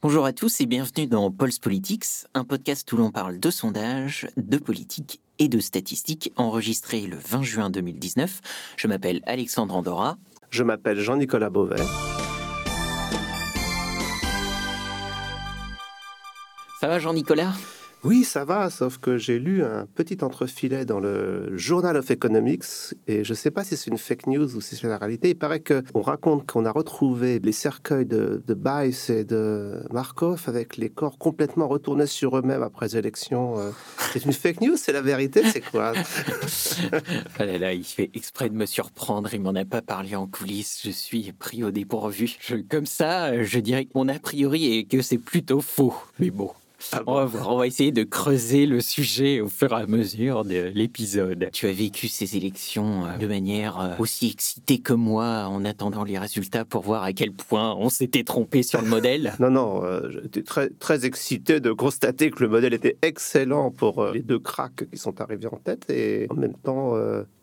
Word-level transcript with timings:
Bonjour 0.00 0.26
à 0.26 0.32
tous 0.32 0.60
et 0.60 0.66
bienvenue 0.66 1.08
dans 1.08 1.28
Pulse 1.32 1.58
Politics, 1.58 2.04
un 2.32 2.44
podcast 2.44 2.92
où 2.92 2.96
l'on 2.96 3.10
parle 3.10 3.40
de 3.40 3.50
sondages, 3.50 4.28
de 4.36 4.56
politique 4.56 5.20
et 5.40 5.48
de 5.48 5.58
statistiques, 5.58 6.32
enregistré 6.36 7.00
le 7.00 7.16
20 7.16 7.42
juin 7.42 7.68
2019. 7.68 8.40
Je 8.76 8.86
m'appelle 8.86 9.22
Alexandre 9.26 9.74
Andorra. 9.74 10.16
Je 10.50 10.62
m'appelle 10.62 11.00
Jean-Nicolas 11.00 11.50
Beauvais. 11.50 11.82
Ça 16.80 16.86
va 16.86 17.00
Jean-Nicolas? 17.00 17.54
Oui, 18.04 18.22
ça 18.22 18.44
va, 18.44 18.70
sauf 18.70 18.98
que 18.98 19.18
j'ai 19.18 19.40
lu 19.40 19.64
un 19.64 19.86
petit 19.86 20.18
entrefilet 20.22 20.84
dans 20.84 21.00
le 21.00 21.56
Journal 21.56 21.96
of 21.96 22.10
Economics 22.12 22.94
et 23.08 23.24
je 23.24 23.32
ne 23.32 23.34
sais 23.34 23.50
pas 23.50 23.64
si 23.64 23.76
c'est 23.76 23.90
une 23.90 23.98
fake 23.98 24.28
news 24.28 24.54
ou 24.54 24.60
si 24.60 24.76
c'est 24.76 24.86
la 24.86 24.98
réalité. 24.98 25.30
Il 25.30 25.34
paraît 25.34 25.62
qu'on 25.62 26.00
raconte 26.00 26.46
qu'on 26.46 26.64
a 26.64 26.70
retrouvé 26.70 27.40
les 27.40 27.50
cercueils 27.50 28.06
de, 28.06 28.40
de 28.46 28.54
Bice 28.54 29.10
et 29.10 29.24
de 29.24 29.82
Markov 29.90 30.44
avec 30.46 30.76
les 30.76 30.90
corps 30.90 31.18
complètement 31.18 31.66
retournés 31.66 32.06
sur 32.06 32.38
eux-mêmes 32.38 32.62
après 32.62 32.86
les 32.86 32.98
élections. 32.98 33.58
Euh. 33.58 33.70
C'est 34.12 34.24
une 34.24 34.32
fake 34.32 34.60
news, 34.60 34.76
c'est 34.76 34.92
la 34.92 35.02
vérité, 35.02 35.42
c'est 35.44 35.60
quoi? 35.60 35.92
Ah 37.38 37.44
là, 37.44 37.72
il 37.72 37.84
fait 37.84 38.10
exprès 38.14 38.48
de 38.48 38.54
me 38.54 38.66
surprendre, 38.66 39.32
il 39.32 39.40
m'en 39.40 39.54
a 39.54 39.64
pas 39.64 39.82
parlé 39.82 40.14
en 40.14 40.26
coulisses, 40.26 40.80
je 40.84 40.90
suis 40.90 41.32
pris 41.32 41.62
au 41.64 41.70
dépourvu. 41.70 42.36
comme 42.70 42.86
ça, 42.86 43.42
je 43.42 43.58
dirais 43.58 43.84
que 43.84 43.92
mon 43.94 44.08
a 44.08 44.18
priori 44.18 44.78
est 44.78 44.84
que 44.84 45.02
c'est 45.02 45.18
plutôt 45.18 45.60
faux, 45.60 45.94
mais 46.18 46.30
bon. 46.30 46.50
Ah 46.92 47.02
on, 47.06 47.26
va 47.56 47.66
essayer 47.66 47.90
de 47.90 48.04
creuser 48.04 48.64
le 48.64 48.80
sujet 48.80 49.40
au 49.40 49.48
fur 49.48 49.72
et 49.72 49.82
à 49.82 49.86
mesure 49.86 50.44
de 50.44 50.70
l'épisode. 50.74 51.48
Tu 51.52 51.66
as 51.66 51.72
vécu 51.72 52.06
ces 52.06 52.36
élections 52.36 53.04
euh, 53.04 53.16
de 53.16 53.26
manière 53.26 53.80
euh, 53.80 53.94
aussi 53.98 54.30
excitée 54.30 54.78
que 54.78 54.92
moi 54.92 55.46
en 55.48 55.64
attendant 55.64 56.04
les 56.04 56.18
résultats 56.18 56.64
pour 56.64 56.82
voir 56.82 57.02
à 57.02 57.12
quel 57.12 57.32
point 57.32 57.74
on 57.74 57.88
s'était 57.88 58.22
trompé 58.22 58.62
sur 58.62 58.80
le 58.80 58.88
modèle? 58.88 59.34
non, 59.40 59.50
non, 59.50 59.84
euh, 59.84 60.08
j'étais 60.10 60.42
très, 60.42 60.70
très 60.70 61.04
excité 61.04 61.58
de 61.58 61.72
constater 61.72 62.30
que 62.30 62.44
le 62.44 62.48
modèle 62.48 62.74
était 62.74 62.96
excellent 63.02 63.72
pour 63.72 64.06
les 64.12 64.22
deux 64.22 64.38
cracks 64.38 64.88
qui 64.88 64.98
sont 64.98 65.20
arrivés 65.20 65.48
en 65.48 65.56
tête 65.56 65.90
et 65.90 66.26
en 66.30 66.34
même 66.34 66.54
temps 66.54 66.94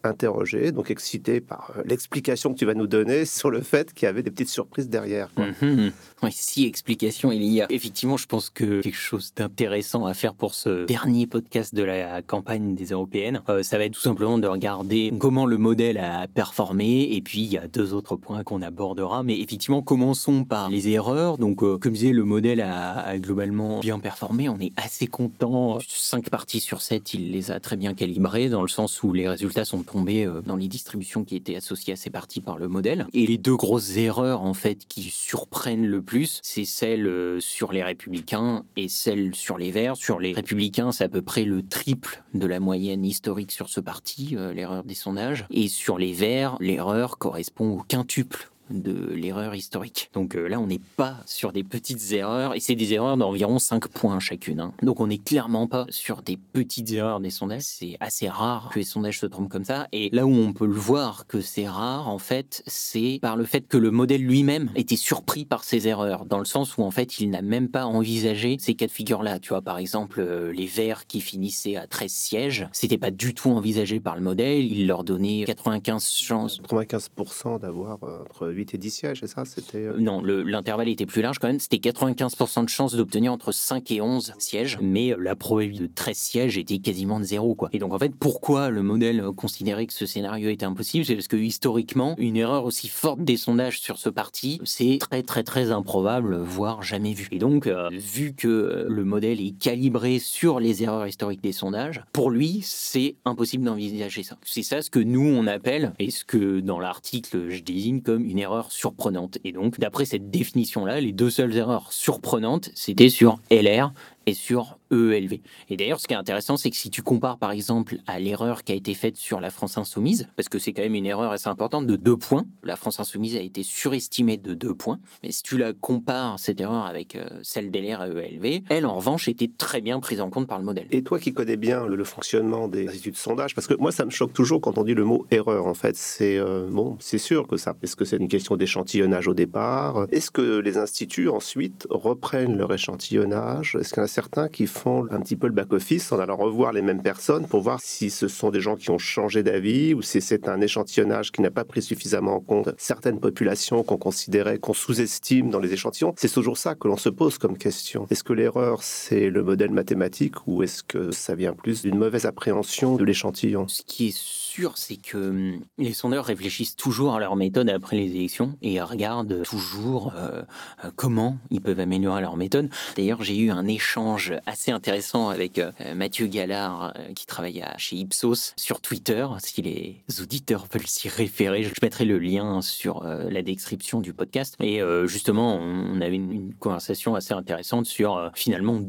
interrogé, 0.05 0.71
donc 0.71 0.91
excité 0.91 1.41
par 1.41 1.73
l'explication 1.85 2.53
que 2.53 2.59
tu 2.59 2.65
vas 2.65 2.73
nous 2.73 2.87
donner 2.87 3.25
sur 3.25 3.49
le 3.49 3.61
fait 3.61 3.93
qu'il 3.93 4.05
y 4.05 4.09
avait 4.09 4.23
des 4.23 4.31
petites 4.31 4.49
surprises 4.49 4.89
derrière. 4.89 5.29
Mhm. 5.37 5.91
Oui, 6.23 6.29
si 6.31 6.65
explication 6.65 7.31
il 7.31 7.43
y 7.43 7.61
a. 7.61 7.67
Effectivement, 7.69 8.17
je 8.17 8.25
pense 8.25 8.49
que 8.49 8.81
quelque 8.81 8.95
chose 8.95 9.33
d'intéressant 9.35 10.05
à 10.05 10.13
faire 10.13 10.33
pour 10.33 10.55
ce 10.55 10.85
dernier 10.85 11.27
podcast 11.27 11.75
de 11.75 11.83
la 11.83 12.21
campagne 12.21 12.75
des 12.75 12.87
européennes, 12.87 13.41
euh, 13.49 13.63
ça 13.63 13.77
va 13.77 13.85
être 13.85 13.93
tout 13.93 14.01
simplement 14.01 14.37
de 14.37 14.47
regarder 14.47 15.13
comment 15.19 15.45
le 15.45 15.57
modèle 15.57 15.97
a 15.97 16.27
performé 16.27 17.09
et 17.11 17.21
puis 17.21 17.41
il 17.41 17.51
y 17.51 17.57
a 17.57 17.67
deux 17.67 17.93
autres 17.93 18.15
points 18.15 18.43
qu'on 18.43 18.61
abordera. 18.61 19.23
Mais 19.23 19.39
effectivement, 19.39 19.81
commençons 19.81 20.43
par 20.43 20.69
les 20.69 20.89
erreurs. 20.89 21.37
Donc, 21.37 21.63
euh, 21.63 21.77
comme 21.77 21.93
je 21.93 21.99
disais, 21.99 22.13
le 22.13 22.23
modèle 22.23 22.61
a, 22.61 23.17
globalement 23.17 23.79
bien 23.79 23.99
performé. 23.99 24.49
On 24.49 24.59
est 24.59 24.73
assez 24.77 25.07
content. 25.07 25.79
Cinq 25.87 26.29
parties 26.29 26.59
sur 26.59 26.81
7, 26.81 27.13
il 27.13 27.31
les 27.31 27.51
a 27.51 27.59
très 27.59 27.77
bien 27.77 27.93
calibrées 27.93 28.49
dans 28.49 28.61
le 28.61 28.67
sens 28.67 29.03
où 29.03 29.13
les 29.13 29.27
résultats 29.27 29.65
sont 29.65 29.83
euh, 30.07 30.41
dans 30.41 30.55
les 30.55 30.67
distributions 30.67 31.23
qui 31.23 31.35
étaient 31.35 31.55
associées 31.55 31.93
à 31.93 31.95
ces 31.95 32.09
parties 32.09 32.41
par 32.41 32.57
le 32.57 32.67
modèle. 32.67 33.07
Et 33.13 33.25
les 33.25 33.37
deux 33.37 33.55
grosses 33.55 33.97
erreurs 33.97 34.41
en 34.41 34.53
fait 34.53 34.85
qui 34.87 35.03
surprennent 35.03 35.85
le 35.85 36.01
plus, 36.01 36.39
c'est 36.43 36.65
celle 36.65 37.37
sur 37.39 37.71
les 37.71 37.83
républicains 37.83 38.63
et 38.75 38.87
celle 38.87 39.35
sur 39.35 39.57
les 39.57 39.71
Verts. 39.71 39.95
Sur 39.95 40.19
les 40.19 40.33
Républicains, 40.33 40.91
c'est 40.91 41.03
à 41.03 41.09
peu 41.09 41.21
près 41.21 41.43
le 41.43 41.61
triple 41.63 42.23
de 42.33 42.45
la 42.45 42.59
moyenne 42.59 43.05
historique 43.05 43.51
sur 43.51 43.69
ce 43.69 43.79
parti, 43.79 44.35
euh, 44.37 44.53
l'erreur 44.53 44.83
des 44.83 44.95
sondages. 44.95 45.45
Et 45.49 45.67
sur 45.67 45.97
les 45.97 46.13
Verts, 46.13 46.57
l'erreur 46.59 47.17
correspond 47.17 47.79
au 47.79 47.83
quintuple 47.83 48.49
de 48.69 49.13
l'erreur 49.13 49.55
historique. 49.55 50.09
Donc 50.13 50.35
euh, 50.35 50.47
là, 50.47 50.59
on 50.59 50.67
n'est 50.67 50.81
pas 50.97 51.17
sur 51.25 51.51
des 51.51 51.63
petites 51.63 52.11
erreurs, 52.11 52.55
et 52.55 52.59
c'est 52.59 52.75
des 52.75 52.93
erreurs 52.93 53.17
d'environ 53.17 53.59
5 53.59 53.87
points 53.87 54.19
chacune. 54.19 54.59
Hein. 54.59 54.73
Donc 54.81 54.99
on 54.99 55.07
n'est 55.07 55.17
clairement 55.17 55.67
pas 55.67 55.85
sur 55.89 56.21
des 56.21 56.37
petites 56.37 56.91
erreurs 56.91 57.19
des 57.19 57.29
sondages. 57.29 57.61
C'est 57.61 57.97
assez 57.99 58.29
rare 58.29 58.69
que 58.73 58.79
les 58.79 58.85
sondages 58.85 59.19
se 59.19 59.25
trompent 59.25 59.49
comme 59.49 59.65
ça. 59.65 59.87
Et 59.91 60.09
là 60.11 60.25
où 60.25 60.33
on 60.33 60.53
peut 60.53 60.65
le 60.65 60.73
voir 60.73 61.27
que 61.27 61.41
c'est 61.41 61.67
rare, 61.67 62.09
en 62.09 62.17
fait, 62.17 62.63
c'est 62.67 63.19
par 63.21 63.35
le 63.35 63.45
fait 63.45 63.67
que 63.67 63.77
le 63.77 63.91
modèle 63.91 64.21
lui-même 64.21 64.69
était 64.75 64.95
surpris 64.95 65.45
par 65.45 65.63
ces 65.63 65.87
erreurs, 65.87 66.25
dans 66.25 66.39
le 66.39 66.45
sens 66.45 66.77
où 66.77 66.83
en 66.83 66.91
fait, 66.91 67.19
il 67.19 67.29
n'a 67.29 67.41
même 67.41 67.69
pas 67.69 67.85
envisagé 67.85 68.57
ces 68.59 68.75
cas 68.75 68.87
de 68.87 68.91
figure-là. 68.91 69.39
Tu 69.39 69.49
vois, 69.49 69.61
par 69.61 69.77
exemple, 69.77 70.19
euh, 70.19 70.51
les 70.51 70.65
Verts 70.65 71.07
qui 71.07 71.21
finissaient 71.21 71.75
à 71.75 71.87
13 71.87 72.11
sièges, 72.11 72.67
c'était 72.71 72.97
pas 72.97 73.11
du 73.11 73.33
tout 73.33 73.51
envisagé 73.51 73.99
par 73.99 74.15
le 74.15 74.21
modèle. 74.21 74.65
Il 74.65 74.87
leur 74.87 75.03
donnait 75.03 75.43
95 75.45 76.09
chances. 76.09 76.61
95% 76.61 77.59
d'avoir 77.59 78.03
euh, 78.03 78.21
entre 78.21 78.47
8 78.55 78.73
et 78.73 78.77
10 78.77 78.89
sièges, 78.89 79.19
c'est 79.19 79.27
ça? 79.27 79.45
C'était 79.45 79.85
euh, 79.85 79.97
Non, 79.97 80.21
l'intervalle 80.23 80.89
était 80.89 81.05
plus 81.05 81.21
large 81.21 81.39
quand 81.39 81.47
même. 81.47 81.59
C'était 81.59 81.77
95% 81.77 82.63
de 82.63 82.69
chances 82.69 82.95
d'obtenir 82.95 83.31
entre 83.31 83.51
5 83.51 83.91
et 83.91 84.01
11 84.01 84.33
sièges, 84.39 84.77
mais 84.81 85.13
euh, 85.13 85.17
la 85.19 85.35
probabilité 85.35 85.83
de 85.87 85.93
13 85.93 86.17
sièges 86.17 86.57
était 86.57 86.79
quasiment 86.79 87.19
de 87.19 87.25
zéro. 87.25 87.55
Quoi. 87.55 87.69
Et 87.73 87.79
donc 87.79 87.93
en 87.93 87.99
fait, 87.99 88.15
pourquoi 88.15 88.69
le 88.69 88.81
modèle 88.81 89.23
considérait 89.35 89.85
que 89.85 89.93
ce 89.93 90.05
scénario 90.05 90.49
était 90.49 90.65
impossible? 90.65 91.05
C'est 91.05 91.15
parce 91.15 91.27
que 91.27 91.37
historiquement, 91.37 92.15
une 92.17 92.37
erreur 92.37 92.65
aussi 92.65 92.87
forte 92.87 93.21
des 93.21 93.37
sondages 93.37 93.79
sur 93.79 93.97
ce 93.97 94.09
parti, 94.09 94.59
c'est 94.63 94.97
très 94.99 95.23
très 95.23 95.43
très 95.43 95.71
improbable, 95.71 96.37
voire 96.37 96.81
jamais 96.81 97.13
vu. 97.13 97.27
Et 97.31 97.39
donc, 97.39 97.67
euh, 97.67 97.89
vu 97.91 98.33
que 98.33 98.85
le 98.87 99.03
modèle 99.03 99.41
est 99.41 99.57
calibré 99.57 100.19
sur 100.19 100.59
les 100.59 100.83
erreurs 100.83 101.07
historiques 101.07 101.43
des 101.43 101.51
sondages, 101.51 102.03
pour 102.13 102.31
lui, 102.31 102.61
c'est 102.63 103.15
impossible 103.25 103.65
d'envisager 103.65 104.23
ça. 104.23 104.37
C'est 104.43 104.63
ça 104.63 104.81
ce 104.81 104.89
que 104.89 104.99
nous 104.99 105.27
on 105.27 105.47
appelle, 105.47 105.93
et 105.99 106.09
ce 106.09 106.23
que 106.23 106.59
dans 106.59 106.79
l'article 106.79 107.49
je 107.49 107.61
désigne 107.61 108.01
comme 108.01 108.23
une 108.25 108.39
erreur 108.39 108.44
surprenante. 108.69 109.37
Et 109.43 109.51
donc, 109.51 109.79
d'après 109.79 110.05
cette 110.05 110.29
définition-là, 110.29 110.99
les 110.99 111.11
deux 111.11 111.29
seules 111.29 111.55
erreurs 111.55 111.91
surprenantes, 111.91 112.69
c'était 112.75 113.09
sur 113.09 113.39
LR 113.51 113.91
et 114.25 114.33
sur 114.33 114.77
EELV. 114.91 115.39
Et 115.69 115.77
d'ailleurs, 115.77 115.99
ce 115.99 116.07
qui 116.07 116.13
est 116.13 116.17
intéressant, 116.17 116.57
c'est 116.57 116.69
que 116.69 116.75
si 116.75 116.89
tu 116.89 117.01
compares 117.01 117.37
par 117.37 117.51
exemple 117.51 117.97
à 118.07 118.19
l'erreur 118.19 118.63
qui 118.63 118.71
a 118.71 118.75
été 118.75 118.93
faite 118.93 119.17
sur 119.17 119.39
la 119.39 119.49
France 119.49 119.77
Insoumise, 119.77 120.27
parce 120.35 120.49
que 120.49 120.59
c'est 120.59 120.73
quand 120.73 120.81
même 120.81 120.95
une 120.95 121.05
erreur 121.05 121.31
assez 121.31 121.49
importante 121.49 121.87
de 121.87 121.95
deux 121.95 122.17
points, 122.17 122.45
la 122.63 122.75
France 122.75 122.99
Insoumise 122.99 123.35
a 123.35 123.41
été 123.41 123.63
surestimée 123.63 124.37
de 124.37 124.53
deux 124.53 124.73
points, 124.73 124.99
mais 125.23 125.31
si 125.31 125.43
tu 125.43 125.57
la 125.57 125.73
compares, 125.73 126.39
cette 126.39 126.59
erreur, 126.59 126.85
avec 126.85 127.15
euh, 127.15 127.27
celle 127.43 127.71
d'LR 127.71 128.03
et 128.03 128.39
EELV, 128.39 128.63
elle 128.69 128.85
en 128.85 128.95
revanche 128.95 129.27
était 129.27 129.49
très 129.57 129.81
bien 129.81 129.99
prise 129.99 130.21
en 130.21 130.29
compte 130.29 130.47
par 130.47 130.59
le 130.59 130.65
modèle. 130.65 130.87
Et 130.91 131.03
toi 131.03 131.19
qui 131.19 131.33
connais 131.33 131.57
bien 131.57 131.85
le, 131.85 132.03
fonctionnement 132.05 132.67
des 132.67 132.87
instituts 132.87 133.11
de 133.11 133.17
sondage, 133.17 133.55
parce 133.55 133.67
que 133.67 133.73
moi 133.73 133.91
ça 133.91 134.05
me 134.05 134.11
choque 134.11 134.33
toujours 134.33 134.61
quand 134.61 134.77
on 134.77 134.83
dit 134.83 134.93
le 134.93 135.03
mot 135.03 135.25
erreur, 135.31 135.65
en 135.65 135.73
fait, 135.73 135.95
c'est 135.95 136.37
euh, 136.37 136.67
bon, 136.69 136.97
c'est 136.99 137.17
sûr 137.17 137.47
que 137.47 137.57
ça, 137.57 137.75
est-ce 137.81 137.95
que 137.95 138.05
c'est 138.05 138.17
une 138.17 138.27
question 138.27 138.57
d'échantillonnage 138.57 139.27
au 139.27 139.33
départ? 139.33 140.05
Est-ce 140.11 140.29
que 140.29 140.59
les 140.59 140.77
instituts 140.77 141.29
ensuite 141.29 141.87
reprennent 141.89 142.57
leur 142.57 142.73
échantillonnage? 142.73 143.77
Certains 144.15 144.47
qui 144.47 144.65
font 144.65 145.07
un 145.11 145.19
petit 145.19 145.35
peu 145.35 145.47
le 145.47 145.53
back-office 145.53 146.13
en 146.13 146.19
allant 146.19 146.37
revoir 146.37 146.71
les 146.71 146.81
mêmes 146.81 147.01
personnes 147.01 147.47
pour 147.47 147.59
voir 147.59 147.81
si 147.81 148.09
ce 148.09 148.29
sont 148.29 148.49
des 148.49 148.61
gens 148.61 148.77
qui 148.77 148.89
ont 148.89 148.97
changé 148.97 149.43
d'avis 149.43 149.93
ou 149.93 150.01
si 150.01 150.21
c'est 150.21 150.47
un 150.47 150.61
échantillonnage 150.61 151.33
qui 151.33 151.41
n'a 151.41 151.51
pas 151.51 151.65
pris 151.65 151.81
suffisamment 151.81 152.35
en 152.35 152.39
compte 152.39 152.69
certaines 152.77 153.19
populations 153.19 153.83
qu'on 153.83 153.97
considérait, 153.97 154.57
qu'on 154.57 154.73
sous-estime 154.73 155.49
dans 155.49 155.59
les 155.59 155.73
échantillons. 155.73 156.13
C'est 156.15 156.31
toujours 156.31 156.57
ça 156.57 156.75
que 156.75 156.87
l'on 156.87 156.95
se 156.95 157.09
pose 157.09 157.37
comme 157.37 157.57
question. 157.57 158.07
Est-ce 158.09 158.23
que 158.23 158.31
l'erreur, 158.31 158.83
c'est 158.83 159.29
le 159.29 159.43
modèle 159.43 159.71
mathématique 159.71 160.47
ou 160.47 160.63
est-ce 160.63 160.81
que 160.81 161.11
ça 161.11 161.35
vient 161.35 161.51
plus 161.51 161.81
d'une 161.81 161.97
mauvaise 161.97 162.25
appréhension 162.25 162.95
de 162.95 163.03
l'échantillon? 163.03 163.67
Ce 163.67 163.81
qui 163.85 164.07
est 164.07 164.45
c'est 164.75 164.97
que 164.97 165.17
hum, 165.17 165.61
les 165.77 165.93
sondeurs 165.93 166.25
réfléchissent 166.25 166.75
toujours 166.75 167.15
à 167.15 167.19
leur 167.19 167.35
méthode 167.35 167.69
après 167.69 167.97
les 167.97 168.15
élections 168.15 168.57
et 168.61 168.81
regardent 168.81 169.43
toujours 169.43 170.13
euh, 170.15 170.43
euh, 170.83 170.91
comment 170.95 171.37
ils 171.49 171.61
peuvent 171.61 171.79
améliorer 171.79 172.21
leur 172.21 172.37
méthode. 172.37 172.69
D'ailleurs, 172.95 173.23
j'ai 173.23 173.37
eu 173.37 173.51
un 173.51 173.67
échange 173.67 174.04
assez 174.45 174.71
intéressant 174.71 175.29
avec 175.29 175.59
euh, 175.59 175.71
Mathieu 175.95 176.27
Gallard, 176.27 176.93
qui 177.15 177.25
travaille 177.25 177.63
chez 177.77 177.95
Ipsos, 177.97 178.53
sur 178.55 178.81
Twitter. 178.81 179.27
Si 179.39 179.61
les 179.61 180.03
auditeurs 180.21 180.67
veulent 180.71 180.87
s'y 180.87 181.09
référer, 181.09 181.63
je 181.63 181.73
mettrai 181.81 182.05
le 182.05 182.19
lien 182.19 182.61
sur 182.61 183.03
la 183.03 183.41
description 183.41 184.01
du 184.01 184.13
podcast. 184.13 184.55
Et 184.59 184.81
justement, 185.05 185.55
on 185.55 186.01
avait 186.01 186.15
une 186.15 186.53
conversation 186.55 187.15
assez 187.15 187.33
intéressante 187.33 187.85
sur 187.85 188.31
finalement 188.33 188.81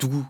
d'où 0.00 0.18
euh, 0.18 0.22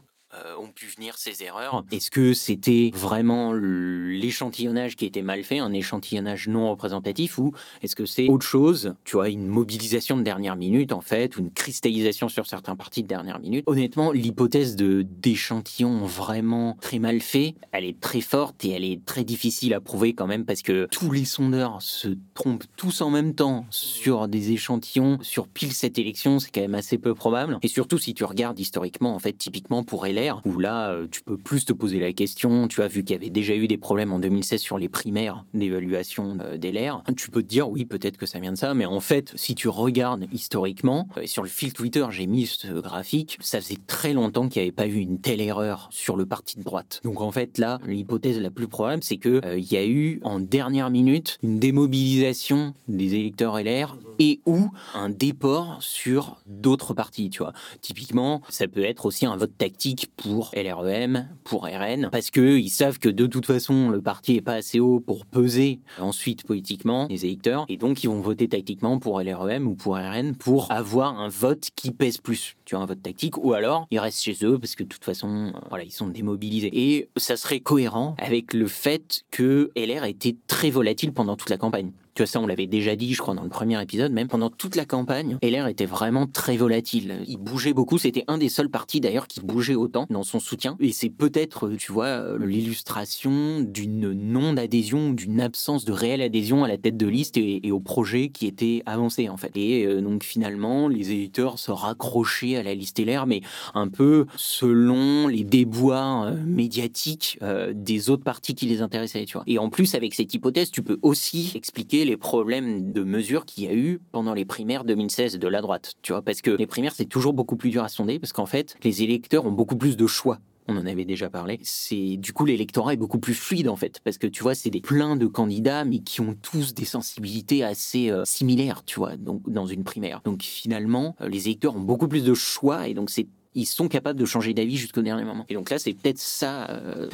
ont 0.59 0.69
pu 0.69 0.87
venir 0.87 1.17
ces 1.19 1.43
erreurs. 1.43 1.85
Est-ce 1.91 2.11
que 2.11 2.35
c'était 2.35 2.91
vraiment 2.95 3.53
l'échantillonnage 3.53 4.97
qui 4.97 5.07
était 5.07 5.23
mal 5.23 5.45
fait, 5.45 5.59
un 5.59 5.73
échantillonnage 5.73 6.49
non 6.49 6.71
représentatif, 6.71 7.39
ou 7.39 7.53
est-ce 7.83 7.97
que 7.97 8.07
c'est 8.07 8.29
autre 8.29 8.47
chose, 8.47 8.95
tu 9.05 9.17
vois, 9.17 9.29
une 9.29 9.47
mobilisation 9.47 10.17
de 10.17 10.23
dernière 10.23 10.57
minute 10.57 10.93
en 10.93 11.01
fait, 11.01 11.37
ou 11.37 11.41
une 11.41 11.51
cristallisation 11.51 12.29
sur 12.29 12.47
certains 12.47 12.77
parties 12.77 13.03
de 13.03 13.09
dernière 13.09 13.39
minute 13.39 13.65
Honnêtement, 13.67 14.13
l'hypothèse 14.13 14.77
de 14.77 15.03
d'échantillon 15.03 16.05
vraiment 16.05 16.77
très 16.81 16.99
mal 16.99 17.21
fait, 17.21 17.55
elle 17.73 17.85
est 17.85 18.01
très 18.01 18.21
forte 18.21 18.65
et 18.65 18.71
elle 18.71 18.85
est 18.85 19.05
très 19.05 19.25
difficile 19.25 19.75
à 19.75 19.81
prouver 19.81 20.15
quand 20.15 20.27
même 20.27 20.45
parce 20.45 20.63
que 20.63 20.87
tous 20.91 21.11
les 21.11 21.25
sondeurs 21.25 21.83
se 21.83 22.09
trompent 22.35 22.65
tous 22.77 23.01
en 23.01 23.11
même 23.11 23.35
temps 23.35 23.67
sur 23.71 24.29
des 24.29 24.53
échantillons 24.53 25.19
sur 25.23 25.49
pile 25.49 25.73
cette 25.73 25.99
élection, 25.99 26.39
c'est 26.39 26.51
quand 26.51 26.61
même 26.61 26.75
assez 26.75 26.99
peu 26.99 27.15
probable. 27.15 27.59
Et 27.63 27.69
surtout 27.69 27.99
si 27.99 28.15
tu 28.15 28.25
regardes 28.25 28.59
historiquement, 28.59 29.15
en 29.15 29.19
fait, 29.19 29.33
typiquement 29.33 29.83
pour 29.83 30.07
LR, 30.07 30.26
où 30.45 30.57
où 30.57 30.59
là, 30.59 30.91
euh, 30.91 31.07
tu 31.11 31.23
peux 31.23 31.37
plus 31.37 31.65
te 31.65 31.73
poser 31.73 32.01
la 32.01 32.13
question. 32.13 32.69
Tu 32.69 32.83
as 32.83 32.89
vu 32.89 33.05
qu'il 33.05 33.15
y 33.15 33.19
avait 33.19 33.31
déjà 33.31 33.55
eu 33.55 33.69
des 33.69 33.77
problèmes 33.77 34.13
en 34.13 34.19
2016 34.19 34.61
sur 34.61 34.79
les 34.79 34.89
primaires 34.89 35.45
d'évaluation 35.55 36.39
euh, 36.41 36.57
des 36.57 36.73
LR. 36.73 37.03
Tu 37.17 37.31
peux 37.31 37.43
te 37.43 37.49
dire, 37.49 37.69
oui, 37.69 37.85
peut-être 37.85 38.17
que 38.17 38.27
ça 38.27 38.39
vient 38.39 38.53
de 38.53 38.57
ça, 38.57 38.75
mais 38.75 38.87
en 38.87 39.01
fait, 39.01 39.33
si 39.37 39.55
tu 39.55 39.69
regardes 39.69 40.27
historiquement, 40.33 41.09
et 41.21 41.27
sur 41.27 41.43
le 41.43 41.49
fil 41.49 41.73
Twitter, 41.73 42.07
j'ai 42.11 42.27
mis 42.27 42.47
ce 42.47 42.69
graphique, 42.81 43.39
ça 43.41 43.61
faisait 43.61 43.79
très 43.87 44.13
longtemps 44.13 44.49
qu'il 44.49 44.63
n'y 44.63 44.69
avait 44.69 44.73
pas 44.73 44.87
eu 44.87 44.97
une 44.97 45.21
telle 45.21 45.41
erreur 45.41 45.89
sur 45.91 46.17
le 46.17 46.27
parti 46.27 46.59
de 46.59 46.63
droite. 46.63 47.01
Donc 47.05 47.21
en 47.21 47.31
fait, 47.31 47.59
là, 47.59 47.79
l'hypothèse 47.87 48.41
la 48.41 48.51
plus 48.51 48.69
probable, 48.69 49.03
c'est 49.03 49.19
qu'il 49.19 49.41
il 49.57 49.73
y 49.73 49.77
a 49.77 49.87
eu 49.87 50.21
en 50.23 50.41
dernière 50.41 50.91
minute 50.91 51.39
une 51.43 51.59
démobilisation 51.59 52.75
des 52.89 53.15
électeurs 53.15 53.59
LR 53.59 53.99
et 54.19 54.41
ou 54.47 54.71
un 54.95 55.09
déport 55.09 55.79
sur 55.81 56.39
d'autres 56.47 56.95
partis, 56.95 57.31
tu 57.31 57.39
vois. 57.39 57.53
Typiquement, 57.81 58.43
ça 58.49 58.69
peut 58.69 58.85
être 58.85 59.07
aussi 59.07 59.27
un 59.27 59.37
vote 59.37 59.57
tactique 59.57 60.11
pour 60.17 60.51
LREM, 60.55 61.29
pour 61.45 61.65
RN, 61.65 62.09
parce 62.11 62.31
qu'ils 62.31 62.71
savent 62.71 62.99
que 62.99 63.09
de 63.09 63.27
toute 63.27 63.47
façon, 63.47 63.91
le 63.91 64.01
parti 64.01 64.37
est 64.37 64.41
pas 64.41 64.55
assez 64.55 64.81
haut 64.81 65.01
pour 65.01 65.27
peser 65.27 65.81
ensuite 65.99 66.45
politiquement 66.45 67.07
les 67.09 67.25
électeurs, 67.25 67.65
et 67.69 67.77
donc 67.77 68.05
ils 68.05 68.09
vont 68.09 68.21
voter 68.21 68.49
tactiquement 68.49 68.99
pour 68.99 69.21
LREM 69.21 69.67
ou 69.67 69.75
pour 69.75 69.97
RN 69.97 70.35
pour 70.35 70.71
avoir 70.71 71.19
un 71.19 71.29
vote 71.29 71.69
qui 71.75 71.91
pèse 71.91 72.19
plus, 72.19 72.57
tu 72.65 72.75
vois, 72.75 72.85
un 72.85 72.87
vote 72.87 73.03
tactique, 73.03 73.39
ou 73.39 73.53
alors 73.53 73.87
ils 73.91 73.99
restent 73.99 74.23
chez 74.23 74.37
eux 74.45 74.59
parce 74.59 74.75
que 74.75 74.85
de 74.85 74.89
toute 74.89 75.05
façon, 75.05 75.53
voilà, 75.69 75.85
ils 75.85 75.93
sont 75.93 76.09
démobilisés. 76.09 76.71
Et 76.73 77.09
ça 77.17 77.37
serait 77.37 77.61
cohérent 77.61 78.15
avec 78.19 78.53
le 78.53 78.67
fait 78.67 79.25
que 79.31 79.71
LR 79.77 80.05
été 80.05 80.37
très 80.47 80.71
volatile 80.71 81.13
pendant 81.13 81.37
toute 81.37 81.51
la 81.51 81.59
campagne. 81.59 81.93
Tu 82.17 82.23
vois, 82.23 82.27
ça, 82.27 82.41
on 82.41 82.47
l'avait 82.47 82.67
déjà 82.67 82.97
dit, 82.97 83.13
je 83.13 83.21
crois, 83.21 83.35
dans 83.35 83.43
le 83.43 83.51
premier 83.51 83.81
épisode, 83.83 84.11
même 84.11 84.27
pendant 84.27 84.49
toute 84.49 84.75
la 84.75 84.87
campagne, 84.87 85.37
LR 85.43 85.67
était 85.67 85.85
vraiment 85.85 86.27
très 86.27 86.57
volatile. 86.57 87.19
Il 87.27 87.37
bougeait 87.37 87.75
beaucoup. 87.75 87.99
C'était 87.99 88.25
un 88.27 88.39
des 88.39 88.49
seuls 88.49 88.71
partis, 88.71 89.03
d'ailleurs, 89.03 89.27
qui 89.27 89.41
bougeait 89.41 89.75
autant 89.75 90.07
dans 90.09 90.23
son 90.23 90.41
soutien. 90.41 90.79
Et 90.81 90.93
c'est 90.93 91.11
peut-être, 91.11 91.69
tu 91.79 91.93
vois, 91.93 92.39
l'illustration 92.39 93.61
d'une 93.61 94.13
non-adhésion, 94.15 95.11
d'une 95.11 95.43
absence 95.43 95.85
de 95.85 95.93
réelle 95.93 96.23
adhésion 96.23 96.65
à 96.65 96.69
la 96.69 96.79
tête 96.79 96.97
de 96.97 97.07
liste 97.07 97.37
et, 97.37 97.71
au 97.71 97.81
projet 97.81 98.31
qui 98.31 98.47
était 98.47 98.83
avancé, 98.87 99.29
en 99.29 99.37
fait. 99.37 99.55
Et 99.55 99.85
euh, 99.85 100.01
donc, 100.01 100.25
finalement, 100.25 100.89
les 100.89 101.13
éditeurs 101.13 101.59
se 101.59 101.71
raccrochaient 101.71 102.57
à 102.57 102.63
la 102.63 102.73
liste 102.73 102.99
LR, 102.99 103.27
mais 103.27 103.43
un 103.75 103.89
peu 103.89 104.25
selon 104.37 105.29
les 105.29 105.45
déboires 105.45 106.23
euh, 106.23 106.37
médiatiques 106.47 107.39
euh, 107.43 107.75
des 107.77 108.09
autres 108.09 108.25
partis 108.25 108.55
qui 108.55 108.65
les 108.65 108.81
intéressaient, 108.81 109.27
tu 109.27 109.35
vois. 109.35 109.45
Et 109.47 109.59
en 109.59 109.69
plus, 109.69 109.95
avec 109.95 110.15
cette 110.15 110.33
hypothèse, 110.33 110.71
tu 110.71 110.81
peux 110.81 110.99
aussi 111.03 111.53
expliquer 111.55 112.06
les 112.07 112.17
problèmes 112.17 112.93
de 112.93 113.03
mesure 113.03 113.45
qu'il 113.45 113.65
y 113.65 113.69
a 113.69 113.75
eu 113.75 114.01
pendant 114.13 114.35
les 114.35 114.45
primaires 114.45 114.85
2016 114.85 115.39
de 115.39 115.49
la 115.49 115.61
droite, 115.61 115.95
tu 116.03 116.13
vois, 116.13 116.23
parce 116.23 116.41
que 116.41 116.51
les 116.51 116.67
primaires 116.67 116.95
c'est 116.95 117.07
toujours 117.07 117.33
beaucoup 117.33 117.57
plus 117.57 117.71
dur 117.71 117.85
à 117.85 117.89
sonder 117.89 118.19
parce 118.19 118.33
qu'en 118.33 118.47
fait 118.47 118.77
les 118.83 119.03
électeurs 119.03 119.47
ont 119.47 119.53
beaucoup 119.53 119.77
plus 119.77 119.97
de 119.97 120.07
choix 120.07 120.39
on 120.69 120.77
en 120.77 120.87
avait 120.87 121.05
déjà 121.05 121.31
parlé. 121.31 121.61
C'est 121.63 122.17
du 122.17 122.33
coup 122.33 122.45
l'électorat 122.45 122.95
est 122.95 122.97
beaucoup 122.97 123.19
plus 123.19 123.35
fluide 123.35 123.69
en 123.69 123.77
fait, 123.77 124.01
parce 124.05 124.19
que 124.19 124.27
tu 124.27 124.43
vois 124.43 124.55
c'est 124.55 124.71
des 124.71 124.81
plein 124.81 125.17
de 125.17 125.27
candidats 125.27 125.85
mais 125.85 126.01
qui 126.01 126.21
ont 126.21 126.35
tous 126.35 126.75
des 126.75 126.85
sensibilités 126.85 127.65
assez 127.65 128.11
euh, 128.11 128.25
similaires, 128.25 128.85
tu 128.85 128.99
vois, 128.99 129.17
donc 129.17 129.49
dans 129.49 129.67
une 129.67 129.85
primaire. 129.85 130.21
Donc 130.25 130.43
finalement 130.43 131.17
euh, 131.21 131.29
les 131.29 131.47
électeurs 131.47 131.77
ont 131.77 131.81
beaucoup 131.81 132.09
plus 132.09 132.25
de 132.25 132.35
choix 132.35 132.89
et 132.89 132.95
donc 132.95 133.11
c'est 133.11 133.29
ils 133.57 133.65
sont 133.65 133.89
capables 133.89 134.21
de 134.21 134.27
changer 134.27 134.53
d'avis 134.53 134.77
jusqu'au 134.77 135.01
dernier 135.01 135.25
moment. 135.25 135.47
Et 135.49 135.55
donc 135.55 135.71
là, 135.71 135.79
c'est 135.79 135.95
peut-être 135.95 136.19
ça. 136.19 136.71
Euh, 136.71 137.09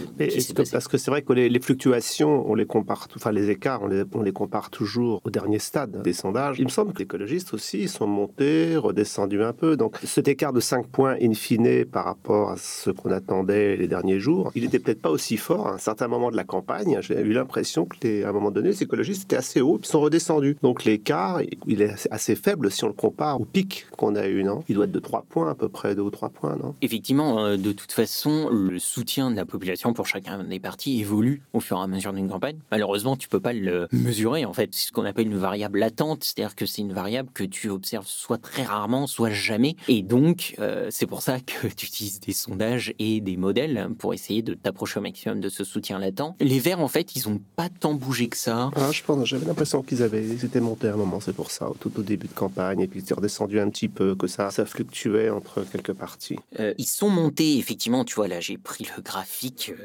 parce 0.73 0.89
que 0.89 0.99
c'est 0.99 1.11
vrai 1.11 1.23
que 1.23 1.33
les, 1.33 1.61
fluctuations, 1.61 2.45
on 2.51 2.55
les 2.55 2.67
compare, 2.67 3.07
enfin 3.15 3.31
les 3.31 3.49
écarts, 3.49 3.83
on 3.83 3.87
les, 3.87 4.03
on 4.13 4.23
les, 4.23 4.33
compare 4.33 4.71
toujours 4.71 5.21
au 5.25 5.31
dernier 5.31 5.61
stade 5.61 6.03
des 6.03 6.13
sondages. 6.13 6.59
Il 6.59 6.65
me 6.65 6.71
semble 6.71 6.93
que 6.93 6.99
les 6.99 7.05
écologistes 7.05 7.55
aussi 7.55 7.87
sont 7.87 8.09
montés, 8.09 8.77
redescendus 8.77 9.43
un 9.43 9.53
peu. 9.53 9.77
Donc 9.77 9.99
cet 10.03 10.27
écart 10.27 10.53
de 10.53 10.59
5 10.59 10.89
points 10.89 11.17
in 11.23 11.33
fine 11.33 11.85
par 11.85 12.05
rapport 12.05 12.51
à 12.51 12.57
ce 12.57 12.91
qu'on 12.91 13.13
attendait 13.13 13.77
les 13.77 13.87
derniers 13.87 14.19
jours, 14.19 14.51
il 14.57 14.65
n'était 14.65 14.81
peut-être 14.81 15.01
pas 15.01 15.11
aussi 15.11 15.37
fort 15.37 15.69
à 15.69 15.75
un 15.75 15.79
certain 15.79 16.09
moment 16.09 16.33
de 16.33 16.37
la 16.37 16.45
campagne. 16.45 16.99
J'ai 17.03 17.21
eu 17.21 17.33
l'impression 17.33 17.85
que 17.85 17.97
les, 18.03 18.25
à 18.25 18.31
un 18.31 18.33
moment 18.33 18.51
donné, 18.51 18.71
les 18.71 18.83
écologistes 18.83 19.25
étaient 19.25 19.37
assez 19.37 19.61
hauts, 19.61 19.79
puis 19.79 19.89
sont 19.89 20.01
redescendus. 20.01 20.57
Donc 20.61 20.85
l'écart, 20.85 21.41
il 21.69 21.83
est 21.83 22.09
assez 22.11 22.35
faible 22.35 22.73
si 22.73 22.83
on 22.83 22.89
le 22.89 22.95
compare 22.95 23.41
au 23.41 23.45
pic 23.45 23.87
qu'on 23.97 24.17
a 24.17 24.27
eu, 24.27 24.43
non? 24.43 24.65
Il 24.69 24.75
doit 24.75 24.87
être 24.87 24.93
de 24.93 24.99
3 24.99 25.25
points 25.29 25.51
à 25.51 25.55
peu 25.55 25.69
près, 25.69 25.95
2 25.95 26.03
ou 26.03 26.11
3 26.11 26.32
Effectivement, 26.81 27.45
euh, 27.45 27.57
de 27.57 27.73
toute 27.73 27.93
façon, 27.93 28.49
le 28.51 28.79
soutien 28.79 29.31
de 29.31 29.37
la 29.37 29.45
population 29.45 29.93
pour 29.93 30.07
chacun 30.07 30.43
des 30.45 30.61
partis 30.61 31.01
évolue 31.01 31.43
au 31.53 31.61
fur 31.61 31.79
et 31.79 31.83
à 31.83 31.87
mesure 31.87 32.13
d'une 32.13 32.29
campagne. 32.29 32.59
Malheureusement, 32.71 33.17
tu 33.17 33.29
peux 33.29 33.41
pas 33.41 33.53
le 33.53 33.89
mesurer. 33.93 34.45
En 34.45 34.53
fait, 34.53 34.71
c'est 34.73 34.89
ce 34.89 34.93
qu'on 34.93 35.05
appelle 35.05 35.27
une 35.27 35.39
variable 35.39 35.79
latente, 35.79 36.25
c'est-à-dire 36.25 36.55
que 36.55 36.67
c'est 36.67 36.83
une 36.83 36.93
variable 36.93 37.29
que 37.33 37.45
tu 37.45 37.69
observes 37.69 38.07
soit 38.07 38.39
très 38.39 38.63
rarement, 38.63 39.07
soit 39.07 39.31
jamais. 39.31 39.77
Et 39.89 40.03
donc, 40.03 40.55
euh, 40.59 40.89
c'est 40.91 41.07
pour 41.07 41.23
ça 41.23 41.39
que 41.41 41.67
tu 41.69 41.87
utilises 41.87 42.21
des 42.21 42.33
sondages 42.33 42.95
et 42.99 43.21
des 43.21 43.37
modèles 43.37 43.89
pour 43.99 44.15
essayer 44.15 44.43
de 44.43 44.55
t'approcher 44.55 45.01
au 45.01 45.03
maximum 45.03 45.41
de 45.41 45.49
ce 45.49 45.65
soutien 45.65 45.99
latent. 45.99 46.35
Les 46.41 46.59
Verts, 46.59 46.81
en 46.81 46.89
fait, 46.89 47.17
ils 47.17 47.29
ont 47.29 47.41
pas 47.57 47.69
tant 47.69 47.95
bougé 47.95 48.29
que 48.29 48.37
ça. 48.37 48.71
Ah, 48.77 48.91
je 48.93 49.03
pense, 49.03 49.27
j'avais 49.27 49.47
l'impression 49.47 49.83
qu'ils 49.83 50.03
avaient, 50.03 50.25
ils 50.25 50.45
étaient 50.45 50.61
montés 50.61 50.89
à 50.89 50.95
un 50.95 50.97
moment, 50.97 51.21
c'est 51.21 51.35
pour 51.35 51.51
ça, 51.51 51.71
tout 51.81 51.93
au 51.99 52.03
début 52.03 52.29
de 52.29 52.33
campagne, 52.33 52.81
et 52.81 52.87
puis 52.87 53.01
ils 53.01 53.03
étaient 53.03 53.15
redescendus 53.15 53.61
un 53.61 53.71
petit 53.71 53.89
peu, 53.89 54.15
que 54.15 54.27
ça, 54.27 54.51
ça 54.51 54.65
fluctuait 54.65 55.31
entre 55.31 55.65
quelques 55.71 55.93
parties. 55.93 56.22
Euh, 56.61 56.75
ils 56.79 56.87
sont 56.87 57.11
montés, 57.11 57.59
effectivement, 57.59 58.05
tu 58.05 58.15
vois, 58.15 58.29
là 58.29 58.41
j'ai 58.41 58.59
pris 58.59 58.87
le 58.97 59.03
graphique 59.03 59.73
euh, 59.73 59.85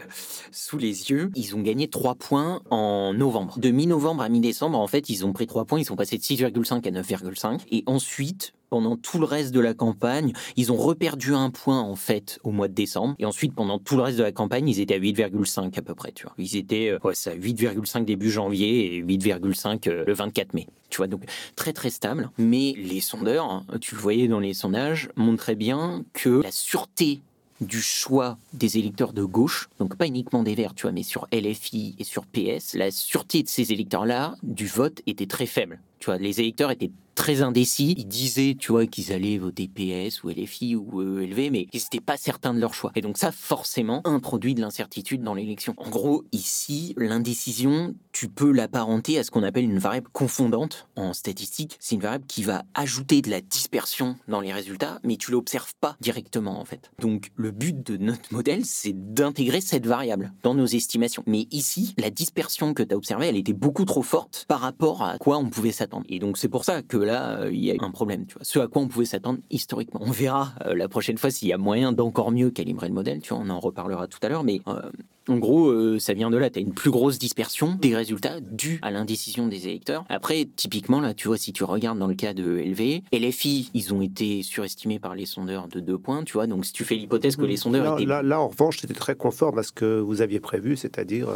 sous 0.51 0.78
les 0.78 1.10
yeux. 1.10 1.31
Ils 1.36 1.56
ont 1.56 1.62
gagné 1.62 1.88
3 1.88 2.16
points 2.16 2.62
en 2.69 3.13
novembre. 3.13 3.60
De 3.60 3.69
mi-novembre 3.69 4.24
à 4.24 4.30
mi-décembre, 4.30 4.80
en 4.80 4.88
fait, 4.88 5.10
ils 5.10 5.25
ont 5.25 5.34
pris 5.34 5.48
3 5.48 5.66
points, 5.66 5.80
ils 5.80 5.86
sont 5.86 5.95
passés 5.95 6.18
de 6.18 6.24
6,5 6.24 6.88
à 6.88 6.92
9,5. 6.92 7.62
Et 7.72 7.84
ensuite, 7.86 8.54
pendant 8.69 8.98
tout 8.98 9.19
le 9.19 9.25
reste 9.25 9.54
de 9.54 9.60
la 9.60 9.74
campagne, 9.74 10.34
ils 10.56 10.72
ont 10.72 10.78
reperdu 10.78 11.34
un 11.34 11.50
point 11.50 11.81
en 11.81 11.96
fait 11.96 12.40
au 12.44 12.52
mois 12.52 12.68
de 12.68 12.74
décembre. 12.74 13.16
Et 13.19 13.25
ensuite, 13.25 13.54
pendant 13.54 13.80
tout 13.80 13.96
le 13.96 14.04
reste 14.04 14.18
de 14.18 14.24
la 14.24 14.31
campagne, 14.31 14.68
ils 14.68 14.80
étaient 14.80 14.96
à 14.96 15.00
8,5 15.00 15.78
à 15.78 15.81
peu 15.81 15.96
près. 15.96 16.12
Tu 16.12 16.24
vois, 16.24 16.34
ils 16.38 16.58
étaient 16.58 16.90
euh, 16.90 17.00
ouais, 17.04 17.16
ça 17.16 17.36
8,5 17.36 18.06
début 18.06 18.30
janvier 18.30 18.98
et 18.98 19.04
8,5 19.04 19.90
le 19.90 20.14
24 20.14 20.54
mai. 20.54 20.68
Tu 20.90 20.98
vois, 20.98 21.08
donc 21.08 21.24
très 21.56 21.74
très 21.74 21.90
stable. 21.90 22.30
Mais 22.38 22.74
les 22.78 23.02
sondeurs, 23.02 23.50
hein, 23.50 23.66
tu 23.81 23.96
le 23.96 24.02
voyais 24.02 24.28
dans 24.28 24.40
les 24.40 24.54
sondages, 24.54 25.10
montraient 25.16 25.56
bien 25.56 26.04
que 26.13 26.42
la 26.42 26.52
sûreté 26.52 27.22
du 27.62 27.81
choix 27.81 28.38
des 28.54 28.78
électeurs 28.78 29.13
de 29.13 29.24
gauche, 29.24 29.70
donc 29.80 29.96
pas 29.96 30.08
uniquement 30.08 30.44
des 30.44 30.56
Verts, 30.56 30.75
tu 30.75 30.84
vois, 30.84 30.92
mais 30.92 31.04
sur 31.04 31.28
LFI 31.31 31.96
et 31.98 32.04
sur 32.04 32.25
PS, 32.25 32.75
la 32.75 32.92
sûreté 32.92 33.44
de 33.44 33.48
ces 33.48 33.72
électeurs-là 33.72 34.36
du 34.44 34.68
vote 34.68 35.02
était 35.08 35.25
très 35.25 35.46
faible. 35.46 35.80
Tu 36.00 36.06
vois, 36.06 36.18
les 36.18 36.40
électeurs 36.40 36.72
étaient 36.72 36.92
très 37.18 37.42
indécis. 37.42 37.96
Ils 37.98 38.08
disaient, 38.08 38.56
tu 38.58 38.72
vois, 38.72 38.86
qu'ils 38.86 39.12
allaient 39.12 39.40
voter 39.40 39.68
PS 39.68 40.24
ou 40.24 40.30
LFI 40.30 40.75
ou 40.75 41.02
ELV, 41.02 41.50
mais 41.52 41.68
ils 41.74 41.81
n'étaient 41.81 42.00
pas 42.00 42.16
certains 42.16 42.54
de 42.54 42.60
leur 42.60 42.75
choix. 42.75 42.92
Et 42.96 43.02
donc 43.02 43.18
ça, 43.18 43.31
forcément, 43.31 44.02
introduit 44.06 44.54
de 44.54 44.62
l'incertitude 44.62 45.24
dans 45.24 45.34
l'élection. 45.34 45.74
En 45.78 45.90
gros, 45.90 46.24
ici, 46.31 46.94
l'indécision, 46.96 47.96
tu 48.14 48.30
peux 48.30 48.52
l'apparenter 48.52 49.18
à 49.18 49.24
ce 49.24 49.31
qu'on 49.31 49.44
appelle 49.44 49.64
une 49.64 49.80
variable 49.80 50.08
confondante 50.14 50.88
en 50.96 51.14
statistique. 51.14 51.75
C'est 51.80 51.96
une 51.96 52.02
variable 52.02 52.25
qui 52.28 52.44
va 52.44 52.64
ajouter 52.75 53.24
de 53.24 53.31
la 53.31 53.42
dispersion 53.42 54.16
dans 54.28 54.40
les 54.40 54.54
résultats, 54.54 55.00
mais 55.04 55.18
tu 55.18 55.31
l'observes 55.31 55.74
pas 55.81 55.98
directement, 56.00 56.60
en 56.62 56.66
fait. 56.66 56.91
Donc 57.00 57.32
le 57.36 57.50
but 57.50 57.86
de 57.86 57.98
notre 57.98 58.32
modèle, 58.32 58.63
c'est 58.63 58.94
d'intégrer 58.94 59.62
cette 59.62 59.88
variable 59.88 60.34
dans 60.44 60.53
nos 60.53 60.68
estimations. 60.68 61.24
Mais 61.25 61.48
ici, 61.50 61.96
la 61.98 62.12
dispersion 62.12 62.75
que 62.75 62.84
tu 62.84 62.94
as 62.94 62.98
observée, 62.98 63.25
elle 63.25 63.38
était 63.38 63.53
beaucoup 63.53 63.86
trop 63.86 64.03
forte 64.03 64.46
par 64.48 64.60
rapport 64.60 65.01
à 65.01 65.18
quoi 65.18 65.39
on 65.39 65.50
pouvait 65.50 65.72
s'attendre. 65.72 66.06
Et 66.10 66.20
donc 66.20 66.38
c'est 66.38 66.48
pour 66.48 66.63
ça 66.63 66.84
que 66.84 67.07
là, 67.08 67.40
euh, 67.40 67.52
il 67.52 67.64
y 67.64 67.72
a 67.72 67.76
un 67.80 67.92
problème, 67.92 68.26
tu 68.26 68.36
vois. 68.36 68.44
Ce 68.44 68.60
à 68.60 68.68
quoi 68.68 68.82
on 68.82 68.88
pouvait 68.88 69.06
s'attendre 69.06 69.40
historiquement. 69.50 70.02
On 70.04 70.12
verra 70.12 70.54
euh, 70.66 70.76
la 70.76 70.88
prochaine 70.88 71.18
fois 71.18 71.32
s'il 71.32 71.48
y 71.48 71.54
a 71.54 71.58
moyen 71.58 71.92
d'encore 71.92 72.32
mieux 72.32 72.50
calibrer 72.50 72.88
le 72.88 72.94
modèle, 72.94 73.22
tu 73.22 73.34
vois, 73.34 73.44
on 73.44 73.50
en 73.50 73.60
reparlera 73.60 74.08
tout 74.08 74.20
à 74.22 74.30
l'heure, 74.30 74.44
mais 74.44 74.62
euh, 74.68 74.82
en 75.30 75.38
gros, 75.38 75.68
euh, 75.68 76.00
ça 76.00 76.14
vient 76.14 76.30
de 76.30 76.38
là. 76.38 76.50
Tu 76.50 76.60
as 76.60 76.62
une 76.62 76.74
plus 76.74 76.92
grosse 76.92 77.20
dispersion 77.20 77.76
des 77.76 77.96
résultats 77.96 78.40
dus 78.40 78.80
à 78.82 78.92
l'indécision 78.92 79.48
des 79.48 79.68
électeurs. 79.68 80.06
Après, 80.10 80.48
typiquement, 80.56 81.02
là, 81.02 81.14
tu 81.14 81.28
vois, 81.28 81.38
si 81.38 81.54
tu 81.54 81.64
regardes 81.64 82.00
dans 82.00 82.08
le 82.08 82.16
cas 82.16 82.34
de 82.34 82.44
LV, 82.44 83.04
LFI, 83.12 83.72
ils 83.74 83.94
ont 83.94 84.02
été 84.02 84.42
surestimés 84.44 85.00
par 85.00 85.16
les 85.16 85.26
sondeurs 85.26 85.68
de 85.68 85.80
deux 85.80 85.98
points, 85.98 86.24
tu 86.24 86.34
vois. 86.34 86.48
Donc, 86.48 86.66
si 86.66 86.72
tu 86.72 86.84
fais 86.84 86.96
l'hypothèse 86.96 87.36
que 87.36 87.46
les 87.46 87.58
sondeurs 87.58 87.84
là, 87.84 87.94
étaient... 87.96 88.06
Là, 88.08 88.24
là, 88.24 88.40
en 88.40 88.48
revanche, 88.48 88.80
c'était 88.80 88.94
très 88.94 89.16
conforme 89.16 89.60
à 89.60 89.64
ce 89.64 89.72
que 89.72 90.00
vous 90.00 90.22
aviez 90.22 90.40
prévu, 90.40 90.78
c'est-à-dire 90.78 91.28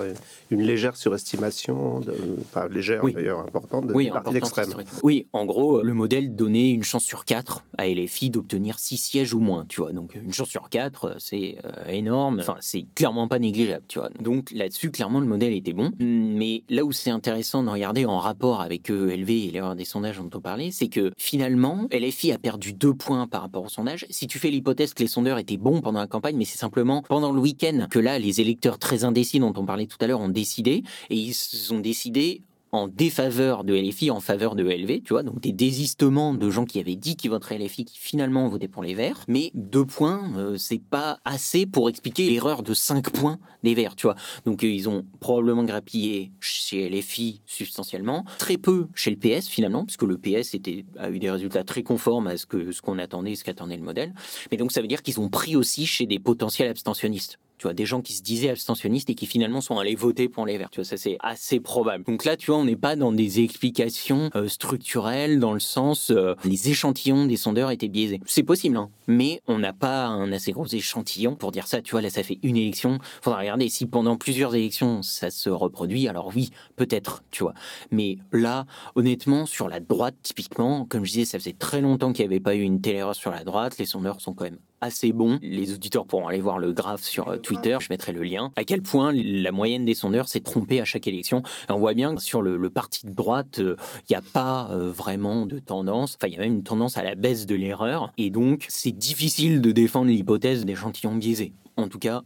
une 0.50 0.62
légère 0.62 0.96
surestimation, 0.96 2.00
de, 2.00 2.14
pas 2.54 2.68
légère 2.68 3.04
d'ailleurs, 3.04 3.40
importante, 3.40 3.88
de 3.88 3.94
oui, 3.94 4.10
partis 4.10 4.38
extrêmes. 4.38 4.74
Oui, 5.04 5.28
en 5.34 5.46
gros, 5.46 5.61
le 5.84 5.94
modèle 5.94 6.36
donnait 6.36 6.72
une 6.72 6.84
chance 6.84 7.04
sur 7.04 7.26
quatre 7.26 7.64
à 7.78 7.88
LFI 7.88 8.30
d'obtenir 8.30 8.80
six 8.80 8.98
sièges 8.98 9.34
ou 9.34 9.40
moins, 9.40 9.66
tu 9.68 9.82
vois. 9.82 9.92
Donc, 9.92 10.16
une 10.16 10.34
chance 10.34 10.50
sur 10.50 10.70
quatre, 10.70 11.16
c'est 11.20 11.58
euh, 11.66 11.90
énorme. 11.90 12.40
Enfin, 12.40 12.58
c'est 12.60 12.86
clairement 12.96 13.28
pas 13.28 13.40
négligeable. 13.40 13.84
Donc 14.20 14.52
là-dessus, 14.52 14.92
clairement, 14.92 15.20
le 15.20 15.26
modèle 15.26 15.54
était 15.54 15.74
bon. 15.74 15.92
Mais 16.00 16.64
là 16.70 16.84
où 16.84 16.92
c'est 16.92 17.10
intéressant 17.10 17.64
de 17.64 17.70
regarder 17.70 18.06
en 18.06 18.18
rapport 18.18 18.62
avec 18.62 18.90
ELV 18.90 19.30
et 19.30 19.52
l'erreur 19.52 19.76
des 19.76 19.86
sondages 19.86 20.18
dont 20.18 20.30
on 20.34 20.42
parlait, 20.42 20.72
c'est 20.72 20.88
que 20.88 21.12
finalement, 21.18 21.88
LFI 21.92 22.32
a 22.32 22.38
perdu 22.38 22.74
deux 22.74 22.94
points 22.94 23.28
par 23.28 23.42
rapport 23.42 23.64
au 23.64 23.70
sondage. 23.70 24.06
Si 24.10 24.28
tu 24.28 24.40
fais 24.40 24.50
l'hypothèse 24.50 24.94
que 24.94 25.04
les 25.04 25.08
sondeurs 25.08 25.38
étaient 25.38 25.58
bons 25.58 25.82
pendant 25.82 26.00
la 26.00 26.08
campagne, 26.08 26.38
mais 26.38 26.46
c'est 26.46 26.58
simplement 26.58 27.04
pendant 27.04 27.32
le 27.32 27.40
week-end 27.40 27.88
que 27.90 28.00
là, 28.00 28.20
les 28.20 28.42
électeurs 28.42 28.78
très 28.78 29.04
indécis 29.04 29.40
dont 29.40 29.54
on 29.56 29.66
parlait 29.66 29.88
tout 29.88 29.98
à 30.02 30.08
l'heure 30.08 30.22
ont 30.22 30.30
décidé, 30.30 30.84
et 31.10 31.16
ils 31.16 31.74
ont 31.74 31.80
décidé 31.80 32.42
en 32.72 32.88
défaveur 32.88 33.64
de 33.64 33.76
LFI, 33.76 34.12
en 34.12 34.20
faveur 34.20 34.56
de 34.56 34.64
LV, 34.64 35.04
tu 35.04 35.14
vois, 35.14 35.24
donc 35.24 35.42
des 35.42 35.52
désistements 35.52 36.34
de 36.34 36.50
gens 36.50 36.66
qui 36.66 36.80
avaient 36.80 36.96
dit 36.96 37.16
qu'ils 37.16 37.30
voteraient 37.30 37.58
LFI, 37.58 37.86
qui 37.86 37.98
finalement 37.98 38.48
voté 38.48 38.68
pour 38.68 38.84
les 38.84 38.94
Verts. 38.94 39.26
Mais 39.28 39.52
deux 39.54 39.86
points, 39.86 40.32
euh, 40.38 40.58
c'est 40.58 40.82
pas 40.82 41.20
assez 41.26 41.66
pour 41.66 41.90
expliquer 41.90 42.30
l'erreur 42.30 42.64
de 42.64 42.74
cinq 42.74 43.12
points 43.12 43.40
des 43.64 43.74
Verts, 43.74 43.96
tu 43.96 44.08
vois. 44.08 44.16
Donc 44.46 44.64
euh, 44.64 44.68
ils 44.68 44.88
ont 44.88 45.06
probablement 45.20 45.64
grappillé 45.64 46.32
chez 46.40 46.90
LFI 46.90 47.42
substantiellement, 47.46 48.26
très 48.38 48.58
peu 48.58 48.88
chez 48.96 49.12
le 49.12 49.18
PS 49.18 49.48
finalement, 49.48 49.86
puisque 49.86 50.04
le 50.04 50.18
PS 50.18 50.56
a 50.98 51.10
eu 51.10 51.20
des 51.20 51.30
résultats 51.30 51.64
très 51.64 51.84
conformes 51.84 52.28
à 52.28 52.38
ce 52.38 52.46
que 52.46 52.72
ce 52.72 52.82
qu'on 52.82 53.00
attendait, 53.00 53.36
ce 53.36 53.44
qu'attendait 53.44 53.78
le 53.78 53.84
modèle. 53.84 54.14
Mais 54.50 54.58
donc 54.58 54.72
ça 54.72 54.82
veut 54.82 54.88
dire 54.88 55.02
qu'ils 55.02 55.20
ont 55.20 55.30
pris 55.30 55.56
aussi 55.56 55.86
chez 55.86 56.06
des 56.06 56.20
potentiels 56.20 56.70
abstentionnistes. 56.70 57.38
Tu 57.62 57.68
vois, 57.68 57.76
des 57.76 57.86
gens 57.86 58.02
qui 58.02 58.14
se 58.14 58.24
disaient 58.24 58.50
abstentionnistes 58.50 59.12
et 59.12 59.14
qui 59.14 59.28
finalement 59.28 59.62
sont 59.62 59.78
allés 59.78 59.94
voter 59.94 60.28
pour 60.30 60.48
les 60.48 60.58
Verts. 60.58 60.72
Tu 60.72 60.80
vois, 60.80 60.84
ça 60.84 60.98
c'est 60.98 61.18
assez 61.20 61.60
probable. 61.60 62.04
Donc 62.06 62.26
là, 62.26 62.36
tu 62.36 62.50
vois, 62.50 62.60
on 62.60 62.66
n'est 62.66 62.76
pas 62.76 62.96
dans 62.96 63.12
des 63.12 63.40
explications 63.42 64.32
euh, 64.36 64.48
structurelles 64.48 65.40
dans 65.40 65.54
le 65.54 65.60
sens 65.60 66.10
euh, 66.10 66.34
les 66.44 66.72
échantillons 66.72 67.28
des 67.28 67.38
sondeurs 67.38 67.70
étaient 67.70 67.88
biaisés. 67.88 68.20
C'est 68.26 68.42
possible, 68.42 68.78
hein, 68.78 68.90
mais 69.06 69.44
on 69.46 69.60
n'a 69.60 69.74
pas 69.74 70.08
un 70.08 70.32
assez 70.32 70.54
gros 70.54 70.66
échantillon 70.66 71.36
pour 71.36 71.52
dire 71.52 71.68
ça. 71.68 71.84
Tu 71.84 71.92
vois, 71.92 72.02
là, 72.02 72.10
ça 72.10 72.24
fait 72.24 72.40
une 72.42 72.58
élection. 72.58 72.98
Faudra 73.22 73.42
regarder 73.42 73.70
si 73.70 73.86
pendant 73.86 74.18
plusieurs 74.18 74.56
élections 74.56 75.04
ça 75.04 75.30
se 75.30 75.52
reproduit. 75.52 76.08
Alors 76.08 76.32
oui, 76.36 76.50
peut-être, 76.78 77.24
tu 77.30 77.44
vois. 77.44 77.54
Mais 77.92 78.18
là, 78.32 78.66
honnêtement, 78.96 79.46
sur 79.46 79.70
la 79.70 79.80
droite, 79.80 80.16
typiquement, 80.24 80.86
comme 80.86 81.06
je 81.06 81.12
disais, 81.12 81.26
ça 81.26 81.38
faisait 81.38 81.54
très 81.54 81.82
longtemps 81.82 82.12
qu'il 82.12 82.26
n'y 82.28 82.34
avait 82.34 82.40
pas 82.40 82.56
eu 82.56 82.62
une 82.62 82.82
telle 82.82 82.96
erreur 82.96 83.14
sur 83.14 83.30
la 83.30 83.44
droite. 83.44 83.78
Les 83.78 83.86
sondeurs 83.86 84.20
sont 84.20 84.34
quand 84.34 84.46
même 84.46 84.58
assez 84.82 85.14
bons. 85.14 85.40
Les 85.42 85.74
auditeurs 85.74 86.06
pourront 86.06 86.28
aller 86.28 86.42
voir 86.42 86.60
le 86.60 86.74
graphe 86.74 87.04
sur 87.04 87.30
euh, 87.30 87.38
Twitter, 87.38 87.78
je 87.80 87.88
mettrai 87.90 88.12
le 88.12 88.24
lien. 88.24 88.52
À 88.56 88.64
quel 88.64 88.82
point 88.82 89.12
la 89.14 89.52
moyenne 89.52 89.86
des 89.86 89.94
sondeurs 89.94 90.28
s'est 90.28 90.42
trompée 90.42 90.82
à 90.82 90.86
chaque 90.86 91.08
élection. 91.08 91.44
on 91.70 91.78
voit 91.78 91.94
bien 91.94 92.16
que 92.16 92.22
sur 92.22 92.42
le, 92.42 92.70
parti 92.70 93.06
de 93.06 93.14
droite, 93.14 93.56
il 93.58 93.66
euh, 93.66 93.76
n'y 94.10 94.16
a 94.16 94.22
pas 94.22 94.70
euh, 94.72 94.92
vraiment 94.92 95.46
de 95.46 95.60
tendance. 95.60 96.16
Enfin, 96.16 96.28
il 96.28 96.34
y 96.34 96.38
a 96.38 96.40
même 96.40 96.54
une 96.54 96.64
tendance 96.64 96.98
à 96.98 97.04
la 97.04 97.16
baisse 97.16 97.46
de 97.46 97.56
l'erreur. 97.56 98.12
Et 98.18 98.30
donc, 98.30 98.66
c'est 98.70 98.92
difficile 98.92 99.62
de 99.62 99.72
défendre 99.72 100.08
l'hypothèse 100.08 100.66
d'échantillons 100.66 101.16
biaisés. 101.16 101.54
En 101.78 101.88
tout 101.88 102.00
cas, 102.00 102.24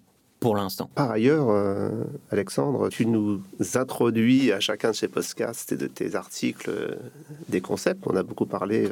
l'instant. 0.54 0.90
Par 0.94 1.10
ailleurs, 1.10 1.50
euh, 1.50 1.90
Alexandre, 2.30 2.90
tu 2.90 3.06
nous 3.08 3.42
introduis 3.74 4.52
à 4.52 4.60
chacun 4.60 4.92
de 4.92 4.96
ces 4.96 5.08
podcasts 5.08 5.72
et 5.72 5.78
de 5.78 5.88
tes 5.88 6.16
articles 6.16 6.70
euh, 6.70 6.96
des 7.50 7.62
concepts. 7.62 8.06
On 8.06 8.16
a 8.16 8.22
beaucoup 8.22 8.46
parlé 8.46 8.86
euh, 8.86 8.92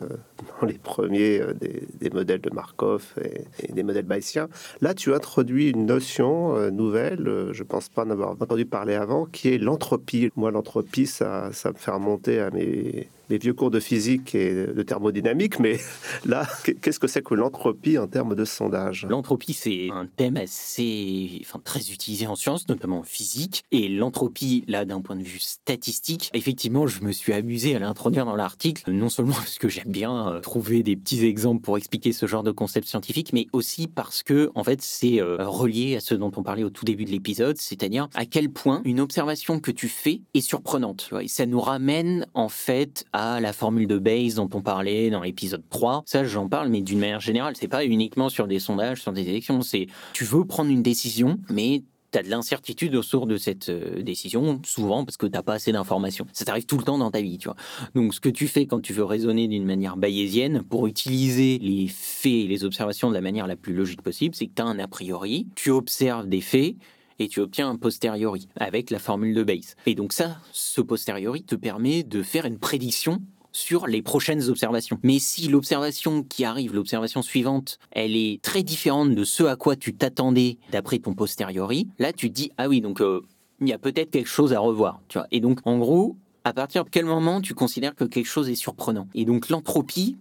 dans 0.59 0.65
les 0.65 0.79
premiers 0.79 1.41
des, 1.59 2.09
modèles 2.09 2.41
de 2.41 2.49
Markov 2.49 3.13
et, 3.21 3.71
des 3.71 3.83
modèles 3.83 4.05
bayésiens. 4.05 4.47
Là, 4.81 4.93
tu 4.93 5.13
introduis 5.13 5.69
une 5.69 5.85
notion 5.85 6.71
nouvelle, 6.71 7.49
je 7.51 7.63
pense 7.63 7.89
pas 7.89 8.05
en 8.05 8.09
avoir 8.09 8.31
entendu 8.31 8.65
parler 8.65 8.95
avant, 8.95 9.25
qui 9.25 9.49
est 9.49 9.57
l'entropie. 9.57 10.31
Moi, 10.35 10.51
l'entropie, 10.51 11.05
ça, 11.05 11.49
ça 11.51 11.69
me 11.69 11.75
fait 11.75 11.91
remonter 11.91 12.39
à 12.39 12.49
mes 12.51 13.09
les 13.29 13.37
vieux 13.37 13.53
cours 13.53 13.71
de 13.71 13.79
physique 13.79 14.35
et 14.35 14.53
de 14.53 14.83
thermodynamique, 14.83 15.59
mais 15.59 15.79
là, 16.25 16.47
qu'est-ce 16.81 16.99
que 16.99 17.07
c'est 17.07 17.23
que 17.23 17.33
l'entropie 17.33 17.97
en 17.97 18.07
termes 18.07 18.35
de 18.35 18.45
sondage? 18.45 19.05
L'entropie, 19.09 19.53
c'est 19.53 19.89
un 19.91 20.05
thème 20.05 20.37
assez, 20.37 21.39
enfin, 21.41 21.59
très 21.63 21.91
utilisé 21.91 22.27
en 22.27 22.35
sciences, 22.35 22.67
notamment 22.67 22.99
en 22.99 23.03
physique. 23.03 23.63
Et 23.71 23.89
l'entropie, 23.89 24.63
là, 24.67 24.85
d'un 24.85 25.01
point 25.01 25.15
de 25.15 25.23
vue 25.23 25.39
statistique, 25.39 26.29
effectivement, 26.33 26.87
je 26.87 27.01
me 27.01 27.11
suis 27.11 27.33
amusé 27.33 27.75
à 27.75 27.79
l'introduire 27.79 28.25
dans 28.25 28.35
l'article, 28.35 28.91
non 28.91 29.09
seulement 29.09 29.33
parce 29.33 29.57
que 29.57 29.69
j'aime 29.69 29.91
bien 29.91 30.27
euh, 30.27 30.39
trouver 30.39 30.83
des 30.83 30.95
petits 30.95 31.25
exemples 31.25 31.61
pour 31.61 31.77
expliquer 31.77 32.11
ce 32.11 32.25
genre 32.25 32.43
de 32.43 32.51
concept 32.51 32.87
scientifique, 32.87 33.33
mais 33.33 33.47
aussi 33.53 33.87
parce 33.87 34.23
que, 34.23 34.51
en 34.55 34.63
fait, 34.63 34.81
c'est 34.81 35.21
euh, 35.21 35.37
relié 35.47 35.95
à 35.95 35.99
ce 35.99 36.15
dont 36.15 36.31
on 36.35 36.43
parlait 36.43 36.63
au 36.63 36.69
tout 36.69 36.85
début 36.85 37.05
de 37.05 37.11
l'épisode, 37.11 37.57
c'est-à-dire 37.57 38.07
à 38.13 38.25
quel 38.25 38.49
point 38.49 38.81
une 38.85 38.99
observation 38.99 39.59
que 39.59 39.71
tu 39.71 39.87
fais 39.87 40.21
est 40.33 40.41
surprenante. 40.41 41.09
Et 41.21 41.27
ça 41.27 41.45
nous 41.45 41.61
ramène, 41.61 42.25
en 42.33 42.49
fait, 42.49 43.05
à 43.13 43.39
la 43.39 43.53
formule 43.53 43.87
de 43.87 43.97
Bayes 43.97 44.35
dont 44.35 44.49
on 44.53 44.61
parlait 44.61 45.09
dans 45.09 45.21
l'épisode 45.21 45.63
3. 45.69 46.03
Ça, 46.05 46.23
j'en 46.25 46.49
parle, 46.49 46.69
mais 46.69 46.81
d'une 46.81 46.99
manière 46.99 47.19
générale, 47.19 47.55
c'est 47.55 47.67
pas 47.67 47.85
uniquement 47.85 48.29
sur 48.29 48.47
des 48.47 48.59
sondages, 48.59 49.01
sur 49.01 49.13
des 49.13 49.29
élections. 49.29 49.61
C'est 49.61 49.87
tu 50.13 50.25
veux 50.25 50.45
prendre 50.45 50.71
une 50.71 50.83
décision, 50.83 51.39
mais 51.49 51.83
tu 52.11 52.19
as 52.19 52.23
de 52.23 52.29
l'incertitude 52.29 52.95
autour 52.95 53.27
de 53.27 53.37
cette 53.37 53.69
euh, 53.69 54.01
décision, 54.01 54.61
souvent 54.65 55.03
parce 55.03 55.17
que 55.17 55.25
tu 55.25 55.41
pas 55.43 55.53
assez 55.53 55.71
d'informations. 55.71 56.25
Ça 56.31 56.45
t'arrive 56.45 56.65
tout 56.65 56.77
le 56.77 56.83
temps 56.83 56.97
dans 56.97 57.11
ta 57.11 57.21
vie, 57.21 57.37
tu 57.37 57.47
vois. 57.47 57.57
Donc, 57.95 58.13
ce 58.13 58.19
que 58.19 58.29
tu 58.29 58.47
fais 58.47 58.65
quand 58.65 58.79
tu 58.79 58.93
veux 58.93 59.03
raisonner 59.03 59.47
d'une 59.47 59.65
manière 59.65 59.97
bayésienne, 59.97 60.63
pour 60.63 60.87
utiliser 60.87 61.59
les 61.59 61.87
faits 61.87 62.31
et 62.31 62.47
les 62.47 62.63
observations 62.63 63.09
de 63.09 63.15
la 63.15 63.21
manière 63.21 63.47
la 63.47 63.55
plus 63.55 63.73
logique 63.73 64.01
possible, 64.01 64.35
c'est 64.35 64.47
que 64.47 64.53
tu 64.55 64.61
as 64.61 64.65
un 64.65 64.79
a 64.79 64.87
priori, 64.87 65.47
tu 65.55 65.71
observes 65.71 66.27
des 66.27 66.41
faits, 66.41 66.75
et 67.19 67.27
tu 67.27 67.39
obtiens 67.39 67.69
un 67.69 67.75
posteriori 67.75 68.47
avec 68.55 68.89
la 68.89 68.99
formule 68.99 69.33
de 69.33 69.43
Bayes. 69.43 69.75
Et 69.85 69.95
donc 69.95 70.13
ça, 70.13 70.37
ce 70.51 70.81
posteriori 70.81 71.43
te 71.43 71.55
permet 71.55 72.03
de 72.03 72.23
faire 72.23 72.45
une 72.45 72.59
prédiction 72.59 73.21
sur 73.53 73.87
les 73.87 74.01
prochaines 74.01 74.49
observations. 74.49 74.99
Mais 75.03 75.19
si 75.19 75.47
l'observation 75.47 76.23
qui 76.23 76.43
arrive, 76.43 76.73
l'observation 76.73 77.21
suivante, 77.21 77.77
elle 77.91 78.15
est 78.15 78.41
très 78.41 78.63
différente 78.63 79.13
de 79.13 79.23
ce 79.23 79.43
à 79.43 79.55
quoi 79.55 79.75
tu 79.75 79.93
t'attendais 79.93 80.57
d'après 80.71 80.99
ton 80.99 81.13
posteriori, 81.13 81.87
là 81.99 82.11
tu 82.11 82.29
te 82.29 82.33
dis 82.33 82.51
ah 82.57 82.67
oui 82.67 82.81
donc 82.81 82.99
euh, 82.99 83.21
il 83.61 83.69
y 83.69 83.73
a 83.73 83.77
peut-être 83.77 84.11
quelque 84.11 84.29
chose 84.29 84.53
à 84.53 84.59
revoir, 84.59 85.01
tu 85.07 85.17
vois. 85.17 85.27
Et 85.31 85.39
donc 85.39 85.59
en 85.65 85.77
gros, 85.77 86.17
à 86.43 86.51
partir 86.51 86.83
de 86.83 86.89
quel 86.89 87.05
moment 87.05 87.39
tu 87.39 87.53
considères 87.53 87.95
que 87.95 88.03
quelque 88.03 88.27
chose 88.27 88.49
est 88.49 88.55
surprenant? 88.55 89.07
Et 89.13 89.23
donc 89.23 89.49
l'entropie, 89.49 90.17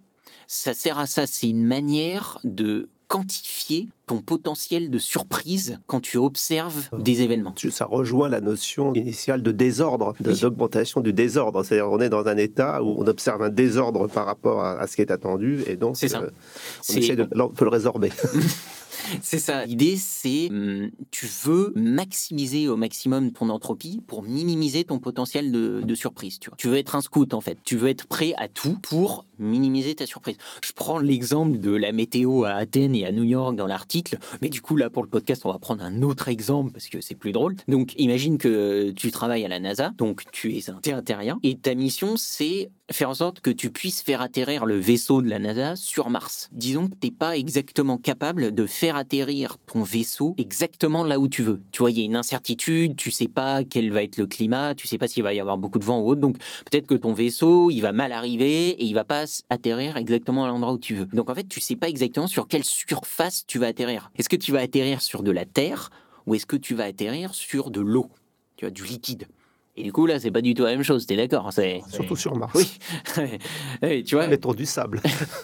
ça 0.47 0.75
sert 0.75 0.99
à 0.99 1.07
ça, 1.07 1.27
c'est 1.27 1.49
une 1.49 1.65
manière 1.65 2.39
de 2.45 2.89
quantifier 3.13 3.91
ton 4.07 4.23
potentiel 4.23 4.89
de 4.89 4.97
surprise 4.97 5.79
quand 5.87 6.01
tu 6.01 6.17
observes 6.17 6.89
des 6.99 7.21
événements. 7.21 7.55
Ça 7.71 7.85
rejoint 7.85 8.31
la 8.31 8.41
notion 8.41 8.95
initiale 8.95 9.43
de 9.43 9.53
désordre, 9.53 10.15
d'augmentation 10.19 11.03
du 11.03 11.13
désordre. 11.13 11.63
C'est-à-dire 11.63 11.91
on 11.91 12.01
est 12.01 12.09
dans 12.09 12.27
un 12.27 12.39
état 12.39 12.83
où 12.83 12.95
on 12.99 13.07
observe 13.07 13.43
un 13.43 13.51
désordre 13.51 14.07
par 14.07 14.25
rapport 14.25 14.65
à, 14.65 14.87
ce 14.87 14.97
qui 14.97 15.03
est 15.03 15.11
attendu 15.11 15.63
et 15.67 15.77
donc. 15.77 16.03
Euh, 16.03 16.31
on 16.89 16.95
essaie 16.95 17.15
de 17.15 17.29
le 17.31 17.69
résorber. 17.69 18.11
C'est 19.23 19.39
ça. 19.39 19.65
L'idée, 19.67 19.97
c'est 19.97 20.49
hum, 20.51 20.91
tu 21.11 21.27
veux 21.45 21.73
maximiser 21.77 22.69
au 22.69 22.77
maximum 22.77 23.33
ton 23.33 23.49
entropie 23.49 24.01
pour 24.07 24.23
minimiser 24.23 24.85
ton 24.85 24.99
potentiel 24.99 25.53
de, 25.53 25.95
surprise. 25.95 26.39
Tu, 26.39 26.51
tu 26.57 26.69
veux 26.69 26.77
être 26.77 26.97
un 26.97 27.01
scout 27.01 27.35
en 27.35 27.41
fait. 27.41 27.59
Tu 27.65 27.77
veux 27.77 27.89
être 27.89 28.07
prêt 28.07 28.35
à 28.39 28.49
tout 28.49 28.79
pour 28.83 29.27
minimiser 29.39 29.95
ta 29.95 30.07
surprise. 30.07 30.37
Je 30.65 30.73
prends 30.73 30.99
l'exemple 30.99 31.59
de 31.59 31.73
la 31.73 31.93
météo 31.93 32.45
à 32.45 32.53
Athènes 32.53 32.95
et 32.95 33.05
à 33.05 33.13
New 33.13 33.25
York 33.25 33.57
dans 33.57 33.67
l'article, 33.67 34.19
mais 34.41 34.49
du 34.49 34.63
coup 34.63 34.77
là 34.77 34.89
pour 34.89 35.03
le 35.03 35.09
podcast, 35.09 35.43
on 35.45 35.53
va 35.53 35.59
prendre 35.59 35.85
un 35.85 36.03
autre 36.03 36.29
exemple 36.29 36.73
parce 36.73 36.89
que 36.89 37.01
c'est 37.01 37.15
plus 37.15 37.33
drôle. 37.33 37.57
Donc 37.69 37.93
imagine 37.99 38.39
que 38.39 38.91
tu 38.93 39.11
travailles 39.11 39.45
à 39.45 39.49
la 39.49 39.61
NASA, 39.61 39.91
donc 39.99 40.23
tu 40.33 40.57
es 40.57 40.71
un 40.71 41.03
terrien 41.03 41.39
et 41.43 41.57
ta 41.57 41.75
mission 41.75 42.17
c'est 42.17 42.71
faire 42.93 43.11
en 43.11 43.15
sorte 43.15 43.41
que 43.41 43.51
tu 43.51 43.71
puisses 43.71 44.03
faire 44.03 44.21
atterrir 44.21 44.67
le 44.67 44.77
vaisseau 44.77 45.23
de 45.23 45.29
la 45.29 45.39
NASA 45.39 45.77
sur 45.77 46.11
Mars. 46.11 46.49
Disons 46.53 46.89
que 46.89 46.95
tu 47.01 47.07
n'es 47.07 47.11
pas 47.11 47.37
exactement 47.37 47.99
capable 47.99 48.55
de 48.55 48.67
faire 48.67 48.97
atterrir 48.97 49.59
ton 49.67 49.83
vaisseau 49.83 50.35
exactement 50.39 51.05
là 51.05 51.19
où 51.19 51.29
tu 51.29 51.43
veux. 51.43 51.61
Tu 51.73 51.81
vois, 51.81 51.91
il 51.91 51.99
y 51.99 52.03
a 52.03 52.05
une 52.05 52.17
incertitude, 52.17 52.97
tu 52.97 53.11
sais 53.11 53.29
pas 53.29 53.65
quel 53.65 53.93
va 53.93 54.03
être 54.03 54.17
le 54.17 54.27
climat, 54.27 54.75
tu 54.75 54.87
sais 54.87 54.99
pas 54.99 55.09
s'il 55.09 55.23
va 55.23 55.35
y 55.35 55.41
avoir 55.41 55.59
beaucoup 55.59 55.79
de 55.79 55.85
vent 55.85 56.01
ou 56.01 56.11
autre, 56.11 56.21
donc 56.21 56.37
peut-être 56.71 56.87
que 56.87 56.95
ton 56.95 57.13
vaisseau, 57.13 57.71
il 57.71 57.81
va 57.81 57.93
mal 57.93 58.13
arriver 58.13 58.71
et 58.71 58.85
il 58.85 58.95
va 58.95 59.05
pas 59.05 59.25
atterrir 59.51 59.97
exactement 59.97 60.45
à 60.45 60.49
l'endroit 60.49 60.73
où 60.73 60.79
tu 60.79 60.95
veux. 60.95 61.07
Donc 61.07 61.31
en 61.31 61.35
fait, 61.35 61.49
tu 61.49 61.61
sais 61.61 61.77
pas 61.77 61.89
exactement 61.89 62.27
sur 62.27 62.49
quelle 62.49 62.65
surface 62.65 63.45
tu 63.47 63.59
vas 63.59 63.69
atterrir. 63.69 64.11
Est-ce 64.17 64.29
que 64.29 64.37
tu 64.37 64.53
vas 64.53 64.61
atterrir 64.61 65.03
sur 65.03 65.23
de 65.23 65.31
la 65.31 65.45
terre 65.45 65.91
ou 66.27 66.35
est-ce 66.35 66.47
que 66.47 66.57
tu 66.57 66.75
vas 66.75 66.85
atterrir 66.85 67.35
sur 67.35 67.71
de 67.71 67.81
l'eau, 67.81 68.11
tu 68.57 68.65
vois, 68.65 68.71
du 68.71 68.85
liquide 68.85 69.27
et 69.75 69.85
du 69.85 69.93
coup, 69.93 70.05
là, 70.05 70.21
c'est 70.21 70.31
pas 70.31 70.43
du 70.43 70.53
tout 70.53 70.65
la 70.65 70.73
même 70.73 70.83
chose, 70.83 71.07
t'es 71.07 71.17
d'accord. 71.17 71.51
Surtout 71.89 72.17
sur 72.17 72.37
Mars. 72.37 72.53
Oui. 73.83 74.05
tu 74.05 74.15
vois. 74.15 74.27
Mettons 74.27 74.53
du 74.53 74.67
sable. 74.67 75.01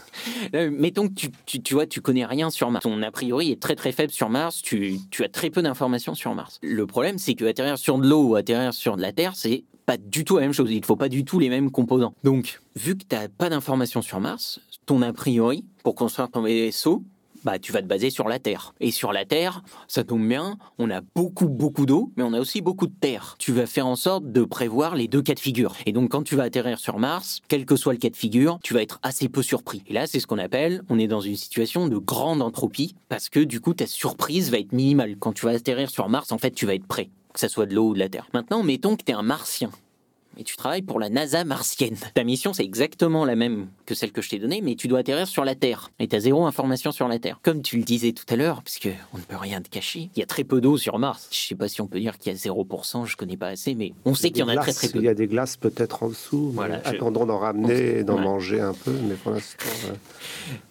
Mettons 0.52 1.08
que 1.08 1.14
tu, 1.14 1.30
tu, 1.47 1.62
tu, 1.62 1.75
vois, 1.75 1.87
tu 1.87 2.00
connais 2.00 2.26
rien 2.26 2.50
sur 2.50 2.70
Mars. 2.70 2.82
Ton 2.82 3.02
a 3.02 3.11
priori 3.11 3.52
est 3.52 3.61
très 3.61 3.75
très 3.75 3.92
faible 3.92 4.12
sur 4.12 4.28
Mars. 4.28 4.61
Tu, 4.62 4.99
tu 5.11 5.25
as 5.25 5.28
très 5.28 5.49
peu 5.49 5.62
d'informations 5.62 6.14
sur 6.14 6.35
Mars. 6.35 6.58
Le 6.62 6.87
problème, 6.87 7.18
c'est 7.18 7.35
que 7.35 7.47
atterrir 7.47 7.78
sur 7.78 7.99
de 7.99 8.06
l'eau 8.06 8.23
ou 8.23 8.35
atterrir 8.35 8.75
sur 8.75 8.97
de 8.97 9.02
la 9.02 9.12
Terre, 9.12 9.32
c'est 9.35 9.64
pas 9.87 9.97
du 9.97 10.25
tout 10.25 10.37
la 10.37 10.42
même 10.42 10.52
chose. 10.52 10.70
Il 10.70 10.80
ne 10.80 10.85
faut 10.85 10.97
pas 10.97 11.08
du 11.08 11.25
tout 11.25 11.38
les 11.38 11.49
mêmes 11.49 11.70
composants. 11.70 12.12
Donc, 12.23 12.61
vu 12.76 12.97
que 12.97 13.04
tu 13.08 13.16
n'as 13.16 13.28
pas 13.28 13.49
d'informations 13.49 14.02
sur 14.02 14.20
Mars, 14.20 14.61
ton 14.85 15.00
a 15.00 15.12
priori, 15.14 15.64
pour 15.82 15.94
construire 15.94 16.30
ton 16.30 16.42
vaisseau, 16.42 17.02
bah, 17.45 17.59
tu 17.59 17.73
vas 17.73 17.83
te 17.83 17.87
baser 17.87 18.11
sur 18.11 18.28
la 18.28 18.38
Terre. 18.38 18.75
Et 18.80 18.90
sur 18.90 19.12
la 19.12 19.25
Terre, 19.25 19.62
ça 19.87 20.04
tombe 20.04 20.26
bien, 20.26 20.59
on 20.78 20.90
a 20.90 21.00
beaucoup, 21.00 21.49
beaucoup 21.49 21.87
d'eau, 21.87 22.12
mais 22.16 22.23
on 22.23 22.33
a 22.33 22.40
aussi 22.40 22.61
beaucoup 22.61 22.87
de 22.87 22.95
terre. 23.00 23.37
Tu 23.38 23.52
vas 23.52 23.66
faire 23.66 23.87
en 23.87 23.97
sorte 23.97 24.30
de 24.30 24.45
prévoir 24.45 24.95
les 24.95 25.09
deux 25.09 25.23
cas 25.23 25.35
de 25.35 25.40
figure. 25.40 25.75
Et 25.87 25.92
donc, 25.92 26.11
quand 26.11 26.23
tu 26.23 26.37
vas 26.37 26.45
atterrir 26.45 26.78
sur 26.78 26.99
Mars, 26.99 27.40
quel 27.49 27.64
que 27.64 27.76
soit 27.76 27.92
le 27.92 27.99
cas 27.99 28.11
de 28.11 28.16
figure, 28.16 28.59
tu 28.62 28.75
vas 28.75 28.83
être 28.83 28.99
assez 29.02 29.28
peu 29.28 29.42
surpris. 29.42 29.83
Et 29.87 29.92
là, 29.92 30.07
c'est 30.07 30.21
ce 30.21 30.26
qu'on 30.26 30.38
appelle, 30.38 30.83
on 30.88 30.99
est 30.99 31.07
dans 31.07 31.21
une 31.21 31.37
situation 31.37 31.88
de 31.88 31.97
grande 31.97 32.42
entropie, 32.42 32.95
parce 33.09 33.28
que 33.28 33.40
du 33.40 33.61
coup, 33.61 33.75
ta 33.75 33.87
surprise 33.87 34.50
va 34.50 34.59
être 34.59 34.73
minimale. 34.73 35.16
Quand 35.18 35.33
tu 35.33 35.47
vas 35.47 35.52
atterrir 35.52 35.90
sur 35.90 36.09
Mars, 36.09 36.33
en 36.33 36.38
fait, 36.38 36.50
tu 36.50 36.66
vas 36.66 36.75
être 36.75 36.87
prêt, 36.87 37.11
que 37.33 37.40
ça 37.40 37.49
soit 37.49 37.66
de 37.66 37.75
l'eau 37.75 37.90
ou 37.90 37.95
de 37.95 37.99
la 37.99 38.09
Terre. 38.09 38.28
Maintenant, 38.35 38.62
mettons 38.62 38.97
que 38.97 39.04
tu 39.04 39.12
es 39.12 39.14
un 39.14 39.23
martien 39.23 39.71
et 40.38 40.45
tu 40.45 40.57
travailles 40.57 40.83
pour 40.83 41.00
la 41.00 41.09
NASA 41.09 41.45
martienne. 41.45 41.97
Ta 42.14 42.25
mission, 42.25 42.52
c'est 42.52 42.64
exactement 42.64 43.25
la 43.25 43.35
même 43.35 43.68
que 43.87 43.95
celle 43.95 44.12
que 44.12 44.23
je 44.23 44.30
t'ai 44.30 44.38
donnée, 44.38 44.61
mais 44.62 44.76
tu 44.76 44.87
dois 44.87 45.00
atterrir 45.00 45.26
sur 45.26 45.45
la 45.45 45.54
Terre. 45.54 45.90
Et 45.99 46.07
tu 46.07 46.14
as 46.14 46.21
zéro 46.21 46.47
information 46.47 46.92
sur 46.92 47.09
la 47.09 47.18
Terre. 47.18 47.40
Comme 47.42 47.61
tu 47.61 47.76
le 47.76 47.83
disais 47.83 48.12
tout 48.12 48.25
à 48.28 48.37
l'heure, 48.37 48.62
puisque 48.62 48.88
on 49.12 49.18
ne 49.18 49.23
peut 49.23 49.37
rien 49.37 49.61
te 49.61 49.68
cacher, 49.68 50.11
il 50.14 50.21
y 50.21 50.23
a 50.23 50.26
très 50.26 50.45
peu 50.45 50.61
d'eau 50.61 50.76
sur 50.76 50.99
Mars. 50.99 51.28
Je 51.33 51.37
sais 51.37 51.54
pas 51.57 51.68
si 51.68 51.80
on 51.80 51.88
peut 51.88 51.99
dire 51.99 52.18
qu'il 52.18 52.33
y 52.33 52.35
a 52.35 52.38
0%, 52.38 53.07
je 53.07 53.16
connais 53.16 53.37
pas 53.37 53.49
assez, 53.49 53.75
mais 53.75 53.92
on 54.04 54.14
sait 54.14 54.30
qu'il 54.30 54.40
y 54.40 54.42
en 54.45 54.49
a 54.49 54.57
très 54.57 54.73
très 54.73 54.88
peu. 54.88 55.00
Il 55.00 55.04
y 55.04 55.09
a 55.09 55.14
des 55.14 55.26
glaces 55.26 55.57
peut-être 55.57 56.04
en 56.04 56.09
dessous. 56.09 56.50
Voilà, 56.54 56.80
Attendons 56.85 57.26
d'en 57.26 57.38
ramener 57.38 57.99
et 57.99 58.04
d'en 58.04 58.18
manger 58.18 58.61
un 58.61 58.75
peu, 58.75 58.95
mais 59.09 59.14
pour 59.14 59.33
l'instant. 59.33 59.66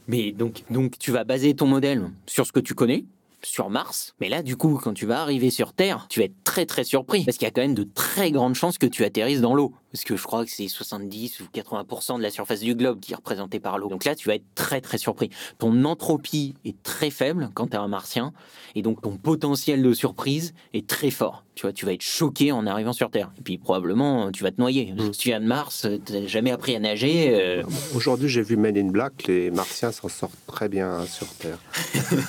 Mais 0.08 0.32
donc, 0.32 0.64
donc 0.70 0.98
tu 0.98 1.12
vas 1.12 1.26
baser 1.26 1.54
ton 1.54 1.68
modèle 1.68 2.10
sur 2.26 2.46
ce 2.46 2.54
que 2.54 2.62
tu 2.62 2.74
connais, 2.74 3.04
sur 3.48 3.70
Mars. 3.70 4.14
Mais 4.20 4.30
là, 4.30 4.44
du 4.44 4.56
coup, 4.56 4.80
quand 4.82 4.94
tu 4.94 5.06
vas 5.06 5.22
arriver 5.22 5.50
sur 5.50 5.74
Terre, 5.74 6.08
tu 6.10 6.20
vas 6.20 6.26
être 6.26 6.44
très 6.44 6.66
très 6.66 6.84
surpris. 6.84 7.24
Parce 7.26 7.38
qu'il 7.38 7.46
y 7.46 7.50
a 7.50 7.52
quand 7.52 7.62
même 7.62 7.74
de 7.74 7.84
très 7.84 8.32
grandes 8.32 8.56
chances 8.56 8.78
que 8.78 8.88
tu 8.88 9.04
atterrisses 9.04 9.42
dans 9.42 9.56
l'eau. 9.56 9.74
Parce 9.98 10.04
que 10.04 10.16
je 10.16 10.24
crois 10.26 10.46
que 10.46 10.52
c'est 10.52 10.68
70 10.68 11.40
ou 11.40 11.46
80% 11.52 12.20
de 12.20 12.22
la 12.22 12.30
surface 12.30 12.60
du 12.60 12.76
globe 12.76 13.00
qui 13.00 13.14
est 13.14 13.16
représentée 13.16 13.60
par 13.60 13.80
l'eau. 13.80 13.90
Donc 13.90 14.06
là, 14.06 14.14
tu 14.14 14.28
vas 14.28 14.36
être 14.36 14.46
très 14.54 14.80
très 14.80 15.00
surpris. 15.00 15.32
Ton 15.58 15.86
entropie 15.86 16.54
est 16.66 16.84
très 16.84 17.10
faible 17.10 17.50
quand 17.56 17.70
tu 17.70 17.74
es 17.74 17.80
un 17.80 17.88
martien. 17.88 18.32
Et 18.76 18.84
donc 18.84 19.02
ton 19.02 19.18
potentiel 19.18 19.82
de 19.82 19.92
surprise 19.94 20.54
est 20.76 20.86
très 20.86 21.10
fort. 21.10 21.46
Tu 21.56 21.64
vois, 21.64 21.74
tu 21.74 21.88
vas 21.88 21.94
être 21.94 22.04
choqué 22.04 22.52
en 22.52 22.68
arrivant 22.68 22.94
sur 22.94 23.10
Terre. 23.10 23.32
Et 23.40 23.42
puis 23.42 23.58
probablement, 23.58 24.32
tu 24.32 24.44
vas 24.44 24.52
te 24.52 24.62
noyer. 24.62 24.94
Mm. 24.94 25.14
Si 25.14 25.20
tu 25.20 25.30
viens 25.30 25.42
de 25.42 25.48
Mars, 25.48 25.88
tu 26.06 26.14
n'as 26.14 26.28
jamais 26.28 26.52
appris 26.52 26.76
à 26.76 26.80
nager. 26.80 27.32
Euh. 27.34 27.64
Aujourd'hui, 27.96 28.30
j'ai 28.30 28.44
vu 28.44 28.56
Men 28.56 28.78
in 28.78 28.92
Black. 28.92 29.26
Les 29.26 29.50
martiens 29.50 29.92
s'en 29.92 30.10
sortent 30.10 30.38
très 30.46 30.70
bien 30.70 31.08
sur 31.08 31.26
Terre. 31.26 31.58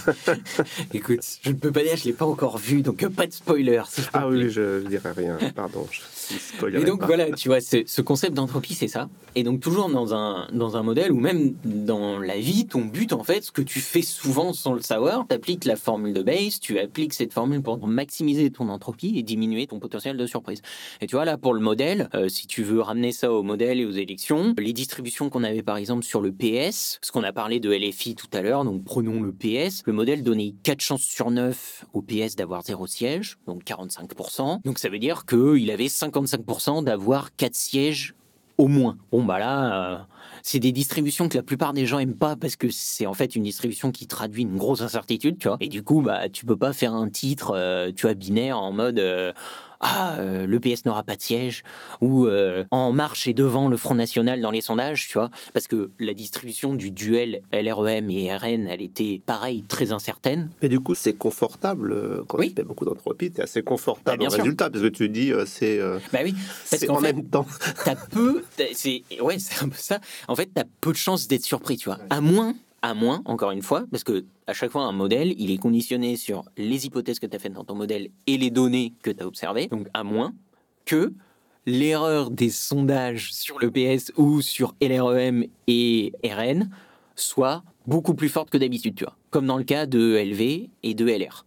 Écoute, 0.95 1.21
je 1.43 1.51
ne 1.51 1.57
peux 1.57 1.71
pas 1.71 1.83
dire, 1.83 1.97
je 1.97 2.05
ne 2.05 2.07
l'ai 2.07 2.13
pas 2.15 2.25
encore 2.25 2.57
vu. 2.57 2.81
Donc 2.81 3.07
pas 3.11 3.27
de 3.27 3.33
spoiler. 3.35 3.83
ah 4.15 4.27
oui, 4.27 4.49
je 4.49 4.83
ne 4.83 4.89
dirai 4.89 5.13
rien. 5.13 5.37
Pardon. 5.55 5.87
Et 6.75 6.85
donc 6.85 7.05
voilà, 7.05 7.31
tu 7.33 7.49
vois, 7.49 7.61
ce 7.61 8.01
concept 8.01 8.35
d'entropie, 8.35 8.75
c'est 8.75 8.89
ça. 8.89 9.09
Et 9.35 9.43
donc 9.43 9.61
toujours 9.61 9.89
dans 9.89 10.15
un, 10.15 10.49
dans 10.53 10.77
un 10.77 10.83
modèle 10.83 11.13
ou 11.13 11.21
même 11.21 11.55
dans 11.65 12.19
la 12.19 12.39
vie, 12.39 12.67
ton 12.67 12.85
but 12.85 13.13
en 13.13 13.23
fait, 13.23 13.45
ce 13.45 13.53
que 13.53 13.63
tu 13.63 13.81
fais 13.81 14.03
souvent 14.03 14.53
sans 14.53 14.73
le 14.73 14.81
savoir, 14.81 15.27
tu 15.29 15.35
appliques 15.35 15.65
la 15.65 15.77
formule 15.77 16.13
de 16.13 16.23
Bayes, 16.23 16.59
tu 16.61 16.79
appliques 16.79 17.15
cette 17.15 17.33
formule 17.33 17.63
pour 17.63 17.79
maximiser 17.87 18.51
ton 18.51 18.69
entropie 18.69 19.15
et 19.17 19.23
diminuer 19.23 19.67
ton 19.67 19.79
potentiel 19.79 20.17
de 20.17 20.27
surprise. 20.27 20.63
Et 21.01 21.07
tu 21.07 21.15
vois 21.15 21.25
là 21.25 21.37
pour 21.37 21.55
le 21.55 21.61
modèle, 21.61 22.09
euh, 22.15 22.29
si 22.29 22.47
tu 22.47 22.63
veux 22.63 22.81
ramener 22.81 23.13
ça 23.13 23.33
au 23.33 23.43
modèle 23.43 23.81
et 23.81 23.85
aux 23.85 23.93
élections, 23.93 24.55
les 24.59 24.73
distributions 24.73 25.31
qu'on 25.31 25.45
avait 25.45 25.63
par 25.63 25.77
exemple 25.77 26.05
sur 26.05 26.21
le 26.21 26.33
PS, 26.33 26.99
ce 27.03 27.13
qu'on 27.13 27.23
a 27.23 27.33
parlé 27.33 27.61
de 27.61 27.71
LFI 27.71 28.15
tout 28.15 28.27
à 28.33 28.43
l'heure, 28.43 28.65
donc 28.65 28.85
prenons 28.85 29.23
le 29.23 29.33
PS, 29.33 29.83
le 29.87 29.93
modèle 29.93 30.23
donnait 30.23 30.55
4 30.63 30.81
chances 30.81 31.03
sur 31.03 31.31
9 31.31 31.85
au 31.93 32.03
PS 32.03 32.37
d'avoir 32.37 32.63
0 32.63 32.87
siège, 32.87 33.39
donc 33.47 33.65
45%. 33.65 34.63
Donc 34.65 34.79
ça 34.79 34.89
veut 34.89 34.99
dire 34.99 35.27
qu'il 35.27 35.71
avait 35.71 35.89
55% 36.27 36.85
d'avoir 36.85 37.35
4 37.37 37.55
sièges 37.55 38.15
au 38.59 38.69
moins. 38.69 38.97
Bon, 39.13 39.25
bah 39.25 39.39
là, 39.39 39.93
euh, 39.93 39.99
c'est 40.43 40.59
des 40.59 40.73
distributions 40.73 41.29
que 41.29 41.37
la 41.37 41.43
plupart 41.43 41.73
des 41.73 41.87
gens 41.87 41.99
aiment 41.99 42.17
pas 42.17 42.37
parce 42.37 42.57
que 42.57 42.69
c'est 42.71 43.07
en 43.07 43.15
fait 43.15 43.37
une 43.37 43.43
distribution 43.43 43.91
qui 43.91 44.07
traduit 44.07 44.43
une 44.43 44.57
grosse 44.57 44.83
incertitude, 44.83 45.39
tu 45.39 45.49
vois. 45.49 45.57
Et 45.61 45.69
du 45.69 45.83
coup, 45.83 46.03
bah, 46.03 46.29
tu 46.29 46.47
peux 46.47 46.57
pas 46.57 46.73
faire 46.73 46.95
un 46.95 47.09
titre, 47.09 47.53
euh, 47.55 47.91
tu 47.95 48.03
vois, 48.03 48.15
binaire 48.15 48.59
en 48.59 48.73
mode. 48.73 48.99
Euh, 48.99 49.33
ah, 49.81 50.17
euh, 50.19 50.47
le 50.47 50.59
PS 50.59 50.85
n'aura 50.87 51.05
pas 51.05 51.15
de 51.15 51.23
siège, 51.23 51.63
ou 52.01 52.27
euh, 52.27 52.65
En 52.71 52.93
Marche 52.93 53.29
est 53.29 53.35
devant 53.35 53.69
le 53.69 53.77
Front 53.77 53.95
National 53.95 54.41
dans 54.41 54.51
les 54.51 54.61
sondages, 54.61 55.07
tu 55.07 55.15
vois, 55.15 55.31
parce 55.53 55.69
que 55.69 55.91
la 56.01 56.15
distribution 56.15 56.75
du 56.75 56.91
duel 56.91 57.43
LREM 57.53 58.11
et 58.11 58.35
RN, 58.35 58.67
elle 58.67 58.83
était 58.83 59.23
pareil, 59.25 59.63
très 59.69 59.93
incertaine. 59.93 60.51
Et 60.63 60.69
du 60.69 60.81
coup, 60.81 60.95
c'est 60.97 61.13
confortable 61.13 62.25
quand 62.27 62.39
oui. 62.39 62.49
tu 62.49 62.57
fais 62.57 62.65
beaucoup 62.65 62.85
d'entropie, 62.85 63.27
es 63.37 63.41
assez 63.41 63.63
confortable 63.63 64.25
bah, 64.25 64.29
résultat, 64.29 64.69
parce 64.69 64.83
que 64.83 64.89
tu 64.89 65.09
dis, 65.09 65.33
c'est. 65.47 65.81
bah 66.13 66.21
oui, 66.25 66.35
parce 66.71 66.85
qu'en 66.85 67.01
même 67.01 67.25
temps. 67.27 67.47
tu 67.85 67.91
as 67.91 67.97
peu. 67.97 68.45
C'est 68.75 69.03
ouais, 69.21 69.39
c'est 69.39 69.65
un 69.65 69.69
peu 69.69 69.77
ça. 69.79 70.01
En 70.29 70.37
fait, 70.37 70.51
tu 70.55 70.61
as 70.61 70.65
peu 70.81 70.93
de 70.93 70.97
chances 70.97 71.29
d'être 71.29 71.45
surpris, 71.45 71.77
tu 71.77 71.89
vois. 71.89 71.99
À 72.11 72.21
moins 72.21 72.55
à 72.83 72.95
moins, 72.95 73.23
encore 73.25 73.51
une 73.51 73.63
fois, 73.63 73.85
parce 73.91 74.05
que 74.05 74.25
à 74.47 74.55
chaque 74.55 74.71
fois, 74.71 74.83
un 74.83 74.93
modèle, 74.93 75.35
il 75.39 75.51
est 75.51 75.59
conditionné 75.59 76.17
sur 76.17 76.45
les 76.57 76.87
hypothèses 76.87 77.19
que 77.19 77.27
tu 77.27 77.37
as 77.37 77.39
faites 77.39 77.53
dans 77.53 77.65
ton 77.65 77.75
modèle 77.75 78.09
et 78.27 78.39
les 78.39 78.51
données 78.51 78.95
que 79.03 79.11
tu 79.11 79.23
as 79.23 79.27
observées. 79.27 79.67
Donc, 79.67 79.89
à 79.95 80.05
moins 80.05 80.33
que 80.85 81.13
l'erreur 81.67 82.31
des 82.31 82.51
sondages 82.51 83.33
sur 83.33 83.59
le 83.59 83.71
PS 83.71 84.13
ou 84.17 84.41
sur 84.41 84.75
LREM 84.81 85.45
et 85.67 86.13
RN 86.25 86.71
soit 87.17 87.63
beaucoup 87.87 88.15
plus 88.15 88.29
forte 88.29 88.51
que 88.51 88.59
d'habitude, 88.59 88.95
tu 88.95 89.05
vois. 89.05 89.17
Comme 89.31 89.47
dans 89.47 89.59
le 89.59 89.65
cas 89.65 89.87
de 89.87 90.17
LV 90.17 90.69
et 90.83 90.95
de 90.95 91.05
LR. 91.05 91.45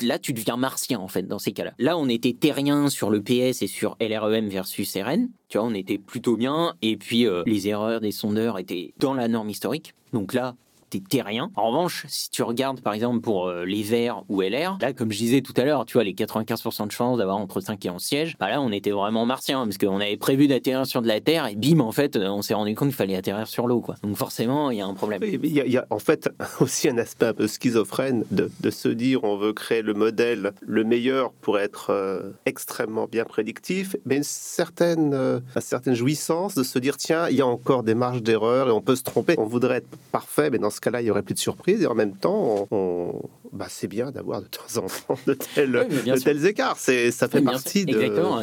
Là, 0.00 0.18
tu 0.18 0.32
deviens 0.32 0.56
martien, 0.56 0.98
en 0.98 1.08
fait, 1.08 1.22
dans 1.22 1.38
ces 1.38 1.52
cas-là. 1.52 1.72
Là, 1.78 1.96
on 1.96 2.08
était 2.08 2.32
terrien 2.32 2.88
sur 2.88 3.10
le 3.10 3.22
PS 3.22 3.62
et 3.62 3.66
sur 3.66 3.96
LREM 4.00 4.48
versus 4.48 4.96
RN. 4.96 5.28
Tu 5.48 5.58
vois, 5.58 5.66
on 5.66 5.74
était 5.74 5.98
plutôt 5.98 6.36
bien. 6.36 6.74
Et 6.82 6.96
puis, 6.96 7.26
euh, 7.26 7.42
les 7.46 7.68
erreurs 7.68 8.00
des 8.00 8.12
sondeurs 8.12 8.58
étaient 8.58 8.94
dans 8.98 9.14
la 9.14 9.28
norme 9.28 9.50
historique. 9.50 9.94
Donc 10.12 10.34
là, 10.34 10.54
terrien. 11.00 11.50
En 11.56 11.68
revanche, 11.68 12.04
si 12.08 12.30
tu 12.30 12.42
regardes 12.42 12.80
par 12.80 12.94
exemple 12.94 13.20
pour 13.20 13.48
euh, 13.48 13.64
les 13.64 13.82
Verts 13.82 14.22
ou 14.28 14.42
LR, 14.42 14.78
là, 14.80 14.92
comme 14.92 15.12
je 15.12 15.18
disais 15.18 15.40
tout 15.40 15.54
à 15.56 15.64
l'heure, 15.64 15.84
tu 15.86 15.94
vois, 15.94 16.04
les 16.04 16.14
95% 16.14 16.86
de 16.86 16.92
chances 16.92 17.18
d'avoir 17.18 17.36
entre 17.36 17.60
5 17.60 17.84
et 17.84 17.90
11 17.90 18.02
sièges, 18.02 18.36
bah 18.38 18.48
là, 18.48 18.60
on 18.60 18.72
était 18.72 18.90
vraiment 18.90 19.26
martien 19.26 19.64
parce 19.64 19.78
qu'on 19.78 20.00
avait 20.00 20.16
prévu 20.16 20.48
d'atterrir 20.48 20.86
sur 20.86 21.02
de 21.02 21.08
la 21.08 21.20
Terre 21.20 21.46
et 21.46 21.56
bim, 21.56 21.80
en 21.80 21.92
fait, 21.92 22.16
on 22.16 22.42
s'est 22.42 22.54
rendu 22.54 22.74
compte 22.74 22.88
qu'il 22.88 22.96
fallait 22.96 23.16
atterrir 23.16 23.46
sur 23.46 23.66
l'eau, 23.66 23.80
quoi. 23.80 23.96
Donc 24.02 24.16
forcément, 24.16 24.70
il 24.70 24.78
y 24.78 24.80
a 24.80 24.86
un 24.86 24.94
problème. 24.94 25.22
Il 25.22 25.46
y, 25.46 25.76
a 25.76 25.86
en 25.90 25.98
fait 25.98 26.28
aussi 26.60 26.88
un 26.88 26.98
aspect 26.98 27.26
un 27.26 27.34
peu 27.34 27.46
schizophrène 27.46 28.24
de, 28.30 28.50
se 28.70 28.88
dire 28.88 29.22
on 29.24 29.36
veut 29.36 29.52
créer 29.52 29.82
le 29.82 29.94
modèle 29.94 30.52
le 30.60 30.84
meilleur 30.84 31.32
pour 31.32 31.58
être 31.58 31.90
euh, 31.90 32.32
extrêmement 32.46 33.06
bien 33.06 33.24
prédictif, 33.24 33.96
mais 34.04 34.16
une 34.16 34.24
certaine, 34.24 35.14
euh, 35.14 35.40
certaine 35.60 35.94
jouissance 35.94 36.54
de 36.54 36.62
se 36.62 36.78
dire 36.78 36.96
tiens, 36.96 37.28
il 37.28 37.36
y 37.36 37.40
a 37.40 37.46
encore 37.46 37.82
des 37.82 37.94
marges 37.94 38.22
d'erreur 38.22 38.68
et 38.68 38.72
on 38.72 38.80
peut 38.80 38.96
se 38.96 39.02
tromper. 39.02 39.34
On 39.38 39.46
voudrait 39.46 39.76
être 39.76 39.88
parfait, 40.12 40.50
mais 40.50 40.58
dans 40.58 40.70
ce 40.70 40.80
cas-là, 40.84 41.02
il 41.02 41.06
y 41.06 41.10
aurait 41.10 41.22
plus 41.22 41.34
de 41.34 41.38
surprises. 41.38 41.82
Et 41.82 41.86
en 41.86 41.94
même 41.94 42.16
temps, 42.16 42.68
on, 42.70 43.20
bah, 43.52 43.66
c'est 43.68 43.88
bien 43.88 44.10
d'avoir 44.10 44.42
de 44.42 44.46
temps 44.46 44.82
en 44.82 44.86
temps 44.86 45.20
de 45.26 45.34
tels, 45.34 45.72
de 45.72 46.18
tels 46.18 46.46
écarts. 46.46 46.76
C'est, 46.78 47.10
ça 47.10 47.28
fait, 47.28 47.42
partie, 47.42 47.84
de, 47.84 47.92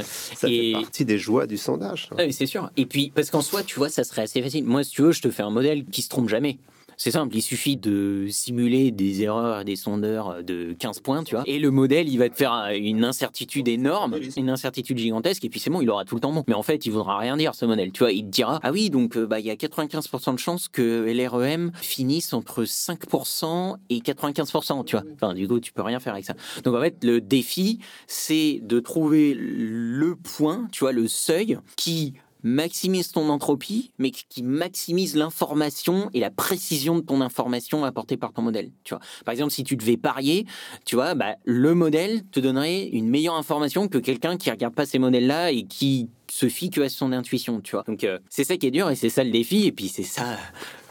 ça 0.03 0.47
fait 0.47 0.71
partie 0.73 1.05
des 1.05 1.17
joies 1.17 1.47
du 1.47 1.57
sondage. 1.57 2.09
oui, 2.17 2.33
c'est 2.33 2.45
sûr. 2.45 2.69
Et 2.77 2.85
puis, 2.85 3.11
parce 3.13 3.29
qu'en 3.29 3.41
soi, 3.41 3.63
tu 3.63 3.77
vois, 3.77 3.89
ça 3.89 4.03
serait 4.03 4.23
assez 4.23 4.41
facile. 4.41 4.65
Moi, 4.65 4.83
si 4.83 4.91
tu 4.91 5.01
veux, 5.01 5.11
je 5.11 5.21
te 5.21 5.29
fais 5.29 5.43
un 5.43 5.49
modèle 5.49 5.85
qui 5.85 6.01
se 6.01 6.09
trompe 6.09 6.29
jamais. 6.29 6.57
C'est 7.03 7.09
simple, 7.09 7.35
il 7.35 7.41
suffit 7.41 7.77
de 7.77 8.27
simuler 8.29 8.91
des 8.91 9.23
erreurs 9.23 9.65
des 9.65 9.75
sondeurs 9.75 10.43
de 10.43 10.75
15 10.77 10.99
points, 10.99 11.23
tu 11.23 11.33
vois. 11.33 11.43
Et 11.47 11.57
le 11.57 11.71
modèle, 11.71 12.07
il 12.07 12.19
va 12.19 12.29
te 12.29 12.35
faire 12.35 12.67
une 12.75 13.03
incertitude 13.03 13.67
énorme, 13.67 14.19
une 14.37 14.51
incertitude 14.51 14.99
gigantesque, 14.99 15.43
et 15.43 15.49
puis 15.49 15.59
c'est 15.59 15.71
bon, 15.71 15.81
il 15.81 15.89
aura 15.89 16.05
tout 16.05 16.13
le 16.13 16.21
temps 16.21 16.31
bon. 16.31 16.43
Mais 16.47 16.53
en 16.53 16.61
fait, 16.61 16.85
il 16.85 16.91
voudra 16.91 17.17
rien 17.17 17.37
dire, 17.37 17.55
ce 17.55 17.65
modèle, 17.65 17.91
tu 17.91 18.03
vois. 18.03 18.11
Il 18.11 18.25
te 18.25 18.29
dira, 18.29 18.59
ah 18.61 18.71
oui, 18.71 18.91
donc 18.91 19.17
euh, 19.17 19.25
bah, 19.25 19.39
il 19.39 19.47
y 19.47 19.49
a 19.49 19.55
95% 19.55 20.35
de 20.35 20.37
chances 20.37 20.67
que 20.67 21.11
l'REM 21.11 21.71
finisse 21.73 22.33
entre 22.33 22.65
5% 22.65 23.77
et 23.89 23.97
95%, 23.97 24.85
tu 24.85 24.95
vois. 24.95 25.05
Enfin, 25.15 25.33
du 25.33 25.47
coup, 25.47 25.59
tu 25.59 25.73
peux 25.73 25.81
rien 25.81 25.99
faire 25.99 26.13
avec 26.13 26.25
ça. 26.25 26.35
Donc 26.63 26.75
en 26.75 26.81
fait, 26.81 27.03
le 27.03 27.19
défi, 27.19 27.79
c'est 28.05 28.59
de 28.61 28.79
trouver 28.79 29.33
le 29.35 30.15
point, 30.15 30.67
tu 30.71 30.81
vois, 30.81 30.91
le 30.91 31.07
seuil 31.07 31.57
qui 31.77 32.13
maximise 32.43 33.11
ton 33.11 33.29
entropie, 33.29 33.91
mais 33.97 34.11
qui 34.11 34.43
maximise 34.43 35.15
l'information 35.15 36.09
et 36.13 36.19
la 36.19 36.31
précision 36.31 36.95
de 36.95 37.01
ton 37.01 37.21
information 37.21 37.83
apportée 37.85 38.17
par 38.17 38.33
ton 38.33 38.41
modèle. 38.41 38.71
Tu 38.83 38.93
vois, 38.93 39.01
par 39.25 39.33
exemple, 39.33 39.51
si 39.51 39.63
tu 39.63 39.75
devais 39.75 39.97
parier, 39.97 40.45
tu 40.85 40.95
vois, 40.95 41.15
bah, 41.15 41.35
le 41.45 41.73
modèle 41.75 42.23
te 42.31 42.39
donnerait 42.39 42.87
une 42.87 43.09
meilleure 43.09 43.35
information 43.35 43.87
que 43.87 43.97
quelqu'un 43.97 44.37
qui 44.37 44.49
regarde 44.49 44.73
pas 44.73 44.85
ces 44.85 44.99
modèles-là 44.99 45.51
et 45.51 45.63
qui 45.63 46.09
se 46.29 46.47
fie 46.47 46.69
que 46.69 46.81
à 46.81 46.89
son 46.89 47.11
intuition. 47.11 47.61
Tu 47.61 47.71
vois, 47.71 47.83
donc 47.83 48.03
euh, 48.03 48.19
c'est 48.29 48.43
ça 48.43 48.57
qui 48.57 48.67
est 48.67 48.71
dur 48.71 48.89
et 48.89 48.95
c'est 48.95 49.09
ça 49.09 49.23
le 49.23 49.31
défi. 49.31 49.67
Et 49.67 49.71
puis 49.71 49.89
c'est 49.89 50.03
ça 50.03 50.37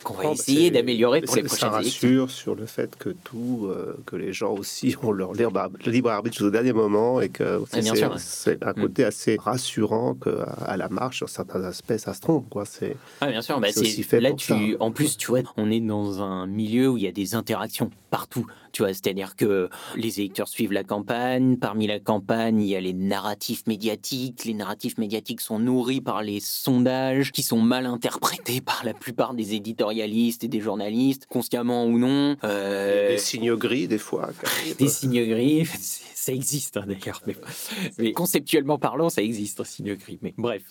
qu'on 0.03 0.15
va 0.15 0.33
essayer 0.33 0.71
d'améliorer 0.71 1.21
pour 1.21 1.37
les 1.37 1.43
prochaines 1.43 1.71
ça 1.71 1.77
rassure 1.77 2.31
sur 2.31 2.55
le 2.55 2.67
fait 2.67 2.97
que 2.97 3.11
tout, 3.11 3.69
euh, 3.69 3.97
que 4.07 4.17
les 4.17 4.33
gens 4.33 4.53
aussi 4.53 4.97
ont 5.03 5.13
leur 5.13 5.33
libre, 5.33 5.71
libre 5.87 6.11
arbitre 6.11 6.37
jusqu'au 6.37 6.51
dernier 6.51 6.73
moment 6.73 7.21
et 7.21 7.29
que 7.29 7.63
c'est 8.19 8.63
un 8.63 8.71
mm. 8.73 8.75
côté 8.75 9.05
assez 9.05 9.37
rassurant 9.39 10.15
qu'à 10.15 10.45
à 10.67 10.77
la 10.77 10.89
marche, 10.89 11.19
sur 11.19 11.29
certains 11.29 11.63
aspects, 11.65 11.97
ça 11.97 12.15
se 12.15 12.21
trompe. 12.21 12.49
Quoi. 12.49 12.65
C'est, 12.65 12.97
ah, 13.21 13.29
bien 13.29 13.43
sûr, 13.43 13.61
bah, 13.61 13.69
c'est, 13.73 14.21
là, 14.21 14.33
tu, 14.33 14.77
en 14.81 14.91
plus, 14.91 15.17
tu 15.17 15.29
vois, 15.29 15.41
on 15.57 15.71
est 15.71 15.81
dans 15.81 16.23
un 16.23 16.47
milieu 16.47 16.89
où 16.89 16.97
il 16.97 17.05
y 17.05 17.09
a 17.09 17.13
des 17.13 17.35
interactions 17.35 17.91
partout. 18.11 18.47
Tu 18.73 18.83
vois, 18.83 18.93
c'est-à-dire 18.93 19.37
que 19.37 19.69
les 19.97 20.21
électeurs 20.21 20.49
suivent 20.49 20.73
la 20.73 20.85
campagne. 20.85 21.57
Parmi 21.57 21.87
la 21.87 21.99
campagne, 21.99 22.61
il 22.61 22.69
y 22.69 22.77
a 22.77 22.81
les 22.81 22.93
narratifs 22.93 23.67
médiatiques. 23.67 24.45
Les 24.45 24.55
narratifs 24.55 24.99
médiatiques 24.99 25.41
sont 25.41 25.59
nourris 25.59 26.01
par 26.01 26.23
les 26.23 26.41
sondages 26.41 27.33
qui 27.33 27.43
sont 27.43 27.61
mal 27.61 27.87
interprétés 27.87 28.61
par 28.65 28.83
la 28.85 28.95
plupart 28.95 29.35
des 29.35 29.55
éditorialistes 29.91 30.45
et 30.45 30.49
des 30.49 30.61
journalistes, 30.61 31.27
consciemment 31.29 31.87
ou 31.87 31.99
non. 31.99 32.37
Euh... 32.45 33.11
Des 33.11 33.19
signes 33.19 33.55
gris, 33.55 33.89
des 33.89 33.99
fois. 33.99 34.31
Des 34.79 34.89
signes 34.89 35.27
gris 35.29 35.67
ça 36.21 36.33
existe 36.33 36.77
hein, 36.77 36.85
d'ailleurs, 36.87 37.23
mais, 37.99 38.13
conceptuellement 38.13 38.79
parlant, 38.79 39.09
ça 39.09 39.23
existe 39.23 39.59
un 39.61 39.65
signe 39.65 39.95
gris. 39.95 40.19
Mais 40.21 40.35
bref, 40.37 40.63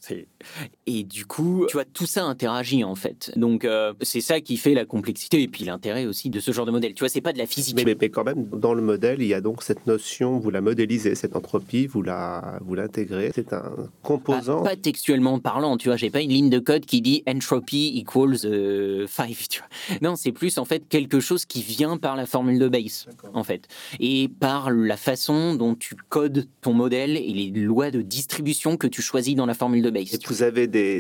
et 0.86 1.04
du 1.04 1.26
coup, 1.26 1.66
tu 1.68 1.74
vois, 1.74 1.86
tout 1.86 2.06
ça 2.06 2.24
interagit 2.24 2.84
en 2.84 2.94
fait. 2.94 3.32
Donc 3.36 3.66
euh, 3.66 3.94
c'est 4.02 4.22
ça 4.22 4.42
qui 4.42 4.58
fait 4.58 4.76
la 4.76 4.86
complexité 4.86 5.42
et 5.42 5.48
puis 5.48 5.66
l'intérêt 5.66 6.06
aussi 6.06 6.30
de 6.30 6.40
ce 6.40 6.52
genre 6.52 6.68
de 6.68 6.72
modèle. 6.72 6.94
Tu 6.94 7.00
vois, 7.00 7.10
c'est 7.10 7.22
pas 7.22 7.34
de 7.34 7.40
la 7.40 7.48
physique. 7.48 7.76
Mais, 7.76 7.96
mais, 8.00 8.10
quand 8.10 8.24
même, 8.24 8.46
dans 8.46 8.76
le 8.76 8.84
modèle, 8.84 9.24
il 9.24 9.28
y 9.28 9.34
a 9.34 9.42
donc 9.42 9.64
cette 9.64 9.88
notion, 9.88 10.38
vous 10.38 10.52
la 10.52 10.62
modélisez, 10.62 11.16
cette 11.16 11.36
entropie, 11.36 11.88
vous 11.88 12.04
la 12.04 12.60
vous 12.62 12.76
l'intégrez. 12.76 13.32
C'est 13.34 13.52
un 13.52 13.74
composant. 14.04 14.62
Pas, 14.62 14.76
textuellement 14.76 15.40
parlant, 15.40 15.78
tu 15.78 15.90
vois, 15.90 15.98
j'ai 15.98 16.12
pas 16.12 16.22
une 16.22 16.30
ligne 16.30 16.50
de 16.52 16.60
code 16.60 16.86
qui 16.86 17.02
dit 17.02 17.24
entropy 17.28 17.98
equals 17.98 18.38
5. 18.38 18.46
Euh, 18.46 19.08
tu 19.50 19.62
vois. 19.62 19.98
Non, 20.08 20.16
c'est 20.16 20.32
plus 20.32 20.60
en 20.60 20.66
fait 20.66 20.88
quelque 20.88 21.20
chose 21.20 21.46
qui 21.46 21.64
vient 21.64 21.98
par 21.98 22.16
la 22.16 22.28
formule 22.28 22.60
de 22.60 22.68
base, 22.68 23.08
en 23.34 23.44
fait, 23.44 23.68
et 24.00 24.30
par 24.40 24.70
la 24.70 24.96
façon 24.96 25.39
dont 25.56 25.76
tu 25.76 25.96
codes 26.10 26.48
ton 26.62 26.74
modèle 26.74 27.18
et 27.18 27.34
les 27.34 27.50
lois 27.62 27.92
de 27.92 28.02
distribution 28.02 28.78
que 28.78 28.88
tu 28.88 29.02
choisis 29.02 29.36
dans 29.36 29.46
la 29.46 29.54
formule 29.54 29.82
de 29.82 29.90
base. 29.90 30.14
Et 30.14 30.20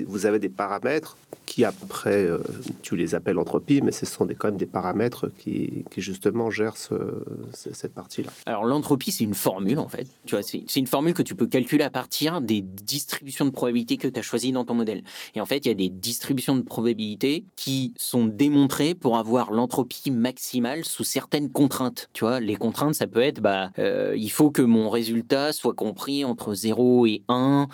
vous 0.08 0.25
avez 0.25 0.39
des 0.39 0.49
paramètres 0.49 1.17
qui 1.49 1.65
après, 1.65 2.25
euh, 2.25 2.38
tu 2.83 2.95
les 2.95 3.15
appelles 3.15 3.39
entropie, 3.39 3.81
mais 3.81 3.91
ce 3.91 4.05
sont 4.05 4.25
des, 4.25 4.35
quand 4.35 4.49
même 4.49 4.57
des 4.57 4.67
paramètres 4.67 5.31
qui, 5.39 5.83
qui 5.89 5.99
justement 5.99 6.51
gèrent 6.51 6.77
cette 6.77 7.93
partie-là. 7.93 8.29
Alors 8.45 8.65
l'entropie, 8.65 9.12
c'est 9.12 9.23
une 9.23 9.33
formule 9.33 9.79
en 9.79 9.88
fait. 9.88 10.07
Tu 10.27 10.35
vois, 10.35 10.43
c'est 10.43 10.75
une 10.75 10.85
formule 10.85 11.15
que 11.15 11.23
tu 11.23 11.33
peux 11.33 11.47
calculer 11.47 11.83
à 11.83 11.89
partir 11.89 12.39
des 12.39 12.62
distributions 12.62 13.45
de 13.45 13.49
probabilité 13.49 13.97
que 13.97 14.07
tu 14.07 14.19
as 14.19 14.21
choisies 14.21 14.51
dans 14.51 14.63
ton 14.63 14.75
modèle. 14.75 15.01
Et 15.33 15.41
en 15.41 15.47
fait, 15.47 15.65
il 15.65 15.69
y 15.69 15.71
a 15.71 15.73
des 15.73 15.89
distributions 15.89 16.55
de 16.55 16.62
probabilité 16.62 17.43
qui 17.55 17.93
sont 17.97 18.25
démontrées 18.25 18.93
pour 18.93 19.17
avoir 19.17 19.51
l'entropie 19.51 20.12
maximale 20.12 20.85
sous 20.85 21.03
certaines 21.03 21.49
contraintes. 21.49 22.09
Tu 22.13 22.25
vois, 22.25 22.39
les 22.39 22.57
contraintes, 22.57 22.93
ça 22.93 23.07
peut 23.07 23.21
être, 23.21 23.41
bah, 23.41 23.71
euh, 23.79 24.13
il 24.15 24.29
faut 24.29 24.51
que 24.51 24.62
mon 24.62 24.91
résultat 24.91 25.51
soit 25.51 25.73
compris 25.73 26.23
entre 26.23 26.53
0 26.53 27.07
et 27.07 27.23
1. 27.27 27.67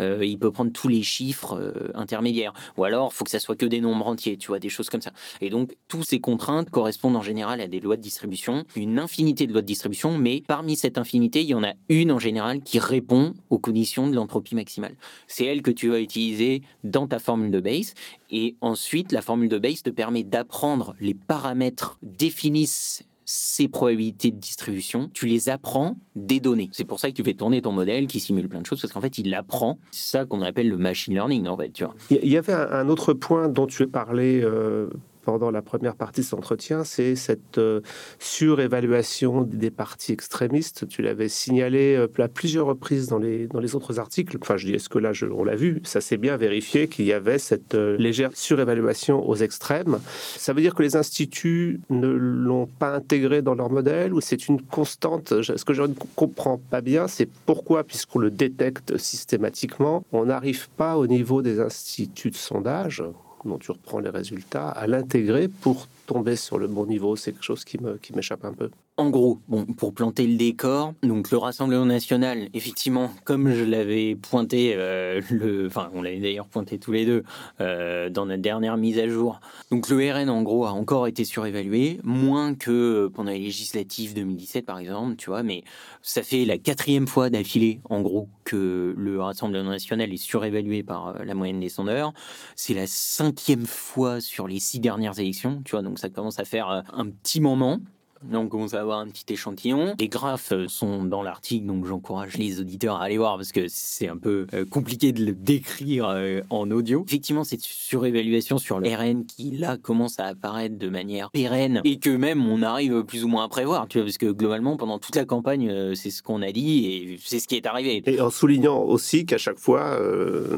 Euh, 0.00 0.26
il 0.26 0.36
peut 0.36 0.50
prendre 0.50 0.72
tous 0.72 0.88
les 0.88 1.04
chiffres 1.04 1.72
intermédiaires. 1.94 2.54
Ou 2.76 2.82
alors, 2.82 3.12
faut 3.20 3.24
que 3.24 3.30
ça 3.30 3.38
soit 3.38 3.54
que 3.54 3.66
des 3.66 3.82
nombres 3.82 4.06
entiers, 4.06 4.38
tu 4.38 4.48
vois, 4.48 4.58
des 4.58 4.70
choses 4.70 4.88
comme 4.88 5.02
ça. 5.02 5.12
Et 5.42 5.50
donc, 5.50 5.76
toutes 5.88 6.04
ces 6.04 6.20
contraintes 6.20 6.70
correspondent 6.70 7.16
en 7.16 7.22
général 7.22 7.60
à 7.60 7.68
des 7.68 7.78
lois 7.78 7.98
de 7.98 8.00
distribution, 8.00 8.64
une 8.76 8.98
infinité 8.98 9.46
de 9.46 9.52
lois 9.52 9.60
de 9.60 9.66
distribution, 9.66 10.16
mais 10.16 10.42
parmi 10.48 10.74
cette 10.74 10.96
infinité, 10.96 11.42
il 11.42 11.48
y 11.48 11.54
en 11.54 11.62
a 11.62 11.74
une 11.90 12.12
en 12.12 12.18
général 12.18 12.62
qui 12.62 12.78
répond 12.78 13.34
aux 13.50 13.58
conditions 13.58 14.08
de 14.08 14.14
l'entropie 14.14 14.54
maximale. 14.54 14.94
C'est 15.26 15.44
elle 15.44 15.60
que 15.60 15.70
tu 15.70 15.90
vas 15.90 16.00
utiliser 16.00 16.62
dans 16.82 17.06
ta 17.06 17.18
formule 17.18 17.50
de 17.50 17.60
base. 17.60 17.92
Et 18.30 18.56
ensuite, 18.62 19.12
la 19.12 19.20
formule 19.20 19.50
de 19.50 19.58
base 19.58 19.82
te 19.82 19.90
permet 19.90 20.22
d'apprendre 20.22 20.94
les 20.98 21.12
paramètres 21.12 21.98
définissent 22.02 23.02
ces 23.32 23.68
probabilités 23.68 24.32
de 24.32 24.38
distribution, 24.38 25.08
tu 25.14 25.26
les 25.26 25.50
apprends 25.50 25.96
des 26.16 26.40
données. 26.40 26.68
C'est 26.72 26.84
pour 26.84 26.98
ça 26.98 27.12
que 27.12 27.14
tu 27.14 27.22
fais 27.22 27.34
tourner 27.34 27.62
ton 27.62 27.70
modèle 27.70 28.08
qui 28.08 28.18
simule 28.18 28.48
plein 28.48 28.60
de 28.60 28.66
choses, 28.66 28.80
parce 28.80 28.92
qu'en 28.92 29.00
fait, 29.00 29.18
il 29.18 29.32
apprend. 29.34 29.78
C'est 29.92 30.18
ça 30.18 30.24
qu'on 30.24 30.42
appelle 30.42 30.68
le 30.68 30.76
machine 30.76 31.14
learning, 31.14 31.46
en 31.46 31.56
fait. 31.56 31.70
Tu 31.70 31.84
vois. 31.84 31.94
Il 32.10 32.28
y 32.28 32.36
avait 32.36 32.52
un 32.52 32.88
autre 32.88 33.12
point 33.12 33.48
dont 33.48 33.68
tu 33.68 33.84
as 33.84 33.86
parlé 33.86 34.40
euh, 34.42 34.88
pendant 35.22 35.50
la 35.50 35.62
première 35.62 35.94
partie 35.94 36.20
de 36.20 36.26
cet 36.26 36.34
entretien, 36.34 36.84
c'est 36.84 37.16
cette 37.16 37.58
euh, 37.58 37.80
surévaluation 38.18 39.42
des 39.42 39.70
partis 39.70 40.12
extrémistes. 40.12 40.88
Tu 40.88 41.02
l'avais 41.02 41.28
signalé 41.28 41.96
euh, 41.96 42.22
à 42.22 42.28
plusieurs 42.28 42.66
reprises 42.66 43.06
dans 43.06 43.18
les, 43.18 43.48
autres 43.74 43.98
articles. 43.98 44.36
Enfin, 44.40 44.56
je 44.56 44.66
dis, 44.66 44.74
est-ce 44.74 44.88
que 44.88 44.98
là, 44.98 45.12
on 45.32 45.44
l'a 45.44 45.56
vu? 45.56 45.80
Ça 45.84 46.00
s'est 46.00 46.16
bien 46.16 46.36
vérifié 46.36 46.88
qu'il 46.88 47.04
y 47.04 47.12
avait 47.12 47.38
cette 47.38 47.74
euh, 47.74 47.96
légère 47.96 48.30
surévaluation 48.34 49.28
aux 49.28 49.36
extrêmes. 49.36 49.98
Ça 50.36 50.52
veut 50.52 50.60
dire 50.60 50.74
que 50.74 50.82
les 50.82 50.96
instituts 50.96 51.80
ne 51.90 52.08
l'ont 52.08 52.66
pas 52.66 52.94
intégré 52.94 53.42
dans 53.42 53.54
leur 53.54 53.70
modèle 53.70 54.12
ou 54.14 54.20
c'est 54.20 54.48
une 54.48 54.60
constante? 54.60 55.42
Ce 55.42 55.64
que 55.64 55.74
je 55.74 55.82
ne 55.82 55.94
comprends 56.16 56.58
pas 56.58 56.80
bien, 56.80 57.08
c'est 57.08 57.28
pourquoi, 57.46 57.84
puisqu'on 57.84 58.18
le 58.18 58.30
détecte 58.30 58.96
systématiquement, 58.96 60.04
on 60.12 60.26
n'arrive 60.26 60.68
pas 60.70 60.96
au 60.96 61.06
niveau 61.06 61.42
des 61.42 61.60
instituts 61.60 62.30
de 62.30 62.36
sondage? 62.36 63.02
Dont 63.48 63.58
tu 63.58 63.70
reprends 63.70 64.00
les 64.00 64.10
résultats, 64.10 64.68
à 64.68 64.86
l'intégrer 64.86 65.48
pour 65.48 65.88
tomber 66.06 66.36
sur 66.36 66.58
le 66.58 66.66
bon 66.66 66.86
niveau 66.86 67.16
C'est 67.16 67.32
quelque 67.32 67.44
chose 67.44 67.64
qui 67.64 67.78
m'échappe 68.14 68.44
un 68.44 68.52
peu. 68.52 68.70
En 69.00 69.08
gros, 69.08 69.40
bon, 69.48 69.64
pour 69.64 69.94
planter 69.94 70.26
le 70.26 70.36
décor, 70.36 70.92
donc 71.02 71.30
le 71.30 71.38
Rassemblement 71.38 71.86
national, 71.86 72.50
effectivement, 72.52 73.10
comme 73.24 73.50
je 73.50 73.64
l'avais 73.64 74.14
pointé, 74.14 74.74
euh, 74.76 75.22
le, 75.30 75.68
enfin, 75.68 75.88
on 75.94 76.02
l'avait 76.02 76.18
d'ailleurs 76.18 76.48
pointé 76.48 76.78
tous 76.78 76.92
les 76.92 77.06
deux 77.06 77.24
euh, 77.62 78.10
dans 78.10 78.26
notre 78.26 78.42
dernière 78.42 78.76
mise 78.76 78.98
à 78.98 79.08
jour. 79.08 79.40
Donc 79.70 79.88
le 79.88 79.96
RN, 80.12 80.28
en 80.28 80.42
gros, 80.42 80.66
a 80.66 80.72
encore 80.72 81.06
été 81.06 81.24
surévalué, 81.24 81.98
moins 82.04 82.54
que 82.54 83.10
pendant 83.14 83.30
les 83.30 83.38
législatives 83.38 84.12
2017, 84.12 84.66
par 84.66 84.78
exemple, 84.78 85.16
tu 85.16 85.30
vois, 85.30 85.42
mais 85.42 85.64
ça 86.02 86.22
fait 86.22 86.44
la 86.44 86.58
quatrième 86.58 87.06
fois 87.06 87.30
d'affilée, 87.30 87.80
en 87.88 88.02
gros, 88.02 88.28
que 88.44 88.94
le 88.94 89.18
Rassemblement 89.22 89.70
national 89.70 90.12
est 90.12 90.18
surévalué 90.18 90.82
par 90.82 91.08
euh, 91.08 91.24
la 91.24 91.32
moyenne 91.34 91.60
des 91.60 91.70
sondeurs. 91.70 92.12
C'est 92.54 92.74
la 92.74 92.86
cinquième 92.86 93.64
fois 93.64 94.20
sur 94.20 94.46
les 94.46 94.60
six 94.60 94.78
dernières 94.78 95.18
élections, 95.18 95.62
tu 95.64 95.70
vois, 95.70 95.80
donc 95.80 95.98
ça 95.98 96.10
commence 96.10 96.38
à 96.38 96.44
faire 96.44 96.84
un 96.92 97.06
petit 97.06 97.40
moment. 97.40 97.80
Donc 98.24 98.54
on 98.54 98.66
va 98.66 98.80
avoir 98.80 98.98
un 98.98 99.08
petit 99.08 99.32
échantillon. 99.32 99.94
Les 99.98 100.08
graphes 100.08 100.52
euh, 100.52 100.68
sont 100.68 101.04
dans 101.04 101.22
l'article, 101.22 101.66
donc 101.66 101.86
j'encourage 101.86 102.36
les 102.36 102.60
auditeurs 102.60 102.96
à 102.96 103.04
aller 103.04 103.16
voir 103.16 103.36
parce 103.36 103.52
que 103.52 103.64
c'est 103.68 104.08
un 104.08 104.18
peu 104.18 104.46
euh, 104.52 104.66
compliqué 104.66 105.12
de 105.12 105.24
le 105.24 105.32
décrire 105.32 106.08
euh, 106.08 106.42
en 106.50 106.70
audio. 106.70 107.02
Effectivement, 107.06 107.44
cette 107.44 107.62
surévaluation 107.62 108.58
sur 108.58 108.78
le 108.78 108.94
RN 108.94 109.24
qui 109.24 109.52
là 109.52 109.78
commence 109.78 110.20
à 110.20 110.26
apparaître 110.26 110.76
de 110.76 110.88
manière 110.88 111.30
pérenne 111.30 111.80
et 111.84 111.98
que 111.98 112.10
même 112.10 112.46
on 112.46 112.62
arrive 112.62 113.04
plus 113.04 113.24
ou 113.24 113.28
moins 113.28 113.44
à 113.44 113.48
prévoir, 113.48 113.88
tu 113.88 113.98
vois, 113.98 114.04
parce 114.04 114.18
que 114.18 114.30
globalement 114.30 114.76
pendant 114.76 114.98
toute 114.98 115.16
la 115.16 115.24
campagne, 115.24 115.94
c'est 115.94 116.10
ce 116.10 116.22
qu'on 116.22 116.42
a 116.42 116.52
dit 116.52 116.86
et 116.86 117.18
c'est 117.24 117.38
ce 117.38 117.48
qui 117.48 117.56
est 117.56 117.66
arrivé. 117.66 118.02
Et 118.06 118.20
en 118.20 118.30
soulignant 118.30 118.82
aussi 118.82 119.24
qu'à 119.24 119.38
chaque 119.38 119.58
fois, 119.58 119.98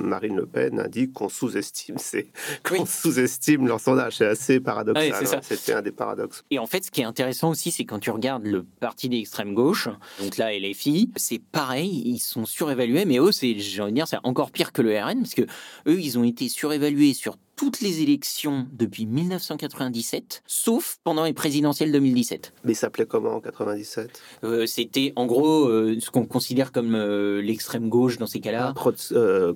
Marine 0.02 0.36
Le 0.36 0.46
Pen 0.46 0.80
indique 0.80 1.12
qu'on 1.12 1.28
sous-estime, 1.28 1.96
c'est 1.98 2.26
qu'on 2.68 2.84
sous-estime 2.86 3.68
leur 3.68 3.80
sondage. 3.80 4.16
C'est 4.16 4.26
assez 4.26 4.60
paradoxal. 4.60 5.12
Hein. 5.12 5.40
C'était 5.42 5.74
un 5.74 5.82
des 5.82 5.92
paradoxes. 5.92 6.44
Et 6.50 6.58
en 6.58 6.66
fait, 6.66 6.84
ce 6.84 6.90
qui 6.90 7.02
est 7.02 7.04
intéressant 7.04 7.51
aussi, 7.52 7.70
c'est 7.70 7.84
quand 7.84 7.98
tu 7.98 8.10
regardes 8.10 8.44
le 8.44 8.64
parti 8.64 9.08
d'extrême 9.08 9.54
gauche, 9.54 9.88
donc 10.20 10.36
là, 10.36 10.52
LFI, 10.52 11.10
c'est 11.16 11.40
pareil, 11.40 12.02
ils 12.04 12.18
sont 12.18 12.44
surévalués, 12.44 13.04
mais 13.04 13.18
eux, 13.18 13.32
c'est, 13.32 13.58
j'ai 13.58 13.82
envie 13.82 13.92
de 13.92 13.96
dire, 13.96 14.08
c'est 14.08 14.18
encore 14.24 14.50
pire 14.50 14.72
que 14.72 14.82
le 14.82 14.98
RN, 14.98 15.20
parce 15.20 15.34
que 15.34 15.42
eux, 15.86 16.00
ils 16.00 16.18
ont 16.18 16.24
été 16.24 16.48
surévalués 16.48 17.14
sur 17.14 17.36
toutes 17.62 17.80
les 17.80 18.02
élections 18.02 18.66
depuis 18.72 19.06
1997, 19.06 20.42
sauf 20.48 20.98
pendant 21.04 21.22
les 21.22 21.32
présidentielles 21.32 21.92
2017. 21.92 22.52
Mais 22.64 22.74
ça 22.74 22.80
s'appelait 22.80 23.06
comment 23.06 23.36
en 23.36 23.40
97 23.40 24.20
euh, 24.42 24.66
C'était 24.66 25.12
en 25.14 25.26
gros 25.26 25.68
euh, 25.68 25.96
ce 26.00 26.10
qu'on 26.10 26.26
considère 26.26 26.72
comme 26.72 26.96
euh, 26.96 27.40
l'extrême 27.40 27.88
gauche 27.88 28.18
dans 28.18 28.26
ces 28.26 28.40
cas-là. 28.40 28.74
Ah, 28.76 28.90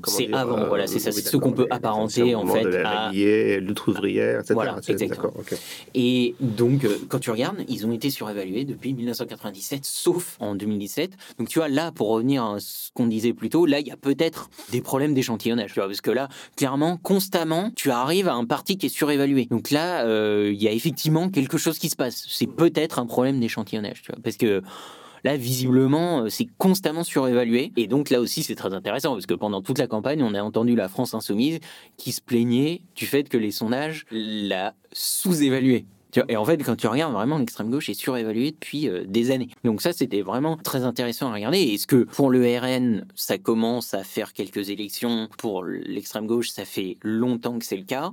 c'est 0.07 0.33
avant, 0.33 0.69
voilà, 0.69 0.87
c'est 0.87 1.01
ça, 1.01 1.11
c'est 1.11 1.23
ce 1.27 1.37
qu'on 1.37 1.51
peut 1.51 1.67
apparenter 1.69 2.37
en 2.37 2.47
fait 2.47 2.63
de 2.63 2.69
la 2.69 3.09
à 3.09 3.11
lutte 3.11 3.85
ouvrière, 3.89 4.39
etc. 4.39 4.55
Voilà, 4.55 4.79
exactement. 4.87 5.33
Et 5.95 6.37
donc, 6.39 6.87
quand 7.09 7.19
tu 7.19 7.33
regardes, 7.33 7.65
ils 7.67 7.89
ont 7.89 7.93
été 7.93 8.11
surévalués 8.11 8.65
depuis 8.65 8.95
1997, 8.95 9.85
sauf 9.85 10.37
en 10.39 10.55
2017. 10.55 11.11
Donc, 11.41 11.49
tu 11.49 11.59
vois, 11.59 11.69
là, 11.69 11.91
pour 11.91 12.11
revenir 12.11 12.45
à 12.45 12.61
ce 12.61 12.93
qu'on 12.95 13.09
disait 13.09 13.33
plus 13.33 13.49
tôt, 13.49 13.67
là, 13.67 13.81
il 13.81 13.89
y 13.89 13.91
a 13.91 13.97
peut-être 13.97 14.49
des 14.71 14.81
problèmes 14.81 15.13
d'échantillonnage, 15.13 15.73
tu 15.73 15.81
vois, 15.81 15.89
parce 15.89 16.01
que 16.01 16.13
là, 16.13 16.29
clairement, 16.55 16.99
constamment, 16.99 17.73
tu 17.75 17.91
as 17.91 17.96
arrive 18.01 18.29
à 18.29 18.35
un 18.35 18.45
parti 18.45 18.79
qui 18.79 18.87
est 18.87 18.91
surévalué. 18.91 19.47
Donc 19.47 19.71
là, 19.71 20.05
euh, 20.05 20.51
il 20.53 20.63
y 20.63 20.69
a 20.69 20.73
effectivement 20.73 21.29
quelque 21.29 21.59
chose 21.59 21.79
qui 21.79 21.89
se 21.89 21.97
passe. 21.97 22.27
C'est 22.29 22.47
peut-être 22.47 22.99
un 22.99 23.07
problème 23.07 23.41
d'échantillonnage, 23.41 24.03
tu 24.03 24.13
vois, 24.13 24.21
parce 24.23 24.37
que 24.37 24.63
Là, 25.25 25.37
visiblement, 25.37 26.21
euh, 26.21 26.29
c'est 26.29 26.47
constamment 26.57 27.03
surévalué. 27.03 27.73
Et 27.77 27.89
donc 27.89 28.11
là 28.11 28.21
aussi, 28.21 28.45
c'est 28.45 28.55
très 28.55 28.73
intéressant 28.73 29.15
parce 29.15 29.27
que 29.27 29.35
pendant 29.35 29.61
toute 29.61 29.79
la 29.79 29.89
campagne, 29.89 30.23
on 30.23 30.35
a 30.35 30.41
entendu 30.41 30.77
la 30.77 30.89
France 30.89 31.15
insoumise 31.15 31.59
qui 31.97 32.13
se 32.13 32.21
plaignait 32.21 32.83
du 32.95 33.07
fait 33.07 33.29
que 33.29 33.37
les 33.37 33.51
sondages 33.51 34.07
la 34.13 34.75
sous-évaluaient. 34.93 35.87
Et 36.29 36.37
en 36.37 36.45
fait, 36.45 36.59
quand 36.59 36.77
tu 36.77 36.87
regardes 36.87 37.13
vraiment, 37.13 37.39
l'extrême 37.39 37.71
gauche 37.71 37.89
est 37.89 37.95
surévaluée 37.95 38.53
depuis 38.53 38.89
euh, 38.89 39.05
des 39.07 39.31
années. 39.31 39.49
Donc 39.65 39.83
ça, 39.83 39.93
c'était 39.93 40.23
vraiment 40.23 40.57
très 40.57 40.85
intéressant 40.85 41.31
à 41.31 41.35
regarder. 41.35 41.59
Est-ce 41.59 41.87
que 41.87 42.05
pour 42.05 42.31
le 42.31 42.59
RN, 42.59 43.07
ça 43.15 43.39
commence 43.39 43.95
à 43.95 44.05
faire 44.05 44.33
quelques 44.33 44.71
élections 44.71 45.29
Pour 45.39 45.65
l'extrême 45.65 46.27
gauche, 46.27 46.51
ça 46.51 46.65
fait 46.65 46.99
longtemps 47.03 47.59
que 47.59 47.65
c'est 47.65 47.77
le 47.77 47.85
cas. 47.85 48.13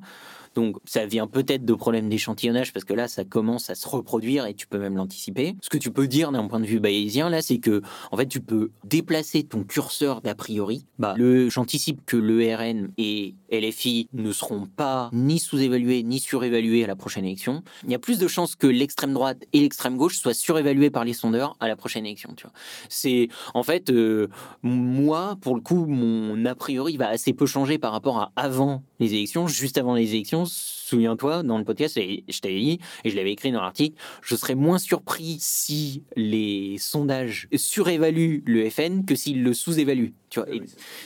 Donc 0.56 0.78
ça 0.86 1.06
vient 1.06 1.28
peut-être 1.28 1.66
de 1.66 1.74
problèmes 1.74 2.10
d'échantillonnage 2.10 2.74
parce 2.74 2.86
que 2.86 2.94
là 2.94 3.08
ça 3.08 3.24
commence 3.24 3.70
à 3.70 3.76
se 3.76 3.88
reproduire 3.88 4.46
et 4.46 4.54
tu 4.54 4.68
peux 4.68 4.78
même 4.78 4.96
l'anticiper. 4.96 5.56
Ce 5.62 5.70
que 5.70 5.78
tu 5.78 5.92
peux 5.92 6.08
dire 6.08 6.32
d'un 6.32 6.48
point 6.48 6.60
de 6.60 6.66
vue 6.66 6.80
bayésien 6.80 7.30
là, 7.30 7.42
c'est 7.42 7.58
que 7.58 7.82
en 8.12 8.18
fait 8.18 8.28
tu 8.28 8.42
peux 8.42 8.72
déplacer 8.84 9.44
ton 9.44 9.64
curseur 9.64 10.22
d'a 10.22 10.36
priori. 10.36 10.86
Bah, 11.00 11.16
le 11.18 11.50
j'anticipe 11.50 12.06
que 12.06 12.18
le 12.18 12.56
RN 12.56 12.92
et 12.98 13.36
LFI 13.52 14.10
ne 14.14 14.32
seront 14.32 14.66
pas 14.66 15.10
ni 15.14 15.40
sous-évalués 15.40 16.04
ni 16.04 16.20
surévalués 16.20 16.84
à 16.84 16.88
la 16.88 16.96
prochaine 16.96 17.26
élection. 17.26 17.64
Il 17.84 17.92
y 17.92 17.96
a 17.96 18.00
plus 18.00 18.20
de 18.20 18.28
chances 18.28 18.56
que 18.56 18.68
l'extrême 18.68 19.14
droite 19.14 19.44
et 19.54 19.60
l'extrême 19.60 19.98
gauche 19.98 20.18
soient 20.18 20.34
surévalués 20.34 20.90
par 20.90 21.04
les 21.04 21.14
sondeurs 21.14 21.56
à 21.60 21.68
la 21.68 21.76
prochaine 21.76 22.06
élection. 22.06 22.34
Tu 22.36 22.44
vois, 22.44 22.54
c'est 22.90 23.30
en 23.54 23.64
fait 23.64 23.90
euh, 23.90 24.28
moi 24.62 25.38
pour 25.42 25.56
le 25.56 25.62
coup 25.62 25.86
mon 25.86 26.46
a 26.46 26.56
priori 26.56 26.98
va 26.98 27.08
assez 27.08 27.34
peu 27.34 27.46
changer 27.46 27.78
par 27.78 27.92
rapport 27.92 28.18
à 28.18 28.32
avant 28.36 28.84
les 29.00 29.14
élections, 29.14 29.48
juste 29.48 29.78
avant 29.78 29.96
les 29.96 30.14
élections 30.14 30.43
souviens-toi, 30.46 31.44
dans 31.44 31.58
le 31.58 31.64
podcast, 31.64 32.00
je 32.00 32.40
t'avais 32.40 32.60
dit, 32.60 32.80
et 33.04 33.10
je 33.10 33.16
l'avais 33.16 33.32
écrit 33.32 33.52
dans 33.52 33.62
l'article, 33.62 33.98
je 34.22 34.36
serais 34.36 34.56
moins 34.56 34.78
surpris 34.78 35.38
si 35.40 36.04
les 36.16 36.78
sondages 36.78 37.48
surévaluent 37.56 38.44
le 38.46 38.70
FN 38.70 39.06
que 39.06 39.16
s'ils 39.16 39.44
le 39.44 39.54
sous-évaluent. 39.54 40.14
Tu 40.30 40.40
vois, 40.40 40.50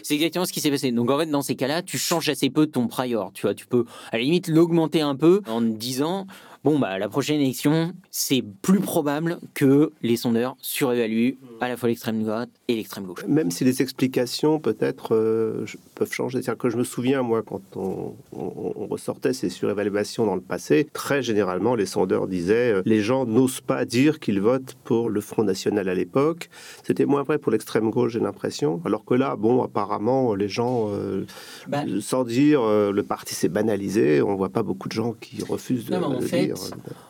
c'est 0.04 0.14
exactement 0.14 0.46
ce 0.46 0.54
qui 0.54 0.62
s'est 0.62 0.72
passé. 0.72 0.92
Donc 0.92 1.10
en 1.10 1.20
fait, 1.20 1.26
dans 1.26 1.42
ces 1.42 1.56
cas-là, 1.56 1.82
tu 1.82 1.98
changes 1.98 2.30
assez 2.30 2.50
peu 2.50 2.68
ton 2.68 2.88
prior. 2.88 3.32
Tu 3.34 3.42
vois, 3.42 3.54
tu 3.54 3.68
peux 3.68 3.86
à 4.12 4.18
la 4.18 4.24
limite 4.24 4.48
l'augmenter 4.48 5.02
un 5.02 5.16
peu 5.16 5.42
en 5.48 5.62
disant 5.62 6.28
bon, 6.68 6.80
bah, 6.80 7.00
la 7.00 7.08
prochaine 7.08 7.40
élection, 7.40 7.94
c'est 8.12 8.44
plus 8.62 8.82
probable 8.82 9.40
que 9.54 9.94
les 10.02 10.18
sondeurs 10.18 10.58
surévaluent 10.60 11.38
à 11.62 11.70
la 11.70 11.78
fois 11.78 11.88
l'extrême 11.88 12.22
droite 12.24 12.50
et 12.68 12.76
l'extrême 12.76 13.06
gauche. 13.06 13.26
Même 13.26 13.52
si 13.52 13.64
les 13.64 13.82
explications, 13.82 14.60
peut-être, 14.60 15.16
euh, 15.16 15.66
peuvent 15.96 16.12
changer. 16.12 16.42
C'est-à-dire 16.42 16.58
que 16.58 16.70
je 16.70 16.76
me 16.76 16.84
souviens, 16.84 17.22
moi, 17.22 17.42
quand 17.42 17.62
on, 17.78 18.16
ressortait 18.90 19.32
ces 19.32 19.50
surévaluations 19.50 20.26
dans 20.26 20.36
le 20.36 20.42
passé, 20.42 20.88
très 20.92 21.22
généralement, 21.22 21.76
les 21.76 21.86
sondeurs 21.86 22.28
disaient 22.28 22.74
euh, 22.74 22.82
les 22.86 23.02
gens 23.02 23.26
n'osent 23.26 23.62
pas 23.62 23.86
dire 23.86 24.20
qu'ils 24.20 24.42
votent 24.42 24.76
pour 24.84 25.10
le 25.10 25.22
Front 25.22 25.44
National 25.44 25.88
à 25.88 25.94
l'époque. 25.94 26.50
C'était 26.84 27.06
moins 27.06 27.24
vrai 27.24 27.38
pour 27.38 27.52
l'extrême 27.54 27.90
gauche, 27.92 28.14
j'ai 28.14 28.20
l'impression. 28.20 28.82
Alors 28.84 29.06
que 29.06 29.14
là, 29.14 29.38
bon, 29.38 29.64
apparemment, 29.64 30.36
les 30.36 30.50
gens, 30.50 30.90
euh, 30.90 31.26
bah 31.68 31.84
sans 32.02 32.26
dire 32.26 32.62
le 32.62 33.04
parti 33.04 33.36
s'est 33.36 33.50
banalisé, 33.50 34.22
on 34.22 34.36
voit 34.36 34.50
pas 34.50 34.64
beaucoup 34.64 34.90
de 34.90 34.94
gens 34.94 35.14
qui 35.14 35.44
refusent 35.44 35.86
de, 35.86 35.96
dire. 36.26 36.57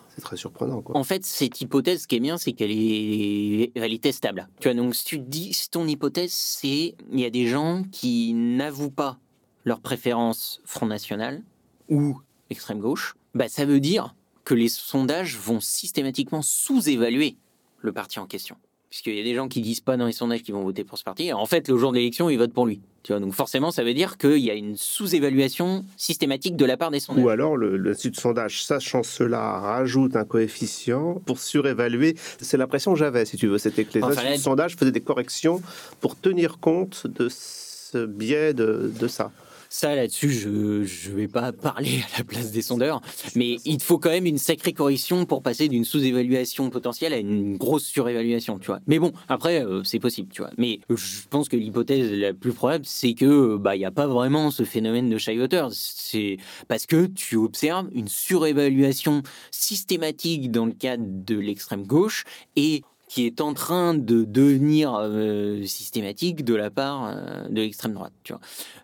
C'est 0.10 0.22
très 0.22 0.38
surprenant. 0.38 0.84
En 0.94 1.04
fait, 1.04 1.24
cette 1.24 1.62
hypothèse, 1.62 2.04
ce 2.04 2.08
qui 2.08 2.16
est 2.16 2.20
bien, 2.20 2.38
c'est 2.38 2.54
qu'elle 2.54 2.72
est, 2.72 3.72
elle 3.76 3.94
est 3.94 4.02
testable. 4.02 4.48
Tu 4.60 4.68
vois, 4.68 4.76
donc 4.76 4.96
si 4.96 5.06
tu 5.06 5.20
dis, 5.20 5.56
ton 5.70 5.88
hypothèse, 5.88 6.32
c'est 6.32 6.96
il 7.12 7.20
y 7.20 7.26
a 7.26 7.30
des 7.30 7.48
gens 7.48 7.84
qui 7.92 8.34
n'avouent 8.34 8.90
pas 8.90 9.20
leur 9.64 9.80
préférence 9.80 10.62
Front 10.66 10.88
National 10.88 11.44
ou 11.90 12.20
extrême 12.50 12.80
gauche, 12.80 13.16
bah 13.36 13.48
ça 13.48 13.66
veut 13.66 13.80
dire 13.80 14.16
que 14.44 14.54
les 14.54 14.70
sondages 14.70 15.38
vont 15.38 15.60
systématiquement 15.60 16.42
sous-évaluer 16.42 17.38
le 17.82 17.92
parti 17.92 18.20
en 18.20 18.26
question 18.26 18.56
puisqu'il 18.90 19.16
y 19.16 19.20
a 19.20 19.24
des 19.24 19.36
gens 19.36 19.48
qui 19.48 19.62
disent 19.62 19.82
pas 19.82 19.98
dans 19.98 20.06
les 20.06 20.12
sondages 20.12 20.44
qu'ils 20.44 20.54
vont 20.54 20.64
voter 20.64 20.84
pour 20.84 20.98
ce 20.98 21.04
parti. 21.04 21.32
En 21.34 21.46
fait, 21.46 21.68
le 21.68 21.78
jour 21.78 21.92
de 21.92 21.98
l'élection, 21.98 22.30
ils 22.30 22.38
votent 22.38 22.54
pour 22.54 22.66
lui. 22.66 22.82
Tu 23.08 23.14
vois, 23.14 23.22
donc 23.22 23.34
forcément, 23.34 23.72
ça 23.72 23.86
veut 23.86 23.94
dire 23.94 24.18
qu'il 24.18 24.40
y 24.40 24.52
a 24.52 24.54
une 24.54 24.76
sous-évaluation 24.76 25.86
systématique 25.96 26.58
de 26.58 26.66
la 26.66 26.76
part 26.76 26.92
des 26.92 27.00
sondages. 27.00 27.24
Ou 27.24 27.30
alors, 27.30 27.56
l'institut 27.56 28.12
de 28.12 28.18
sondage, 28.18 28.66
sachant 28.66 29.02
cela, 29.02 29.60
rajoute 29.60 30.18
un 30.18 30.26
coefficient 30.26 31.22
pour 31.26 31.40
surévaluer. 31.40 32.18
C'est 32.42 32.58
l'impression 32.58 32.92
que 32.92 33.00
j'avais, 33.00 33.24
si 33.24 33.38
tu 33.38 33.48
veux. 33.48 33.60
C'était 33.60 33.86
que 33.86 33.94
les 33.98 34.04
enfin, 34.04 34.34
de 34.34 34.36
sondage 34.36 34.76
faisaient 34.76 34.92
des 34.92 35.00
corrections 35.00 35.62
pour 36.02 36.20
tenir 36.20 36.60
compte 36.60 37.08
de 37.08 37.30
ce 37.30 38.06
biais 38.06 38.54
de, 38.54 38.92
de 39.00 39.08
ça. 39.08 39.32
Ça, 39.70 39.96
là-dessus, 39.96 40.32
je 40.32 40.50
ne 40.50 41.16
vais 41.16 41.28
pas 41.28 41.52
parler 41.52 42.02
à 42.14 42.20
la 42.20 42.24
place 42.24 42.52
des 42.52 42.62
sondeurs, 42.62 43.02
mais 43.36 43.58
il 43.66 43.82
faut 43.82 43.98
quand 43.98 44.10
même 44.10 44.26
une 44.26 44.38
sacrée 44.38 44.74
correction 44.74 45.26
pour 45.26 45.42
passer 45.42 45.68
d'une 45.68 45.84
sous-évaluation 45.84 46.70
potentielle 46.70 47.14
à 47.14 47.18
une 47.18 47.58
grosse 47.58 47.86
surévaluation, 47.86 48.60
tu 48.60 48.68
vois. 48.68 48.80
Mais 48.88 49.00
bon, 49.00 49.12
après, 49.28 49.64
euh, 49.64 49.84
c'est 49.84 50.00
possible, 50.00 50.30
tu 50.32 50.42
vois. 50.42 50.52
Mais 50.58 50.80
je 50.90 51.28
pense 51.30 51.50
que 51.50 51.58
l'hypothèse 51.58 52.12
la 52.12 52.34
plus 52.34 52.54
probable, 52.54 52.86
c'est 52.86 53.14
que 53.14 53.58
bah 53.58 53.78
n'y 53.78 53.86
a 53.86 53.92
pas 53.92 54.08
vraiment 54.08 54.52
ce 54.52 54.64
phénomène 54.64 55.10
de 55.10 55.18
shy. 55.18 55.38
C'est 55.72 56.38
parce 56.68 56.86
que 56.86 57.06
tu 57.06 57.36
observes 57.36 57.88
une 57.94 58.08
surévaluation 58.08 59.22
systématique 59.52 60.52
dans 60.52 60.66
le 60.66 60.74
cadre 60.74 61.04
de 61.06 61.36
l'extrême 61.36 61.86
gauche 61.86 62.24
et 62.56 62.84
qui 63.08 63.26
est 63.26 63.42
en 63.42 63.54
train 63.54 63.94
de 63.94 64.26
devenir 64.26 64.96
euh, 65.00 65.64
systématique 65.66 66.44
de 66.44 66.56
la 66.56 66.70
part 66.70 67.08
euh, 67.08 67.48
de 67.48 67.62
l'extrême 67.62 67.94
droite. 67.94 68.14
Tu 68.24 68.34
vois. 68.34 68.42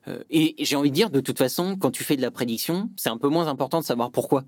Euh, 0.07 0.23
et, 0.29 0.55
j'ai 0.59 0.75
envie 0.75 0.89
de 0.89 0.95
dire, 0.95 1.09
de 1.09 1.19
toute 1.19 1.37
façon, 1.37 1.75
quand 1.77 1.91
tu 1.91 2.03
fais 2.03 2.15
de 2.15 2.21
la 2.21 2.31
prédiction, 2.31 2.89
c'est 2.95 3.09
un 3.09 3.17
peu 3.17 3.27
moins 3.27 3.47
important 3.47 3.79
de 3.79 3.85
savoir 3.85 4.11
pourquoi. 4.11 4.43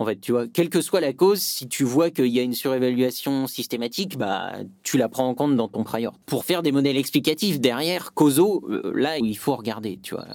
En 0.00 0.06
fait, 0.06 0.16
tu 0.20 0.32
vois, 0.32 0.48
quelle 0.48 0.70
que 0.70 0.80
soit 0.80 1.00
la 1.00 1.12
cause, 1.12 1.40
si 1.40 1.68
tu 1.68 1.84
vois 1.84 2.10
qu'il 2.10 2.26
y 2.26 2.40
a 2.40 2.42
une 2.42 2.54
surévaluation 2.54 3.46
systématique, 3.46 4.18
bah, 4.18 4.54
tu 4.82 4.98
la 4.98 5.08
prends 5.08 5.28
en 5.28 5.34
compte 5.34 5.54
dans 5.54 5.68
ton 5.68 5.84
prior. 5.84 6.14
Pour 6.26 6.44
faire 6.44 6.62
des 6.62 6.72
modèles 6.72 6.96
explicatifs 6.96 7.60
derrière, 7.60 8.12
causaux, 8.12 8.66
là, 8.92 9.18
il 9.18 9.38
faut 9.38 9.54
regarder, 9.54 10.00
tu 10.02 10.16
vois. 10.16 10.26